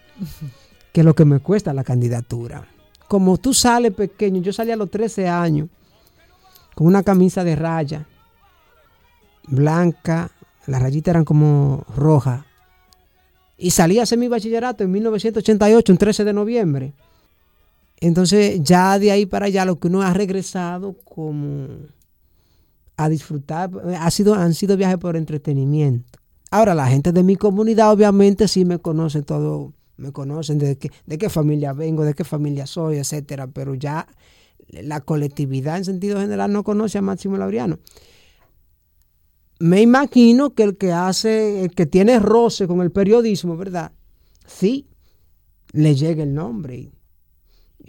que 0.94 1.04
lo 1.04 1.14
que 1.14 1.26
me 1.26 1.40
cuesta 1.40 1.74
la 1.74 1.84
candidatura. 1.84 2.66
Como 3.08 3.38
tú 3.38 3.54
sales 3.54 3.94
pequeño, 3.94 4.42
yo 4.42 4.54
salí 4.54 4.72
a 4.72 4.76
los 4.76 4.90
13 4.90 5.28
años 5.28 5.70
con 6.76 6.88
una 6.88 7.04
camisa 7.04 7.44
de 7.44 7.56
raya 7.56 8.08
blanca, 9.48 10.32
las 10.66 10.82
rayitas 10.82 11.14
eran 11.14 11.26
como 11.26 11.86
rojas. 11.96 12.44
Y 13.58 13.72
salí 13.72 13.98
a 13.98 14.04
hacer 14.04 14.20
mi 14.20 14.28
bachillerato 14.28 14.84
en 14.84 14.92
1988, 14.92 15.92
un 15.92 15.98
13 15.98 16.24
de 16.24 16.34
noviembre. 16.34 16.94
Entonces, 18.00 18.62
ya 18.62 19.00
de 19.00 19.12
ahí 19.12 19.26
para 19.26 19.48
allá, 19.48 19.66
lo 19.66 19.80
que 19.80 19.88
uno 19.88 20.02
ha 20.02 20.14
regresado 20.14 20.94
como 21.04 21.68
a 22.96 23.10
disfrutar, 23.10 23.72
ha 24.00 24.12
sido, 24.12 24.36
han 24.36 24.54
sido 24.54 24.78
viajes 24.78 24.98
por 24.98 25.16
entretenimiento. 25.16 26.20
Ahora, 26.52 26.74
la 26.76 26.88
gente 26.88 27.12
de 27.12 27.24
mi 27.24 27.36
comunidad, 27.36 27.92
obviamente, 27.92 28.48
sí 28.48 28.66
me 28.66 28.80
conocen 28.80 29.24
todo, 29.24 29.74
me 29.98 30.12
conocen 30.12 30.58
de 30.58 30.78
qué, 30.78 30.92
de 31.06 31.18
qué 31.18 31.30
familia 31.30 31.74
vengo, 31.74 32.06
de 32.06 32.14
qué 32.14 32.24
familia 32.24 32.66
soy, 32.68 32.98
etcétera, 32.98 33.48
pero 33.48 33.76
ya 33.76 34.08
la 34.70 35.02
colectividad 35.02 35.78
en 35.78 35.86
sentido 35.86 36.20
general 36.20 36.52
no 36.52 36.64
conoce 36.64 36.98
a 36.98 37.02
Máximo 37.02 37.38
Laureano 37.38 37.80
me 39.60 39.82
imagino 39.82 40.54
que 40.54 40.64
el 40.64 40.78
que 40.78 40.92
hace, 40.92 41.64
el 41.64 41.72
que 41.72 41.86
tiene 41.86 42.20
roce 42.20 42.68
con 42.68 42.82
el 42.82 42.92
periodismo, 42.92 43.58
¿verdad? 43.58 43.92
Sí, 44.46 44.88
le 45.72 45.96
llega 45.96 46.24
el 46.24 46.34
nombre. 46.34 46.92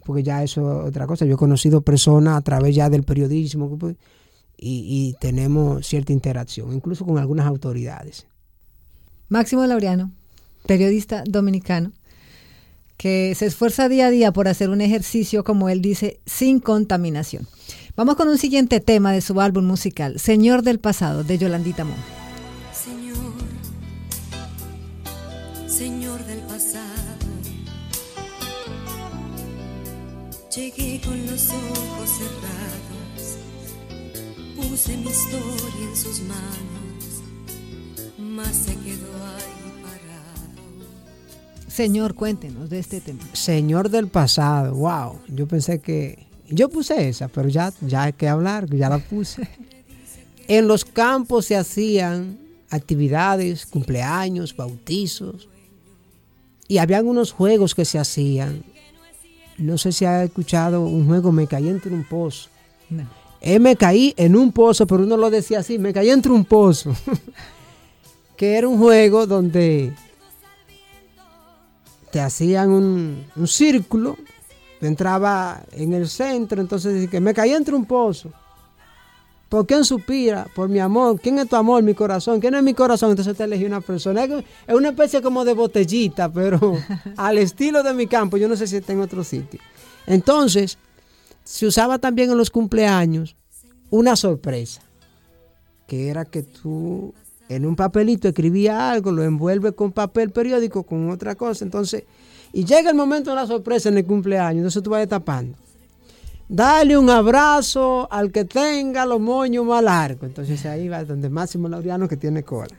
Porque 0.08 0.22
ya 0.22 0.42
eso 0.42 0.62
es 0.80 0.88
otra 0.88 1.06
cosa. 1.06 1.26
Yo 1.26 1.34
he 1.34 1.36
conocido 1.36 1.82
personas 1.82 2.38
a 2.38 2.40
través 2.40 2.74
ya 2.74 2.88
del 2.88 3.02
periodismo 3.02 3.78
y, 4.56 5.14
tenemos 5.20 5.86
cierta 5.86 6.14
interacción, 6.14 6.72
incluso 6.72 7.04
con 7.04 7.18
algunas 7.18 7.46
autoridades. 7.46 8.26
Máximo 9.28 9.66
Laureano, 9.66 10.10
periodista 10.64 11.24
dominicano, 11.26 11.92
que 12.96 13.34
se 13.36 13.44
esfuerza 13.44 13.90
día 13.90 14.06
a 14.06 14.10
día 14.10 14.32
por 14.32 14.48
hacer 14.48 14.70
un 14.70 14.80
ejercicio, 14.80 15.44
como 15.44 15.68
él 15.68 15.82
dice, 15.82 16.20
sin 16.24 16.58
contaminación. 16.58 17.46
Vamos 17.94 18.16
con 18.16 18.28
un 18.28 18.38
siguiente 18.38 18.80
tema 18.80 19.12
de 19.12 19.20
su 19.20 19.38
álbum 19.42 19.66
musical, 19.66 20.18
Señor 20.18 20.62
del 20.62 20.78
Pasado, 20.78 21.22
de 21.22 21.36
Yolandita 21.36 21.84
Mon. 21.84 22.17
Llegué 30.58 31.00
con 31.00 31.24
los 31.26 31.50
ojos 31.50 32.10
cerrados, 32.18 33.38
puse 34.56 34.96
mi 34.96 35.08
historia 35.08 35.88
en 35.88 35.96
sus 35.96 36.20
manos, 36.22 37.22
mas 38.18 38.56
se 38.56 38.74
quedó 38.74 39.12
ahí 39.36 39.82
parado. 39.82 40.86
Señor, 41.68 42.14
cuéntenos 42.14 42.68
de 42.70 42.80
este 42.80 43.00
tema. 43.00 43.22
Señor 43.34 43.88
del 43.88 44.08
pasado, 44.08 44.74
wow. 44.74 45.20
Yo 45.28 45.46
pensé 45.46 45.80
que. 45.80 46.26
Yo 46.50 46.70
puse 46.70 47.08
esa, 47.08 47.28
pero 47.28 47.48
ya, 47.48 47.72
ya 47.82 48.04
hay 48.04 48.14
que 48.14 48.26
hablar, 48.26 48.68
ya 48.74 48.88
la 48.88 48.98
puse. 48.98 49.48
En 50.48 50.66
los 50.66 50.86
campos 50.86 51.44
se 51.44 51.56
hacían 51.56 52.38
actividades, 52.70 53.66
cumpleaños, 53.66 54.56
bautizos. 54.56 55.46
Y 56.66 56.78
habían 56.78 57.06
unos 57.06 57.32
juegos 57.32 57.74
que 57.74 57.84
se 57.84 57.98
hacían. 57.98 58.64
No 59.58 59.76
sé 59.76 59.92
si 59.92 60.04
ha 60.04 60.24
escuchado 60.24 60.82
un 60.82 61.06
juego, 61.06 61.32
me 61.32 61.46
caí 61.46 61.68
entre 61.68 61.92
un 61.92 62.04
pozo. 62.04 62.48
No. 62.88 63.06
Eh, 63.40 63.58
me 63.58 63.76
caí 63.76 64.14
en 64.16 64.36
un 64.36 64.52
pozo, 64.52 64.86
pero 64.86 65.02
uno 65.02 65.16
lo 65.16 65.30
decía 65.30 65.60
así, 65.60 65.78
me 65.78 65.92
caí 65.92 66.10
entre 66.10 66.32
un 66.32 66.44
pozo. 66.44 66.94
que 68.36 68.56
era 68.56 68.68
un 68.68 68.78
juego 68.78 69.26
donde 69.26 69.92
te 72.10 72.20
hacían 72.20 72.70
un, 72.70 73.24
un 73.36 73.48
círculo, 73.48 74.16
te 74.80 74.86
entraba 74.86 75.62
en 75.72 75.92
el 75.92 76.08
centro, 76.08 76.60
entonces 76.60 77.10
que 77.10 77.20
me 77.20 77.34
caí 77.34 77.52
entre 77.52 77.74
un 77.74 77.84
pozo. 77.84 78.32
¿Por 79.48 79.66
quién 79.66 79.84
suspira? 79.84 80.46
Por 80.54 80.68
mi 80.68 80.78
amor. 80.78 81.18
¿Quién 81.20 81.38
es 81.38 81.48
tu 81.48 81.56
amor? 81.56 81.82
Mi 81.82 81.94
corazón. 81.94 82.40
¿Quién 82.40 82.54
es 82.54 82.62
mi 82.62 82.74
corazón? 82.74 83.10
Entonces 83.10 83.36
te 83.36 83.44
elegí 83.44 83.64
una 83.64 83.80
persona. 83.80 84.24
Es 84.24 84.74
una 84.74 84.90
especie 84.90 85.22
como 85.22 85.44
de 85.44 85.54
botellita, 85.54 86.30
pero 86.30 86.76
al 87.16 87.38
estilo 87.38 87.82
de 87.82 87.94
mi 87.94 88.06
campo. 88.06 88.36
Yo 88.36 88.48
no 88.48 88.56
sé 88.56 88.66
si 88.66 88.76
está 88.76 88.92
en 88.92 89.00
otro 89.00 89.24
sitio. 89.24 89.60
Entonces, 90.06 90.78
se 91.44 91.66
usaba 91.66 91.98
también 91.98 92.30
en 92.30 92.36
los 92.36 92.50
cumpleaños 92.50 93.36
una 93.90 94.16
sorpresa, 94.16 94.82
que 95.86 96.08
era 96.08 96.26
que 96.26 96.42
tú 96.42 97.14
en 97.48 97.64
un 97.64 97.76
papelito 97.76 98.28
escribías 98.28 98.78
algo, 98.78 99.12
lo 99.12 99.22
envuelves 99.22 99.72
con 99.72 99.92
papel 99.92 100.30
periódico, 100.30 100.82
con 100.82 101.10
otra 101.10 101.34
cosa, 101.34 101.64
entonces, 101.64 102.04
y 102.52 102.64
llega 102.64 102.90
el 102.90 102.96
momento 102.96 103.30
de 103.30 103.36
la 103.36 103.46
sorpresa 103.46 103.88
en 103.88 103.96
el 103.96 104.04
cumpleaños, 104.04 104.58
entonces 104.58 104.82
tú 104.82 104.90
vas 104.90 105.00
destapando. 105.00 105.56
Dale 106.48 106.96
un 106.96 107.10
abrazo 107.10 108.08
al 108.10 108.32
que 108.32 108.44
tenga 108.44 109.04
los 109.04 109.20
moños 109.20 109.66
más 109.66 109.82
largos. 109.82 110.24
Entonces 110.24 110.64
ahí 110.66 110.88
va 110.88 111.04
donde 111.04 111.28
Máximo 111.28 111.68
Laureano 111.68 112.08
que 112.08 112.16
tiene 112.16 112.42
cola. 112.42 112.74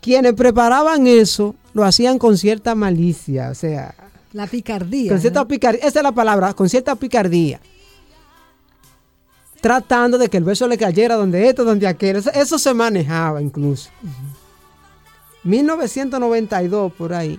quienes 0.00 0.34
preparaban 0.34 1.06
eso 1.06 1.54
lo 1.74 1.84
hacían 1.84 2.18
con 2.18 2.36
cierta 2.38 2.74
malicia, 2.74 3.50
o 3.50 3.54
sea, 3.54 3.94
La 4.32 4.46
picardía. 4.46 5.10
con 5.12 5.20
cierta 5.20 5.40
¿no? 5.40 5.48
picardía, 5.48 5.80
esa 5.86 5.98
es 6.00 6.02
la 6.02 6.12
palabra, 6.12 6.54
con 6.54 6.68
cierta 6.68 6.94
picardía. 6.96 7.60
Tratando 9.60 10.16
de 10.18 10.28
que 10.28 10.36
el 10.36 10.44
beso 10.44 10.68
le 10.68 10.78
cayera 10.78 11.16
donde 11.16 11.48
esto, 11.48 11.64
donde 11.64 11.86
aquel. 11.88 12.16
Eso, 12.16 12.30
eso 12.32 12.58
se 12.58 12.72
manejaba 12.74 13.42
incluso. 13.42 13.90
1992 15.44 16.92
por 16.92 17.14
ahí. 17.14 17.38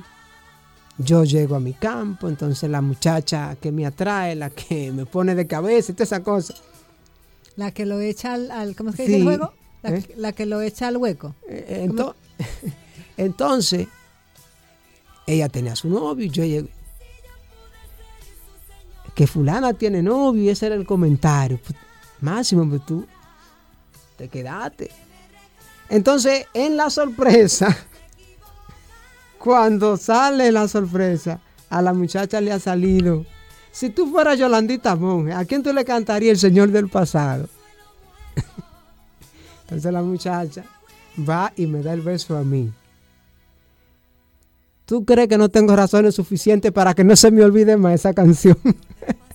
Yo 0.99 1.23
llego 1.23 1.55
a 1.55 1.59
mi 1.59 1.73
campo, 1.73 2.27
entonces 2.27 2.69
la 2.69 2.81
muchacha 2.81 3.55
que 3.61 3.71
me 3.71 3.85
atrae, 3.85 4.35
la 4.35 4.49
que 4.49 4.91
me 4.91 5.05
pone 5.05 5.35
de 5.35 5.45
cabeza 5.45 5.93
toda 5.93 6.05
esa 6.05 6.23
cosa. 6.23 6.55
La 7.55 7.71
que 7.71 7.85
lo 7.85 7.99
echa 7.99 8.33
al, 8.33 8.49
al- 8.51 8.75
¿cómo 8.75 8.89
es 8.89 8.95
que 8.95 9.03
dice 9.03 9.17
el 9.17 9.23
juego? 9.23 9.53
La, 9.83 9.89
¿Eh? 9.95 10.01
que- 10.03 10.15
la 10.15 10.31
que 10.31 10.45
lo 10.47 10.61
echa 10.61 10.87
al 10.87 10.97
hueco. 10.97 11.35
Eh, 11.47 11.85
ento- 11.87 12.15
entonces, 13.17 13.87
ella 15.27 15.49
tenía 15.49 15.75
su 15.75 15.87
novio 15.89 16.25
y 16.25 16.29
yo 16.29 16.43
llegué. 16.43 16.69
Que 19.13 19.25
fulana 19.27 19.73
tiene 19.73 20.01
novio 20.03 20.43
y 20.43 20.49
ese 20.49 20.67
era 20.67 20.75
el 20.75 20.85
comentario. 20.85 21.59
Pues, 21.63 21.77
Máximo, 22.21 22.67
pues 22.69 22.85
tú 22.85 23.05
te 24.17 24.27
quedaste. 24.29 24.89
Entonces, 25.89 26.45
en 26.53 26.75
la 26.77 26.89
sorpresa, 26.89 27.75
cuando 29.47 29.95
sale 29.95 30.51
la 30.51 30.67
sorpresa, 30.67 31.39
a 31.69 31.81
la 31.81 31.93
muchacha 31.93 32.41
le 32.41 32.51
ha 32.51 32.59
salido. 32.59 33.25
Si 33.71 33.89
tú 33.89 34.11
fueras 34.11 34.37
Yolandita 34.37 34.93
Monge, 34.97 35.31
¿a 35.31 35.45
quién 35.45 35.63
tú 35.63 35.71
le 35.71 35.85
cantarías 35.85 36.31
el 36.31 36.37
Señor 36.37 36.69
del 36.69 36.89
pasado? 36.89 37.47
Entonces 39.61 39.93
la 39.93 40.01
muchacha 40.01 40.65
va 41.17 41.53
y 41.55 41.65
me 41.65 41.81
da 41.81 41.93
el 41.93 42.01
beso 42.01 42.35
a 42.35 42.43
mí. 42.43 42.73
¿Tú 44.85 45.05
crees 45.05 45.29
que 45.29 45.37
no 45.37 45.47
tengo 45.47 45.77
razones 45.77 46.15
suficientes 46.15 46.73
para 46.73 46.93
que 46.93 47.05
no 47.05 47.15
se 47.15 47.31
me 47.31 47.41
olvide 47.41 47.77
más 47.77 47.93
esa 47.93 48.13
canción? 48.13 48.57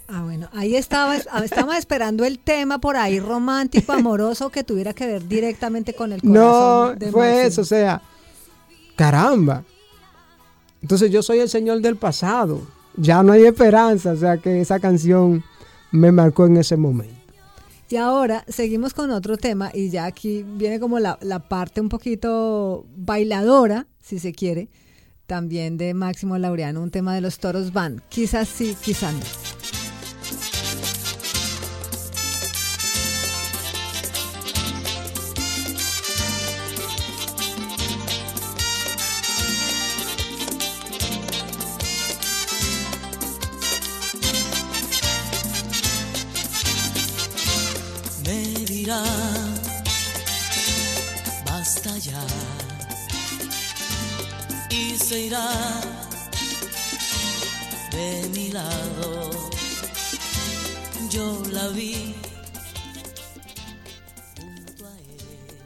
Ah, 0.09 0.25
bueno, 0.25 0.51
ahí 0.53 0.77
estaba, 0.77 1.17
estaba 1.17 1.79
esperando 1.79 2.27
el 2.27 2.39
tema 2.39 2.83
por 2.83 2.99
ahí 2.99 3.19
romántico, 3.19 3.93
amoroso, 3.93 4.51
que 4.51 4.63
tuviera 4.63 4.93
que 4.93 5.07
ver 5.07 5.27
directamente 5.27 5.95
con 5.95 6.13
el 6.13 6.21
no, 6.23 6.33
corazón. 6.33 6.99
de 6.99 7.11
fue 7.11 7.47
eso, 7.47 7.63
o 7.63 7.65
sea, 7.65 8.03
caramba. 8.95 9.65
Entonces 10.83 11.11
yo 11.11 11.23
soy 11.23 11.39
el 11.39 11.49
señor 11.49 11.81
del 11.81 11.97
pasado. 11.97 12.61
Ya 12.97 13.23
no 13.23 13.33
hay 13.33 13.45
esperanza, 13.45 14.13
o 14.13 14.17
sea 14.17 14.37
que 14.37 14.61
esa 14.61 14.79
canción 14.79 15.43
me 15.91 16.13
marcó 16.13 16.47
en 16.47 16.59
ese 16.59 16.77
momento. 16.77 17.15
Y 17.89 17.97
ahora 17.97 18.45
seguimos 18.49 18.95
con 18.95 19.11
otro 19.11 19.37
tema 19.37 19.71
y 19.73 19.91
ya 19.91 20.07
aquí 20.07 20.45
viene 20.47 20.81
como 20.81 20.99
la, 20.99 21.19
la 21.21 21.41
parte 21.41 21.81
un 21.81 21.89
poquito 21.89 22.87
bailadora, 22.97 23.87
si 24.03 24.19
se 24.19 24.33
quiere, 24.33 24.71
también 25.27 25.77
de 25.77 25.95
Máximo 25.95 26.39
Laureano, 26.39 26.83
un 26.83 26.91
tema 26.91 27.15
de 27.15 27.21
los 27.21 27.39
toros 27.39 27.73
van. 27.73 28.03
Quizás 28.09 28.49
sí, 28.49 28.77
quizás 28.83 29.13
no. 29.13 29.42
Irá 55.17 55.49
de 57.91 58.29
mi 58.35 58.51
lado. 58.51 59.31
Yo 61.11 61.43
la 61.53 61.69
vi. 61.69 62.15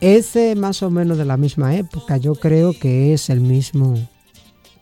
Ese 0.01 0.55
más 0.55 0.82
o 0.82 0.90
menos 0.90 1.16
de 1.18 1.24
la 1.24 1.36
misma 1.36 1.74
época, 1.74 2.16
yo 2.16 2.34
creo 2.34 2.78
que 2.78 3.14
es 3.14 3.30
el 3.30 3.40
mismo. 3.40 3.94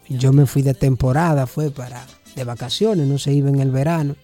Yo 0.09 0.33
me 0.33 0.47
fui 0.47 0.63
de 0.63 0.75
temporada, 0.75 1.47
fue 1.47 1.71
para 1.71 2.05
de 2.35 2.45
vacaciones, 2.45 3.07
no 3.07 3.19
se 3.19 3.33
iba 3.33 3.49
en 3.49 3.61
el 3.61 3.71
verano, 3.71 4.17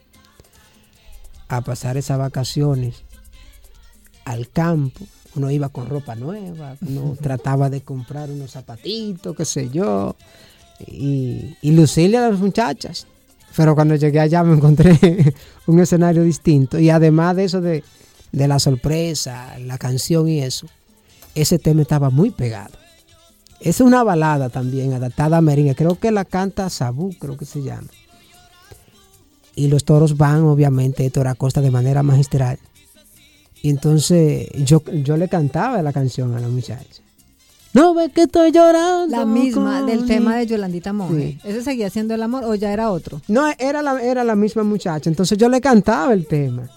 a 1.48 1.60
pasar 1.62 1.96
esas 1.96 2.18
vacaciones 2.18 3.04
al 4.24 4.48
campo. 4.48 5.06
Uno 5.36 5.50
iba 5.50 5.68
con 5.68 5.88
ropa 5.88 6.14
nueva, 6.14 6.76
uno 6.86 7.16
trataba 7.20 7.70
de 7.70 7.82
comprar 7.82 8.30
unos 8.30 8.52
zapatitos, 8.52 9.36
qué 9.36 9.44
sé 9.44 9.70
yo, 9.70 10.16
y, 10.86 11.56
y 11.62 11.70
lucirle 11.72 12.18
a 12.18 12.30
las 12.30 12.40
muchachas. 12.40 13.06
Pero 13.56 13.74
cuando 13.74 13.96
llegué 13.96 14.20
allá 14.20 14.42
me 14.42 14.54
encontré 14.54 14.98
un 15.66 15.80
escenario 15.80 16.22
distinto. 16.22 16.78
Y 16.78 16.90
además 16.90 17.36
de 17.36 17.44
eso 17.44 17.60
de, 17.60 17.82
de 18.32 18.48
la 18.48 18.58
sorpresa, 18.58 19.58
la 19.58 19.78
canción 19.78 20.28
y 20.28 20.40
eso, 20.40 20.66
ese 21.34 21.58
tema 21.58 21.82
estaba 21.82 22.10
muy 22.10 22.30
pegado. 22.30 22.78
Es 23.60 23.80
una 23.80 24.02
balada 24.02 24.48
también, 24.48 24.94
adaptada 24.94 25.36
a 25.36 25.40
merengue. 25.40 25.74
Creo 25.74 25.98
que 25.98 26.10
la 26.10 26.24
canta 26.24 26.70
Sabú, 26.70 27.14
creo 27.18 27.36
que 27.36 27.44
se 27.44 27.62
llama. 27.62 27.88
Y 29.54 29.68
los 29.68 29.84
toros 29.84 30.16
van, 30.16 30.44
obviamente, 30.44 31.04
Héctor 31.04 31.28
Acosta 31.28 31.60
de 31.60 31.70
manera 31.70 32.02
magistral. 32.02 32.58
Y 33.62 33.70
entonces 33.70 34.48
yo, 34.64 34.82
yo 35.04 35.16
le 35.16 35.28
cantaba 35.28 35.82
la 35.82 35.92
canción 35.92 36.34
a 36.34 36.40
la 36.40 36.48
muchacha. 36.48 37.02
No 37.72 37.94
ves 37.94 38.10
que 38.12 38.22
estoy 38.22 38.50
llorando. 38.50 39.16
La 39.16 39.24
misma 39.24 39.82
del 39.82 40.06
tema 40.06 40.32
mi-". 40.32 40.38
de 40.38 40.46
Yolandita 40.46 40.92
Monge. 40.92 41.38
Sí. 41.42 41.48
¿Ese 41.48 41.62
seguía 41.62 41.88
siendo 41.90 42.14
el 42.14 42.22
amor 42.22 42.44
o 42.44 42.54
ya 42.54 42.72
era 42.72 42.90
otro? 42.90 43.20
No, 43.28 43.48
era 43.58 43.82
la, 43.82 44.02
era 44.02 44.24
la 44.24 44.34
misma 44.34 44.64
muchacha. 44.64 45.08
Entonces 45.08 45.38
yo 45.38 45.48
le 45.48 45.60
cantaba 45.60 46.12
el 46.12 46.26
tema. 46.26 46.68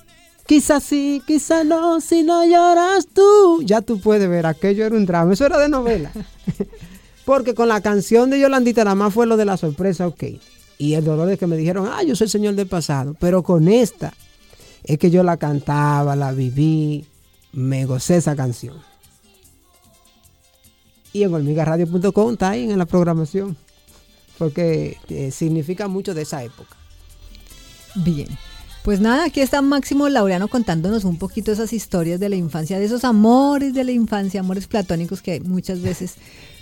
Quizás 0.45 0.83
sí, 0.83 1.21
quizás 1.25 1.65
no, 1.65 2.01
si 2.01 2.21
no 2.21 2.45
lloras 2.45 3.07
tú. 3.07 3.63
Ya 3.63 3.81
tú 3.81 3.99
puedes 3.99 4.29
ver, 4.29 4.45
aquello 4.45 4.85
era 4.85 4.95
un 4.95 5.05
drama. 5.05 5.33
Eso 5.33 5.45
era 5.45 5.57
de 5.57 5.69
novela. 5.69 6.11
Porque 7.25 7.55
con 7.55 7.69
la 7.69 7.81
canción 7.81 8.29
de 8.29 8.39
Yolandita 8.39 8.83
nada 8.83 8.95
más 8.95 9.13
fue 9.13 9.25
lo 9.25 9.37
de 9.37 9.45
la 9.45 9.55
sorpresa, 9.55 10.05
ok. 10.07 10.23
Y 10.77 10.95
el 10.95 11.05
dolor 11.05 11.27
de 11.27 11.37
que 11.37 11.47
me 11.47 11.55
dijeron, 11.55 11.87
ah, 11.89 12.03
yo 12.03 12.15
soy 12.15 12.25
el 12.25 12.31
señor 12.31 12.55
del 12.55 12.67
pasado. 12.67 13.15
Pero 13.19 13.41
con 13.41 13.69
esta, 13.69 14.13
es 14.83 14.97
que 14.97 15.11
yo 15.11 15.23
la 15.23 15.37
cantaba, 15.37 16.15
la 16.15 16.31
viví, 16.31 17.05
me 17.51 17.85
gocé 17.85 18.17
esa 18.17 18.35
canción. 18.35 18.75
Y 21.13 21.23
en 21.23 21.33
hormigaradio.com 21.33 22.33
está 22.33 22.49
ahí 22.51 22.69
en 22.69 22.77
la 22.77 22.85
programación. 22.85 23.55
Porque 24.37 24.97
eh, 25.09 25.31
significa 25.31 25.87
mucho 25.87 26.13
de 26.13 26.23
esa 26.23 26.43
época. 26.43 26.75
Bien. 27.95 28.27
Pues 28.83 28.99
nada, 28.99 29.25
aquí 29.25 29.39
está 29.39 29.61
Máximo 29.61 30.09
Laureano 30.09 30.49
contándonos 30.49 31.05
un 31.05 31.17
poquito 31.17 31.53
esas 31.53 31.71
historias 31.71 32.19
de 32.19 32.27
la 32.27 32.35
infancia, 32.35 32.79
de 32.79 32.85
esos 32.85 33.05
amores 33.05 33.73
de 33.73 33.85
la 33.85 33.91
infancia, 33.91 34.41
amores 34.41 34.67
platónicos 34.67 35.21
que 35.21 35.39
muchas 35.39 35.81
veces 35.81 36.15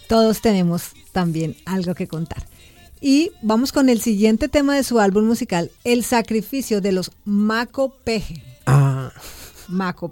todos 0.07 0.41
tenemos 0.41 0.91
también 1.13 1.55
algo 1.65 1.95
que 1.95 2.07
contar. 2.07 2.45
Y 3.01 3.31
vamos 3.41 3.71
con 3.71 3.89
el 3.89 3.99
siguiente 3.99 4.47
tema 4.47 4.75
de 4.75 4.83
su 4.83 4.99
álbum 4.99 5.25
musical, 5.25 5.71
El 5.83 6.03
sacrificio 6.03 6.81
de 6.81 6.91
los 6.91 7.11
Maco 7.25 7.95
Peje. 8.03 8.43
Ah, 8.67 9.11
Maco 9.67 10.09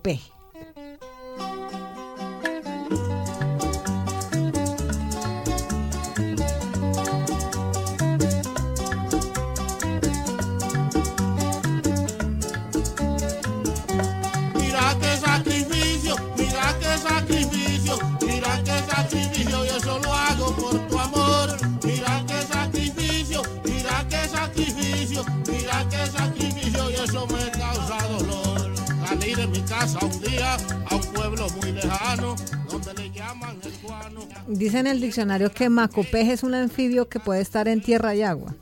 casa 29.80 29.99
un 30.05 30.21
día 30.21 30.57
a 30.89 30.95
un 30.95 31.01
pueblo 31.13 31.47
muy 31.61 31.71
lejano, 31.71 32.36
donde 32.69 32.93
le 32.95 33.11
llaman 33.11 33.57
el 33.63 33.71
guano. 33.82 34.21
Dice 34.47 34.80
en 34.80 34.88
el 34.88 34.99
diccionario 34.99 35.51
que 35.51 35.69
Maco 35.69 36.03
Peje 36.03 36.34
es 36.34 36.43
un 36.43 36.53
anfibio 36.53 37.07
que 37.07 37.19
puede 37.19 37.41
estar 37.41 37.67
en 37.69 37.82
tierra 37.82 38.13
y 38.13 38.21
agua. 38.21 38.55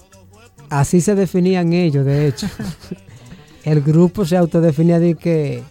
así 0.69 1.01
se 1.01 1.15
definían 1.15 1.73
ellos, 1.73 2.05
de 2.05 2.27
hecho. 2.27 2.47
El 3.63 3.81
grupo 3.81 4.25
se 4.25 4.37
autodefinía 4.37 4.97
de 4.97 5.15
que 5.15 5.61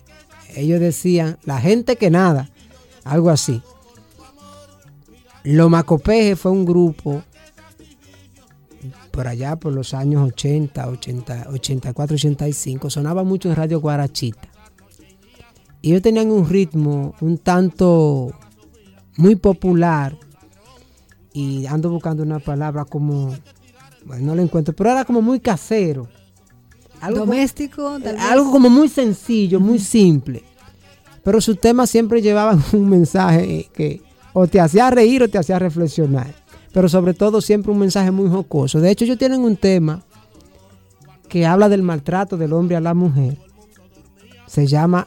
ellos 0.54 0.80
decían, 0.80 1.38
la 1.44 1.58
gente 1.58 1.96
que 1.96 2.10
nada, 2.10 2.50
algo 3.04 3.30
así. 3.30 3.62
Lo 5.44 5.70
Macopeje 5.70 6.36
fue 6.36 6.50
un 6.50 6.66
grupo 6.66 7.22
por 9.12 9.28
allá 9.28 9.56
por 9.56 9.72
los 9.72 9.94
años 9.94 10.28
80, 10.28 10.88
80, 10.88 11.46
84, 11.50 12.14
85, 12.16 12.90
sonaba 12.90 13.24
mucho 13.24 13.48
en 13.48 13.56
Radio 13.56 13.80
Guarachita. 13.80 14.55
Y 15.82 15.90
ellos 15.90 16.02
tenían 16.02 16.30
un 16.30 16.48
ritmo 16.48 17.14
un 17.20 17.38
tanto 17.38 18.32
muy 19.16 19.36
popular 19.36 20.16
y 21.32 21.66
ando 21.66 21.90
buscando 21.90 22.22
una 22.22 22.38
palabra 22.38 22.84
como, 22.84 23.34
bueno, 24.04 24.26
no 24.26 24.34
la 24.34 24.42
encuentro, 24.42 24.74
pero 24.74 24.90
era 24.90 25.04
como 25.04 25.20
muy 25.22 25.40
casero. 25.40 26.08
Algo 27.00 27.20
Doméstico, 27.20 28.00
tal 28.00 28.14
vez. 28.16 28.24
algo 28.24 28.50
como 28.50 28.70
muy 28.70 28.88
sencillo, 28.88 29.60
muy 29.60 29.78
simple. 29.78 30.42
Pero 31.22 31.40
sus 31.40 31.60
temas 31.60 31.90
siempre 31.90 32.22
llevaban 32.22 32.62
un 32.72 32.88
mensaje 32.88 33.68
que 33.74 34.00
o 34.32 34.46
te 34.46 34.60
hacía 34.60 34.90
reír 34.90 35.22
o 35.22 35.28
te 35.28 35.38
hacía 35.38 35.58
reflexionar. 35.58 36.34
Pero 36.72 36.88
sobre 36.88 37.14
todo 37.14 37.40
siempre 37.40 37.72
un 37.72 37.78
mensaje 37.78 38.10
muy 38.10 38.28
jocoso. 38.28 38.80
De 38.80 38.90
hecho, 38.90 39.04
ellos 39.04 39.18
tienen 39.18 39.40
un 39.40 39.56
tema 39.56 40.02
que 41.28 41.46
habla 41.46 41.68
del 41.68 41.82
maltrato 41.82 42.36
del 42.36 42.52
hombre 42.52 42.76
a 42.76 42.80
la 42.80 42.94
mujer. 42.94 43.38
Se 44.46 44.66
llama 44.66 45.06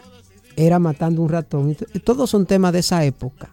Era 0.60 0.78
matando 0.80 1.22
un 1.22 1.30
ratón. 1.30 1.76
Todos 2.04 2.30
son 2.30 2.46
temas 2.46 2.74
de 2.74 2.80
esa 2.80 3.04
época. 3.06 3.50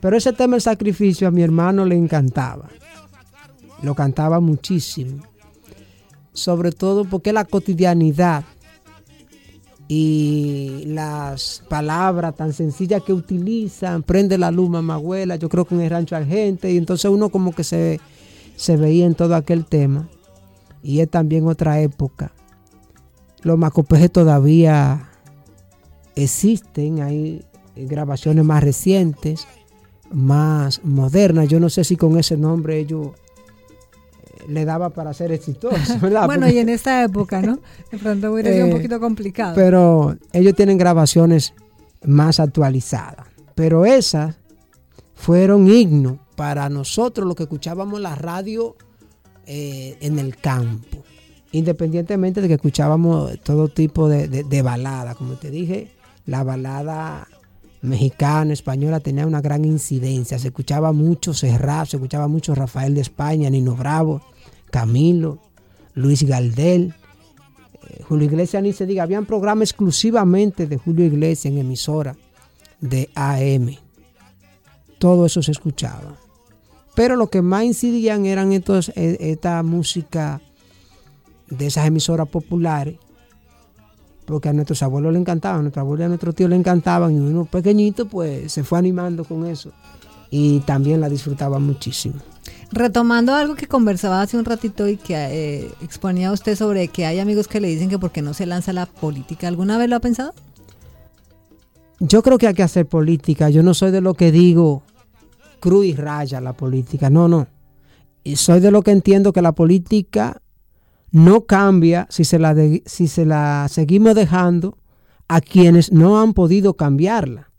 Pero 0.00 0.16
ese 0.16 0.32
tema 0.32 0.54
del 0.54 0.62
sacrificio 0.62 1.28
a 1.28 1.30
mi 1.30 1.42
hermano 1.42 1.84
le 1.84 1.96
encantaba. 1.96 2.68
Lo 3.82 3.94
cantaba 3.94 4.40
muchísimo 4.40 5.22
sobre 6.32 6.72
todo 6.72 7.04
porque 7.04 7.32
la 7.32 7.44
cotidianidad 7.44 8.44
y 9.88 10.84
las 10.86 11.62
palabras 11.68 12.34
tan 12.36 12.52
sencillas 12.52 13.02
que 13.02 13.12
utilizan, 13.12 14.02
prende 14.02 14.38
la 14.38 14.50
luz 14.50 14.70
mamabuela, 14.70 15.36
yo 15.36 15.50
creo 15.50 15.66
que 15.66 15.74
en 15.74 15.82
el 15.82 15.90
rancho 15.90 16.16
hay 16.16 16.26
gente, 16.26 16.72
y 16.72 16.78
entonces 16.78 17.10
uno 17.10 17.28
como 17.28 17.52
que 17.52 17.62
se, 17.62 18.00
se 18.56 18.78
veía 18.78 19.04
en 19.04 19.14
todo 19.14 19.34
aquel 19.34 19.66
tema, 19.66 20.08
y 20.82 21.00
es 21.00 21.10
también 21.10 21.46
otra 21.46 21.80
época. 21.80 22.32
Los 23.42 23.58
macopejes 23.58 24.10
todavía 24.10 25.10
existen, 26.16 27.00
hay 27.02 27.44
grabaciones 27.76 28.44
más 28.44 28.62
recientes, 28.62 29.46
más 30.10 30.84
modernas, 30.84 31.48
yo 31.48 31.58
no 31.60 31.70
sé 31.70 31.84
si 31.84 31.96
con 31.96 32.18
ese 32.18 32.36
nombre 32.36 32.78
ellos 32.78 33.08
eh, 33.08 34.44
le 34.48 34.64
daba 34.64 34.90
para 34.90 35.14
ser 35.14 35.32
exitoso, 35.32 35.98
¿verdad? 36.00 36.26
Bueno, 36.26 36.42
Porque- 36.46 36.56
y 36.56 36.58
en 36.58 36.68
esta 36.68 37.02
época, 37.04 37.40
¿no? 37.40 37.58
De 37.90 37.98
pronto 37.98 38.32
hubiera 38.32 38.52
sido 38.52 38.64
un 38.66 38.70
Eh, 38.72 38.74
poquito 38.74 39.00
complicado. 39.00 39.54
pero 39.54 40.16
ellos 40.32 40.54
tienen 40.54 40.76
grabaciones 40.78 41.54
más 42.04 42.40
actualizadas. 42.40 43.26
Pero 43.54 43.84
esas 43.86 44.36
fueron 45.14 45.68
himnos 45.68 46.18
para 46.36 46.68
nosotros 46.68 47.26
los 47.26 47.36
que 47.36 47.44
escuchábamos 47.44 48.00
la 48.00 48.14
radio 48.14 48.76
eh, 49.46 49.96
en 50.00 50.18
el 50.18 50.36
campo. 50.36 50.98
Independientemente 51.52 52.40
de 52.40 52.48
que 52.48 52.54
escuchábamos 52.54 53.38
todo 53.42 53.68
tipo 53.68 54.08
de, 54.08 54.26
de, 54.28 54.42
de 54.42 54.62
balada. 54.62 55.14
Como 55.14 55.34
te 55.34 55.50
dije, 55.50 55.90
la 56.26 56.44
balada 56.44 57.28
mexicana, 57.82 58.52
española 58.52 59.00
tenía 59.00 59.26
una 59.26 59.40
gran 59.40 59.64
incidencia. 59.64 60.38
Se 60.38 60.48
escuchaba 60.48 60.92
mucho 60.92 61.34
Serrat, 61.34 61.88
se 61.88 61.96
escuchaba 61.96 62.28
mucho 62.28 62.54
Rafael 62.54 62.94
de 62.94 63.00
España, 63.00 63.50
Nino 63.50 63.74
Bravo, 63.74 64.22
Camilo, 64.70 65.38
Luis 65.94 66.22
Galdel. 66.22 66.94
Eh, 67.88 68.02
Julio 68.08 68.26
Iglesias 68.26 68.62
ni 68.62 68.72
se 68.72 68.86
diga, 68.86 69.02
habían 69.02 69.26
programas 69.26 69.70
exclusivamente 69.70 70.66
de 70.66 70.78
Julio 70.78 71.04
Iglesias 71.04 71.52
en 71.52 71.58
emisora 71.58 72.16
de 72.80 73.10
AM. 73.14 73.76
Todo 74.98 75.26
eso 75.26 75.42
se 75.42 75.50
escuchaba. 75.50 76.16
Pero 76.94 77.16
lo 77.16 77.28
que 77.28 77.42
más 77.42 77.64
incidían 77.64 78.26
eran 78.26 78.52
estos, 78.52 78.90
eh, 78.90 79.16
esta 79.20 79.62
música 79.62 80.40
de 81.48 81.66
esas 81.66 81.86
emisoras 81.86 82.28
populares, 82.28 82.98
porque 84.24 84.48
a 84.48 84.52
nuestros 84.52 84.82
abuelos 84.82 85.12
le 85.12 85.18
encantaban, 85.18 85.60
a 85.60 85.62
nuestros 85.62 85.82
abuelos 85.82 86.02
y 86.02 86.04
a 86.04 86.08
nuestros 86.08 86.34
tíos 86.34 86.50
le 86.50 86.56
encantaban, 86.56 87.12
y 87.12 87.18
uno 87.18 87.44
pequeñito 87.44 88.06
pues 88.06 88.52
se 88.52 88.64
fue 88.64 88.78
animando 88.78 89.24
con 89.24 89.46
eso. 89.46 89.72
Y 90.30 90.60
también 90.60 91.00
la 91.00 91.08
disfrutaba 91.08 91.58
muchísimo. 91.58 92.16
Retomando 92.70 93.34
algo 93.34 93.54
que 93.54 93.66
conversaba 93.66 94.22
hace 94.22 94.38
un 94.38 94.46
ratito 94.46 94.88
y 94.88 94.96
que 94.96 95.14
eh, 95.14 95.70
exponía 95.82 96.32
usted 96.32 96.56
sobre 96.56 96.88
que 96.88 97.04
hay 97.04 97.18
amigos 97.18 97.46
que 97.46 97.60
le 97.60 97.68
dicen 97.68 97.90
que 97.90 97.98
porque 97.98 98.22
no 98.22 98.32
se 98.32 98.46
lanza 98.46 98.72
la 98.72 98.86
política, 98.86 99.46
¿alguna 99.46 99.76
vez 99.76 99.90
lo 99.90 99.96
ha 99.96 100.00
pensado? 100.00 100.32
Yo 102.00 102.22
creo 102.22 102.36
que 102.36 102.48
hay 102.48 102.54
que 102.54 102.64
hacer 102.64 102.86
política. 102.86 103.48
Yo 103.48 103.62
no 103.62 103.74
soy 103.74 103.92
de 103.92 104.00
lo 104.00 104.14
que 104.14 104.32
digo 104.32 104.82
cruz 105.60 105.86
y 105.86 105.94
raya 105.94 106.40
la 106.40 106.52
política. 106.52 107.10
No, 107.10 107.28
no. 107.28 107.46
Y 108.24 108.36
soy 108.36 108.58
de 108.58 108.72
lo 108.72 108.82
que 108.82 108.90
entiendo 108.90 109.32
que 109.32 109.40
la 109.40 109.52
política 109.52 110.41
no 111.12 111.44
cambia 111.44 112.06
si 112.10 112.24
se 112.24 112.38
la, 112.38 112.56
si 112.86 113.06
se 113.06 113.26
la 113.26 113.66
seguimos 113.70 114.14
dejando 114.14 114.78
a 115.28 115.40
quienes 115.40 115.92
no 115.92 116.20
han 116.20 116.32
podido 116.32 116.74
cambiarla, 116.74 117.52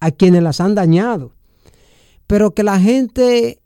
a 0.00 0.10
quienes 0.10 0.42
las 0.42 0.60
han 0.60 0.74
dañado. 0.74 1.34
Pero 2.26 2.54
que 2.54 2.62
la 2.62 2.78
gente 2.78 3.62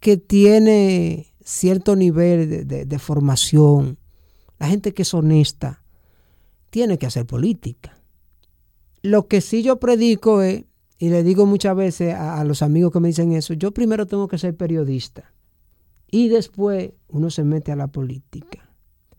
que 0.00 0.16
tiene 0.16 1.32
cierto 1.44 1.94
nivel 1.94 2.66
de, 2.66 2.84
de- 2.84 2.98
formación, 2.98 3.98
la 4.58 4.66
gente 4.66 4.92
que 4.92 5.02
es 5.02 5.14
honesta, 5.14 5.84
tiene 6.70 6.98
que 6.98 7.06
hacer 7.06 7.26
política. 7.26 7.96
Lo 9.02 9.28
que 9.28 9.40
sí 9.40 9.62
yo 9.62 9.78
predico 9.78 10.42
es, 10.42 10.64
y 10.98 11.10
le 11.10 11.22
digo 11.22 11.46
muchas 11.46 11.76
veces 11.76 12.14
a 12.14 12.42
los 12.44 12.62
amigos 12.62 12.92
que 12.92 13.00
me 13.00 13.08
dicen 13.08 13.32
eso, 13.32 13.54
yo 13.54 13.72
primero 13.72 14.06
tengo 14.06 14.26
que 14.26 14.38
ser 14.38 14.56
periodista 14.56 15.32
y 16.12 16.28
después 16.28 16.92
uno 17.08 17.30
se 17.30 17.42
mete 17.42 17.72
a 17.72 17.76
la 17.76 17.88
política. 17.88 18.68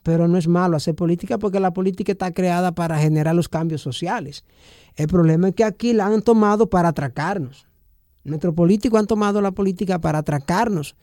Pero 0.03 0.27
no 0.27 0.37
es 0.37 0.47
malo 0.47 0.77
hacer 0.77 0.95
política 0.95 1.37
porque 1.37 1.59
la 1.59 1.73
política 1.73 2.11
está 2.13 2.31
creada 2.33 2.73
para 2.73 2.99
generar 2.99 3.35
los 3.35 3.49
cambios 3.49 3.81
sociales. 3.81 4.45
El 4.95 5.07
problema 5.07 5.49
es 5.49 5.55
que 5.55 5.63
aquí 5.63 5.91
la 5.93 6.05
han 6.05 6.21
tomado 6.21 6.69
para 6.69 6.89
atracarnos. 6.89 7.67
Nuestros 8.23 8.53
políticos 8.53 8.99
han 8.99 9.07
tomado 9.07 9.41
la 9.41 9.51
política 9.51 9.99
para 9.99 10.19
atracarnos 10.19 10.95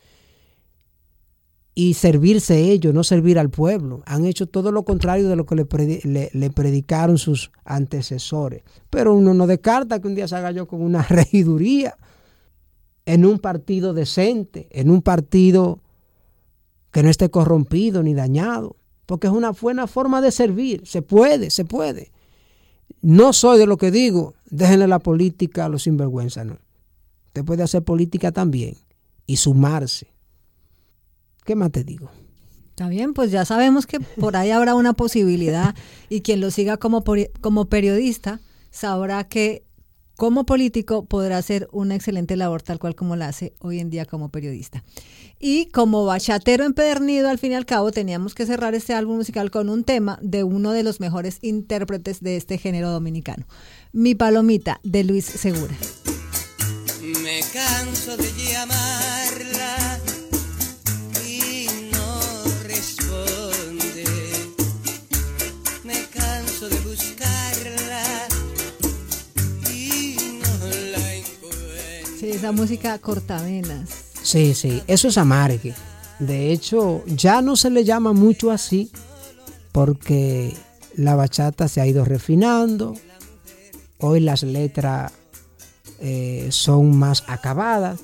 y 1.74 1.94
servirse 1.94 2.70
ellos, 2.72 2.92
no 2.94 3.04
servir 3.04 3.38
al 3.38 3.50
pueblo. 3.50 4.02
Han 4.06 4.26
hecho 4.26 4.46
todo 4.46 4.70
lo 4.70 4.84
contrario 4.84 5.28
de 5.28 5.36
lo 5.36 5.46
que 5.46 5.54
le, 5.56 6.30
le- 6.32 6.50
predicaron 6.50 7.16
sus 7.16 7.52
antecesores. 7.64 8.62
Pero 8.90 9.14
uno 9.14 9.34
no 9.34 9.46
descarta 9.46 10.00
que 10.00 10.08
un 10.08 10.14
día 10.14 10.28
se 10.28 10.36
haga 10.36 10.50
yo 10.50 10.66
con 10.68 10.82
una 10.82 11.02
regiduría 11.08 11.96
en 13.10 13.26
un 13.26 13.40
partido 13.40 13.92
decente, 13.92 14.68
en 14.70 14.88
un 14.88 15.02
partido 15.02 15.80
que 16.92 17.02
no 17.02 17.10
esté 17.10 17.28
corrompido 17.28 18.04
ni 18.04 18.14
dañado, 18.14 18.76
porque 19.04 19.26
es 19.26 19.32
una 19.32 19.50
buena 19.50 19.88
forma 19.88 20.20
de 20.20 20.30
servir. 20.30 20.82
Se 20.86 21.02
puede, 21.02 21.50
se 21.50 21.64
puede. 21.64 22.12
No 23.02 23.32
soy 23.32 23.58
de 23.58 23.66
lo 23.66 23.78
que 23.78 23.90
digo, 23.90 24.34
déjenle 24.48 24.86
la 24.86 25.00
política 25.00 25.64
a 25.64 25.68
los 25.68 25.82
sinvergüenza, 25.82 26.44
no. 26.44 26.58
Usted 27.26 27.44
puede 27.44 27.64
hacer 27.64 27.82
política 27.82 28.30
también 28.30 28.76
y 29.26 29.38
sumarse. 29.38 30.06
¿Qué 31.44 31.56
más 31.56 31.72
te 31.72 31.82
digo? 31.82 32.10
Está 32.68 32.88
bien, 32.88 33.12
pues 33.12 33.32
ya 33.32 33.44
sabemos 33.44 33.88
que 33.88 33.98
por 33.98 34.36
ahí 34.36 34.52
habrá 34.52 34.76
una 34.76 34.92
posibilidad 34.92 35.74
y 36.08 36.20
quien 36.20 36.40
lo 36.40 36.52
siga 36.52 36.76
como, 36.76 37.02
como 37.40 37.64
periodista 37.64 38.40
sabrá 38.70 39.24
que 39.24 39.64
como 40.20 40.44
político 40.44 41.06
podrá 41.06 41.38
hacer 41.38 41.66
una 41.72 41.94
excelente 41.94 42.36
labor 42.36 42.60
tal 42.60 42.78
cual 42.78 42.94
como 42.94 43.16
la 43.16 43.28
hace 43.28 43.54
hoy 43.58 43.80
en 43.80 43.88
día 43.88 44.04
como 44.04 44.28
periodista. 44.28 44.84
Y 45.38 45.70
como 45.70 46.04
bachatero 46.04 46.66
empedernido, 46.66 47.30
al 47.30 47.38
fin 47.38 47.52
y 47.52 47.54
al 47.54 47.64
cabo, 47.64 47.90
teníamos 47.90 48.34
que 48.34 48.44
cerrar 48.44 48.74
este 48.74 48.92
álbum 48.92 49.16
musical 49.16 49.50
con 49.50 49.70
un 49.70 49.82
tema 49.82 50.18
de 50.20 50.44
uno 50.44 50.72
de 50.72 50.82
los 50.82 51.00
mejores 51.00 51.38
intérpretes 51.40 52.20
de 52.20 52.36
este 52.36 52.58
género 52.58 52.90
dominicano, 52.90 53.46
Mi 53.92 54.14
Palomita, 54.14 54.78
de 54.82 55.04
Luis 55.04 55.24
Segura. 55.24 55.74
Me 57.22 57.40
canso 57.54 58.18
de 58.18 58.30
llamarla 58.34 58.79
esa 72.40 72.52
música 72.52 72.98
cortavenas. 72.98 73.90
Sí, 74.22 74.54
sí, 74.54 74.82
eso 74.86 75.08
es 75.08 75.18
amargue. 75.18 75.74
De 76.18 76.50
hecho, 76.50 77.04
ya 77.04 77.42
no 77.42 77.54
se 77.54 77.68
le 77.68 77.84
llama 77.84 78.14
mucho 78.14 78.50
así 78.50 78.90
porque 79.72 80.56
la 80.96 81.16
bachata 81.16 81.68
se 81.68 81.82
ha 81.82 81.86
ido 81.86 82.02
refinando. 82.02 82.94
Hoy 83.98 84.20
las 84.20 84.42
letras 84.42 85.12
eh, 86.00 86.48
son 86.50 86.96
más 86.96 87.24
acabadas. 87.26 88.00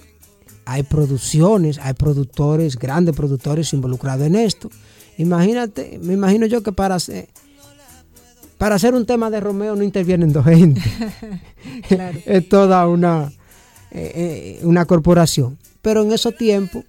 Hay 0.66 0.82
producciones, 0.82 1.78
hay 1.78 1.94
productores, 1.94 2.76
grandes 2.76 3.16
productores 3.16 3.72
involucrados 3.72 4.26
en 4.26 4.36
esto. 4.36 4.68
Imagínate, 5.16 5.98
me 6.02 6.12
imagino 6.12 6.44
yo 6.44 6.62
que 6.62 6.72
para 6.72 6.96
hacer, 6.96 7.30
para 8.58 8.74
hacer 8.74 8.92
un 8.92 9.06
tema 9.06 9.30
de 9.30 9.40
Romeo 9.40 9.74
no 9.76 9.82
intervienen 9.82 10.34
dos 10.34 10.44
gente. 10.44 10.82
Claro. 11.88 12.18
es 12.26 12.48
toda 12.48 12.86
una, 12.86 13.30
eh, 13.98 14.58
eh, 14.60 14.66
una 14.66 14.84
corporación. 14.84 15.56
Pero 15.80 16.02
en 16.02 16.12
esos 16.12 16.36
tiempos 16.36 16.84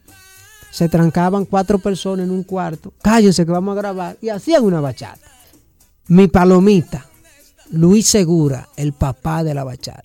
se 0.71 0.89
trancaban 0.89 1.45
cuatro 1.45 1.79
personas 1.79 2.25
en 2.25 2.31
un 2.31 2.43
cuarto, 2.43 2.93
cállense 3.01 3.45
que 3.45 3.51
vamos 3.51 3.77
a 3.77 3.79
grabar, 3.79 4.17
y 4.21 4.27
hacían 4.27 4.65
una 4.65 4.81
bachata. 4.81 5.25
Mi 6.07 6.27
palomita, 6.27 7.05
Luis 7.71 8.07
Segura, 8.07 8.67
el 8.75 8.91
papá 8.91 9.45
de 9.45 9.53
la 9.53 9.63
bachata. 9.63 10.03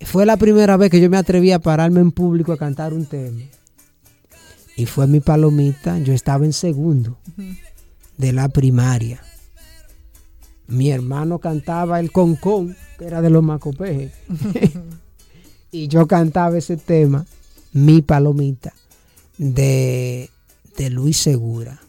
fue 0.00 0.24
la 0.24 0.38
primera 0.38 0.78
vez 0.78 0.90
que 0.90 1.00
yo 1.00 1.10
me 1.10 1.18
atreví 1.18 1.52
a 1.52 1.58
pararme 1.58 2.00
en 2.00 2.10
público 2.10 2.52
a 2.52 2.56
cantar 2.56 2.94
un 2.94 3.04
tema. 3.04 3.42
Y 4.76 4.86
fue 4.86 5.06
mi 5.06 5.20
palomita, 5.20 5.98
yo 5.98 6.14
estaba 6.14 6.46
en 6.46 6.54
segundo 6.54 7.18
de 8.16 8.32
la 8.32 8.48
primaria. 8.48 9.20
Mi 10.68 10.90
hermano 10.90 11.38
cantaba 11.38 12.00
el 12.00 12.12
concón, 12.12 12.74
que 12.98 13.04
era 13.04 13.20
de 13.20 13.28
los 13.28 13.42
macopejes. 13.42 14.12
y 15.70 15.88
yo 15.88 16.06
cantaba 16.06 16.58
ese 16.58 16.76
tema, 16.76 17.26
mi 17.72 18.02
palomita, 18.02 18.72
de, 19.38 20.30
de 20.76 20.90
Luis 20.90 21.18
Segura. 21.18 21.80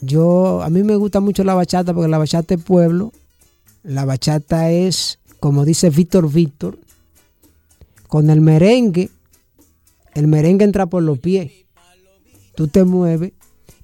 Yo, 0.00 0.62
a 0.62 0.70
mí 0.70 0.82
me 0.82 0.96
gusta 0.96 1.20
mucho 1.20 1.44
la 1.44 1.54
bachata 1.54 1.92
porque 1.92 2.08
la 2.08 2.18
bachata 2.18 2.54
es 2.54 2.62
pueblo. 2.62 3.12
La 3.82 4.04
bachata 4.04 4.70
es, 4.70 5.18
como 5.40 5.64
dice 5.64 5.90
Víctor 5.90 6.30
Víctor, 6.30 6.78
con 8.08 8.30
el 8.30 8.40
merengue, 8.40 9.10
el 10.14 10.26
merengue 10.26 10.64
entra 10.64 10.86
por 10.86 11.02
los 11.02 11.18
pies. 11.18 11.52
Tú 12.54 12.68
te 12.68 12.84
mueves 12.84 13.32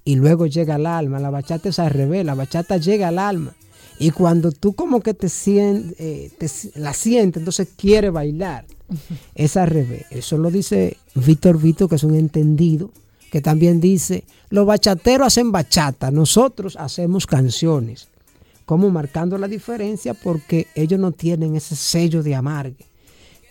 y 0.03 0.15
luego 0.15 0.45
llega 0.47 0.75
al 0.75 0.85
alma. 0.85 1.19
La 1.19 1.29
bachata 1.29 1.69
es 1.69 1.79
al 1.79 1.91
revés, 1.91 2.25
la 2.25 2.35
bachata 2.35 2.77
llega 2.77 3.09
al 3.09 3.19
alma. 3.19 3.55
Y 3.99 4.11
cuando 4.11 4.51
tú 4.51 4.73
como 4.73 5.01
que 5.01 5.13
te 5.13 5.29
sientes, 5.29 5.99
eh, 5.99 6.31
la 6.75 6.93
sientes, 6.93 7.41
entonces 7.41 7.69
quiere 7.75 8.09
bailar. 8.09 8.65
Es 9.35 9.57
al 9.57 9.67
revés. 9.67 10.05
Eso 10.11 10.37
lo 10.37 10.51
dice 10.51 10.97
Víctor 11.15 11.59
Vito, 11.59 11.87
que 11.87 11.95
es 11.95 12.03
un 12.03 12.15
entendido, 12.15 12.91
que 13.31 13.41
también 13.41 13.81
dice, 13.81 14.23
los 14.49 14.65
bachateros 14.65 15.27
hacen 15.27 15.51
bachata, 15.51 16.11
nosotros 16.11 16.75
hacemos 16.77 17.25
canciones. 17.25 18.07
Como 18.65 18.89
marcando 18.89 19.37
la 19.37 19.47
diferencia 19.47 20.13
porque 20.13 20.67
ellos 20.75 20.99
no 20.99 21.11
tienen 21.11 21.55
ese 21.55 21.75
sello 21.75 22.21
de 22.21 22.35
amargue 22.35 22.85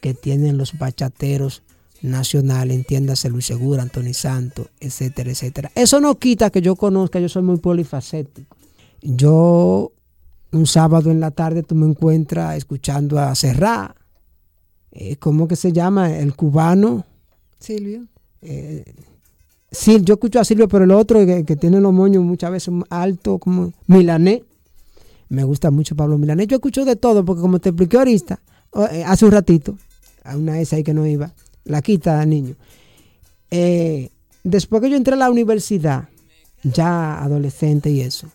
que 0.03 0.13
tienen 0.15 0.59
los 0.59 0.79
bachateros 0.79 1.63
nacionales, 2.03 2.77
entiéndase 2.77 3.31
Luis 3.31 3.47
Segura, 3.47 3.83
Anthony 3.83 4.13
Santo, 4.13 4.69
etcétera, 4.79 5.31
etcétera. 5.31 5.73
Eso 5.75 6.01
no 6.01 6.19
quita 6.19 6.51
que 6.51 6.61
yo 6.61 6.77
conozca, 6.77 7.19
yo 7.19 7.29
soy 7.29 7.43
muy 7.43 7.57
polifacético. 7.57 8.57
Yo, 9.01 9.93
un 10.53 10.67
sábado 10.67 11.11
en 11.11 11.21
la 11.21 11.31
tarde, 11.31 11.63
tú 11.63 11.75
me 11.75 11.87
encuentras 11.87 12.57
escuchando 12.57 13.19
a 13.19 13.35
Serra, 13.35 13.95
eh, 14.99 15.17
¿cómo 15.17 15.47
que 15.47 15.57
se 15.57 15.73
llama? 15.73 16.17
El 16.17 16.35
cubano. 16.35 17.05
Silvio. 17.59 18.07
Eh, 18.41 18.85
sí, 19.71 19.99
yo 20.03 20.15
escucho 20.15 20.41
a 20.41 20.45
Silvio, 20.45 20.69
pero 20.69 20.85
el 20.85 20.91
otro 20.93 21.25
que, 21.27 21.45
que 21.45 21.57
tiene 21.57 21.81
los 21.81 21.93
moños 21.93 22.25
muchas 22.25 22.51
veces 22.51 22.73
alto, 22.89 23.39
como 23.39 23.73
Milané. 23.87 24.43
Me 25.29 25.45
gusta 25.45 25.71
mucho 25.71 25.95
Pablo 25.95 26.17
Milané. 26.17 26.47
Yo 26.47 26.57
escucho 26.57 26.85
de 26.85 26.97
todo, 26.97 27.25
porque 27.25 27.43
como 27.43 27.59
te 27.59 27.71
expliqué 27.71 27.99
ahorita, 27.99 28.41
eh, 28.91 29.05
hace 29.05 29.25
un 29.25 29.33
ratito, 29.33 29.77
a 30.25 30.37
una 30.37 30.61
esa 30.61 30.77
ahí 30.77 30.85
que 30.85 30.95
no 30.95 31.07
iba, 31.07 31.33
la 31.65 31.83
quita 31.83 32.25
niño. 32.25 32.55
Eh, 33.51 34.11
después 34.45 34.81
que 34.81 34.91
yo 34.91 34.97
entré 34.97 35.15
a 35.15 35.19
la 35.19 35.31
universidad, 35.31 36.09
ya 36.63 37.23
adolescente 37.23 37.91
y 37.91 38.01
eso, 38.01 38.29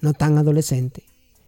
no 0.00 0.14
tan 0.14 0.38
adolescente, 0.38 1.02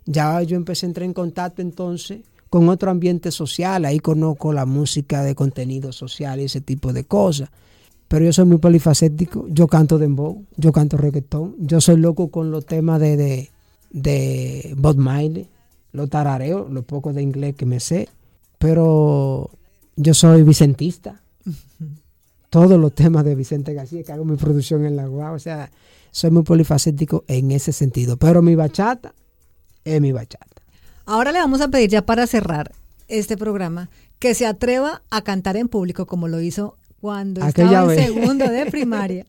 ya 0.04 0.42
yo 0.42 0.56
empecé 0.56 0.86
a 0.86 0.88
entrar 0.88 1.04
en 1.04 1.14
contacto 1.14 1.62
entonces 1.62 2.20
con 2.52 2.68
otro 2.68 2.90
ambiente 2.90 3.30
social, 3.30 3.86
ahí 3.86 3.98
conozco 3.98 4.52
la 4.52 4.66
música 4.66 5.22
de 5.22 5.34
contenido 5.34 5.90
social 5.90 6.38
y 6.38 6.44
ese 6.44 6.60
tipo 6.60 6.92
de 6.92 7.04
cosas. 7.04 7.48
Pero 8.08 8.26
yo 8.26 8.32
soy 8.34 8.44
muy 8.44 8.58
polifacético, 8.58 9.46
yo 9.48 9.66
canto 9.68 9.96
dembow, 9.96 10.44
yo 10.58 10.70
canto 10.70 10.98
reggaetón, 10.98 11.54
yo 11.58 11.80
soy 11.80 11.96
loco 11.96 12.28
con 12.28 12.50
los 12.50 12.66
temas 12.66 13.00
de, 13.00 13.16
de, 13.16 13.50
de 13.88 14.74
Bob 14.76 14.98
Miley, 14.98 15.48
lo 15.92 16.08
tarareo, 16.08 16.68
lo 16.68 16.82
poco 16.82 17.14
de 17.14 17.22
inglés 17.22 17.54
que 17.56 17.64
me 17.64 17.80
sé, 17.80 18.10
pero 18.58 19.48
yo 19.96 20.12
soy 20.12 20.42
vicentista. 20.42 21.22
Todos 22.50 22.78
los 22.78 22.94
temas 22.94 23.24
de 23.24 23.34
Vicente 23.34 23.72
García, 23.72 24.02
que 24.02 24.12
hago 24.12 24.26
mi 24.26 24.36
producción 24.36 24.84
en 24.84 24.96
la 24.96 25.08
UA, 25.08 25.32
o 25.32 25.38
sea, 25.38 25.70
soy 26.10 26.30
muy 26.30 26.42
polifacético 26.42 27.24
en 27.28 27.50
ese 27.50 27.72
sentido, 27.72 28.18
pero 28.18 28.42
mi 28.42 28.56
bachata 28.56 29.14
es 29.86 30.02
mi 30.02 30.12
bachata. 30.12 30.51
Ahora 31.06 31.32
le 31.32 31.38
vamos 31.38 31.60
a 31.60 31.68
pedir 31.68 31.90
ya 31.90 32.02
para 32.06 32.26
cerrar 32.26 32.72
este 33.08 33.36
programa 33.36 33.90
que 34.18 34.34
se 34.34 34.46
atreva 34.46 35.02
a 35.10 35.22
cantar 35.22 35.56
en 35.56 35.68
público 35.68 36.06
como 36.06 36.28
lo 36.28 36.40
hizo 36.40 36.76
cuando 37.00 37.42
Aquella 37.42 37.66
estaba 37.68 37.82
en 37.94 37.98
vez. 37.98 38.06
segundo 38.06 38.48
de 38.48 38.66
primaria 38.70 39.26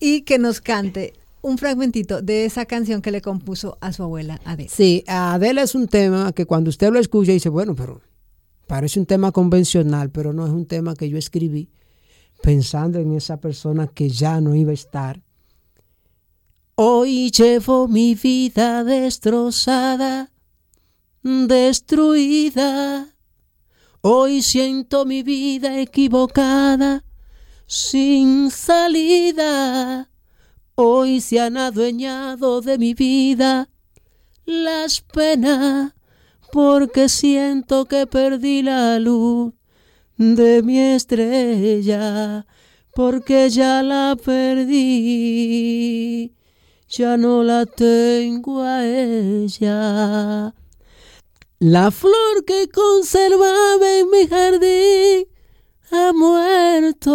y 0.00 0.22
que 0.22 0.38
nos 0.38 0.60
cante 0.60 1.12
un 1.40 1.58
fragmentito 1.58 2.22
de 2.22 2.44
esa 2.46 2.64
canción 2.66 3.02
que 3.02 3.10
le 3.10 3.20
compuso 3.20 3.78
a 3.80 3.92
su 3.92 4.02
abuela 4.02 4.40
Adele. 4.44 4.68
Sí, 4.70 5.04
Adele 5.06 5.62
es 5.62 5.74
un 5.74 5.86
tema 5.86 6.32
que 6.32 6.46
cuando 6.46 6.70
usted 6.70 6.90
lo 6.90 6.98
escucha 6.98 7.32
dice, 7.32 7.50
bueno, 7.50 7.74
pero 7.74 8.00
parece 8.66 8.98
un 8.98 9.06
tema 9.06 9.30
convencional, 9.30 10.10
pero 10.10 10.32
no 10.32 10.46
es 10.46 10.52
un 10.52 10.66
tema 10.66 10.94
que 10.94 11.08
yo 11.08 11.18
escribí 11.18 11.70
pensando 12.42 12.98
en 12.98 13.12
esa 13.12 13.36
persona 13.40 13.86
que 13.86 14.08
ya 14.08 14.40
no 14.40 14.54
iba 14.54 14.70
a 14.70 14.74
estar. 14.74 15.22
Hoy 16.76 17.30
llevo 17.30 17.86
mi 17.88 18.14
vida 18.16 18.82
destrozada, 18.82 20.30
destruida. 21.24 23.08
Hoy 24.02 24.42
siento 24.42 25.04
mi 25.06 25.22
vida 25.22 25.80
equivocada, 25.80 27.04
sin 27.66 28.50
salida. 28.50 30.10
Hoy 30.74 31.22
se 31.22 31.40
han 31.40 31.56
adueñado 31.56 32.60
de 32.60 32.76
mi 32.78 32.92
vida 32.94 33.70
las 34.44 35.00
penas, 35.00 35.94
porque 36.52 37.08
siento 37.08 37.86
que 37.86 38.06
perdí 38.06 38.62
la 38.62 38.98
luz 38.98 39.54
de 40.18 40.62
mi 40.62 40.78
estrella, 40.78 42.46
porque 42.94 43.48
ya 43.48 43.82
la 43.82 44.16
perdí, 44.22 44.74
ya 46.88 47.16
no 47.16 47.42
la 47.42 47.64
tengo 47.64 48.62
a 48.62 48.84
ella. 48.84 50.54
La 51.60 51.92
flor 51.92 52.44
que 52.44 52.68
conservaba 52.68 53.98
en 53.98 54.10
mi 54.10 54.26
jardín 54.26 55.26
ha 55.92 56.12
muerto. 56.12 57.14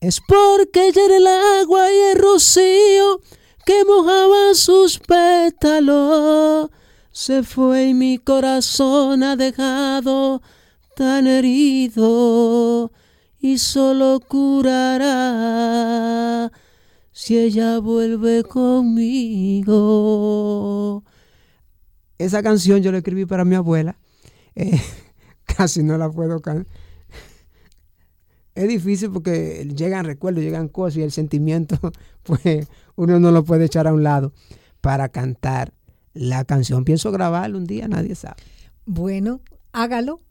Es 0.00 0.20
porque 0.20 0.90
ya 0.92 1.04
era 1.04 1.16
el 1.16 1.26
agua 1.28 1.92
y 1.92 1.96
el 2.10 2.18
rocío 2.18 3.20
que 3.64 3.84
mojaba 3.84 4.54
sus 4.54 4.98
pétalos. 4.98 6.70
Se 7.12 7.44
fue 7.44 7.84
y 7.84 7.94
mi 7.94 8.18
corazón 8.18 9.22
ha 9.22 9.36
dejado 9.36 10.42
tan 10.96 11.28
herido 11.28 12.90
y 13.38 13.58
solo 13.58 14.20
curará 14.26 15.12
si 17.12 17.38
ella 17.38 17.78
vuelve 17.78 18.42
conmigo. 18.42 19.74
Esa 22.18 22.42
canción 22.42 22.82
yo 22.82 22.92
la 22.92 22.98
escribí 22.98 23.26
para 23.26 23.44
mi 23.44 23.54
abuela. 23.54 23.96
Eh, 24.58 24.80
casi 25.44 25.82
no 25.82 25.98
la 25.98 26.08
puedo 26.08 26.40
cantar. 26.40 26.66
Es 28.54 28.68
difícil 28.68 29.10
porque 29.10 29.68
llegan 29.76 30.06
recuerdos, 30.06 30.42
llegan 30.42 30.68
cosas 30.68 30.96
y 30.96 31.02
el 31.02 31.12
sentimiento, 31.12 31.78
pues 32.22 32.66
uno 32.96 33.20
no 33.20 33.30
lo 33.30 33.44
puede 33.44 33.66
echar 33.66 33.86
a 33.86 33.92
un 33.92 34.02
lado 34.02 34.32
para 34.80 35.10
cantar 35.10 35.74
la 36.14 36.44
canción. 36.46 36.86
Pienso 36.86 37.12
grabarla 37.12 37.58
un 37.58 37.66
día, 37.66 37.86
nadie 37.86 38.14
sabe. 38.14 38.36
Bueno, 38.86 39.42
hágalo. 39.72 40.22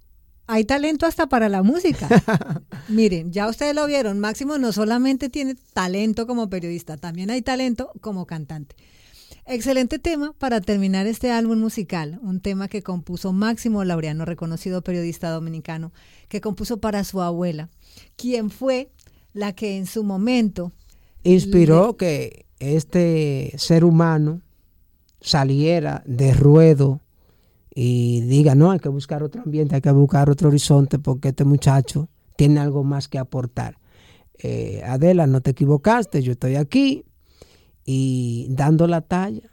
Hay 0.48 0.64
talento 0.64 1.06
hasta 1.06 1.28
para 1.28 1.50
la 1.50 1.62
música. 1.62 2.08
Miren, 2.88 3.32
ya 3.32 3.48
ustedes 3.48 3.76
lo 3.76 3.86
vieron, 3.86 4.20
Máximo 4.20 4.58
no 4.58 4.72
solamente 4.72 5.30
tiene 5.30 5.56
talento 5.74 6.28
como 6.28 6.50
periodista, 6.50 6.98
también 6.98 7.30
hay 7.32 7.42
talento 7.42 7.92
como 8.02 8.26
cantante. 8.26 8.76
Excelente 9.48 10.00
tema 10.00 10.34
para 10.40 10.60
terminar 10.60 11.06
este 11.06 11.32
álbum 11.32 11.60
musical, 11.60 12.20
un 12.24 12.40
tema 12.40 12.68
que 12.68 12.82
compuso 12.82 13.32
Máximo 13.32 13.84
Laureano, 13.84 14.26
reconocido 14.26 14.82
periodista 14.82 15.30
dominicano, 15.30 15.92
que 16.30 16.42
compuso 16.42 16.78
para 16.78 17.04
su 17.04 17.22
abuela, 17.22 17.70
quien 18.16 18.50
fue 18.50 18.90
la 19.34 19.54
que 19.54 19.78
en 19.78 19.86
su 19.86 20.04
momento 20.04 20.72
Inspiró 21.26 21.98
que 21.98 22.46
este 22.60 23.52
ser 23.58 23.84
humano 23.84 24.42
saliera 25.22 26.04
de 26.06 26.36
ruedo 26.36 27.02
y 27.74 28.22
diga, 28.22 28.54
no, 28.54 28.70
hay 28.70 28.78
que 28.78 28.90
buscar 28.90 29.24
otro 29.24 29.42
ambiente, 29.42 29.74
hay 29.74 29.82
que 29.82 29.90
buscar 29.90 30.30
otro 30.30 30.50
horizonte 30.50 31.00
porque 31.00 31.30
este 31.30 31.44
muchacho 31.44 32.10
tiene 32.36 32.60
algo 32.60 32.84
más 32.84 33.08
que 33.08 33.18
aportar. 33.18 33.80
Eh, 34.38 34.84
Adela, 34.86 35.26
no 35.26 35.42
te 35.42 35.52
equivocaste, 35.52 36.22
yo 36.22 36.34
estoy 36.34 36.58
aquí 36.58 37.06
y 37.86 38.48
dando 38.50 38.88
la 38.88 39.02
talla 39.02 39.50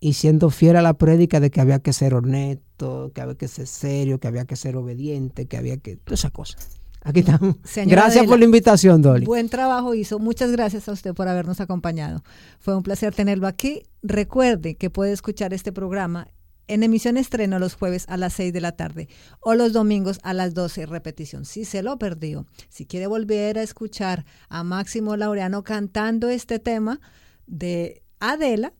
y 0.00 0.12
siendo 0.12 0.50
fiel 0.50 0.76
a 0.76 0.82
la 0.82 0.94
prédica 0.94 1.40
de 1.40 1.50
que 1.50 1.60
había 1.60 1.78
que 1.78 1.92
ser 1.92 2.14
honesto, 2.14 3.12
que 3.14 3.22
había 3.22 3.36
que 3.36 3.48
ser 3.48 3.66
serio, 3.66 4.20
que 4.20 4.28
había 4.28 4.44
que 4.44 4.56
ser 4.56 4.76
obediente, 4.76 5.46
que 5.46 5.56
había 5.56 5.78
que... 5.78 5.96
Todas 5.96 6.20
esas 6.20 6.32
cosas. 6.32 6.68
Aquí 7.02 7.20
estamos. 7.20 7.56
Señora 7.64 8.02
Gracias 8.02 8.18
Adela, 8.18 8.30
por 8.30 8.38
la 8.40 8.44
invitación, 8.44 9.00
Dolly. 9.00 9.24
Buen 9.24 9.48
trabajo 9.48 9.94
hizo. 9.94 10.18
Muchas 10.18 10.50
gracias 10.50 10.88
a 10.88 10.92
usted 10.92 11.14
por 11.14 11.28
habernos 11.28 11.60
acompañado. 11.60 12.22
Fue 12.58 12.76
un 12.76 12.82
placer 12.82 13.14
tenerlo 13.14 13.46
aquí. 13.46 13.84
Recuerde 14.02 14.74
que 14.74 14.90
puede 14.90 15.12
escuchar 15.12 15.54
este 15.54 15.72
programa 15.72 16.28
en 16.68 16.82
emisión 16.82 17.16
estreno 17.16 17.60
los 17.60 17.74
jueves 17.74 18.06
a 18.08 18.16
las 18.16 18.32
6 18.32 18.52
de 18.52 18.60
la 18.60 18.72
tarde 18.72 19.08
o 19.40 19.54
los 19.54 19.72
domingos 19.72 20.18
a 20.24 20.34
las 20.34 20.52
12 20.54 20.86
repetición. 20.86 21.44
Si 21.44 21.64
se 21.64 21.82
lo 21.82 21.96
perdió, 21.96 22.46
si 22.68 22.86
quiere 22.86 23.06
volver 23.06 23.56
a 23.58 23.62
escuchar 23.62 24.24
a 24.48 24.64
Máximo 24.64 25.16
Laureano 25.16 25.62
cantando 25.62 26.28
este 26.28 26.58
tema 26.58 27.00
de 27.46 28.02
Adela, 28.20 28.72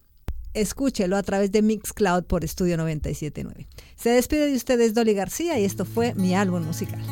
escúchelo 0.55 1.17
a 1.17 1.23
través 1.23 1.53
de 1.53 1.62
Mixcloud 1.62 2.25
por 2.25 2.45
Estudio 2.45 2.77
979. 2.77 3.69
Se 3.97 4.11
despide 4.11 4.47
de 4.47 4.57
ustedes 4.57 4.95
Dolly 4.95 5.14
García 5.14 5.59
y 5.59 5.64
esto 5.64 5.85
fue 5.85 6.14
mi 6.14 6.35
álbum 6.35 6.64
musical. 6.64 7.03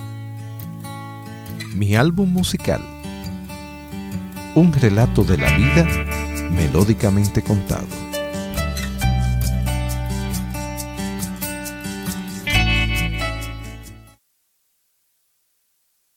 Mi 1.74 1.96
álbum 1.96 2.28
musical. 2.30 2.82
Un 4.54 4.72
relato 4.72 5.24
de 5.24 5.36
la 5.36 5.56
vida 5.56 5.84
melódicamente 6.50 7.42
contado. 7.42 8.13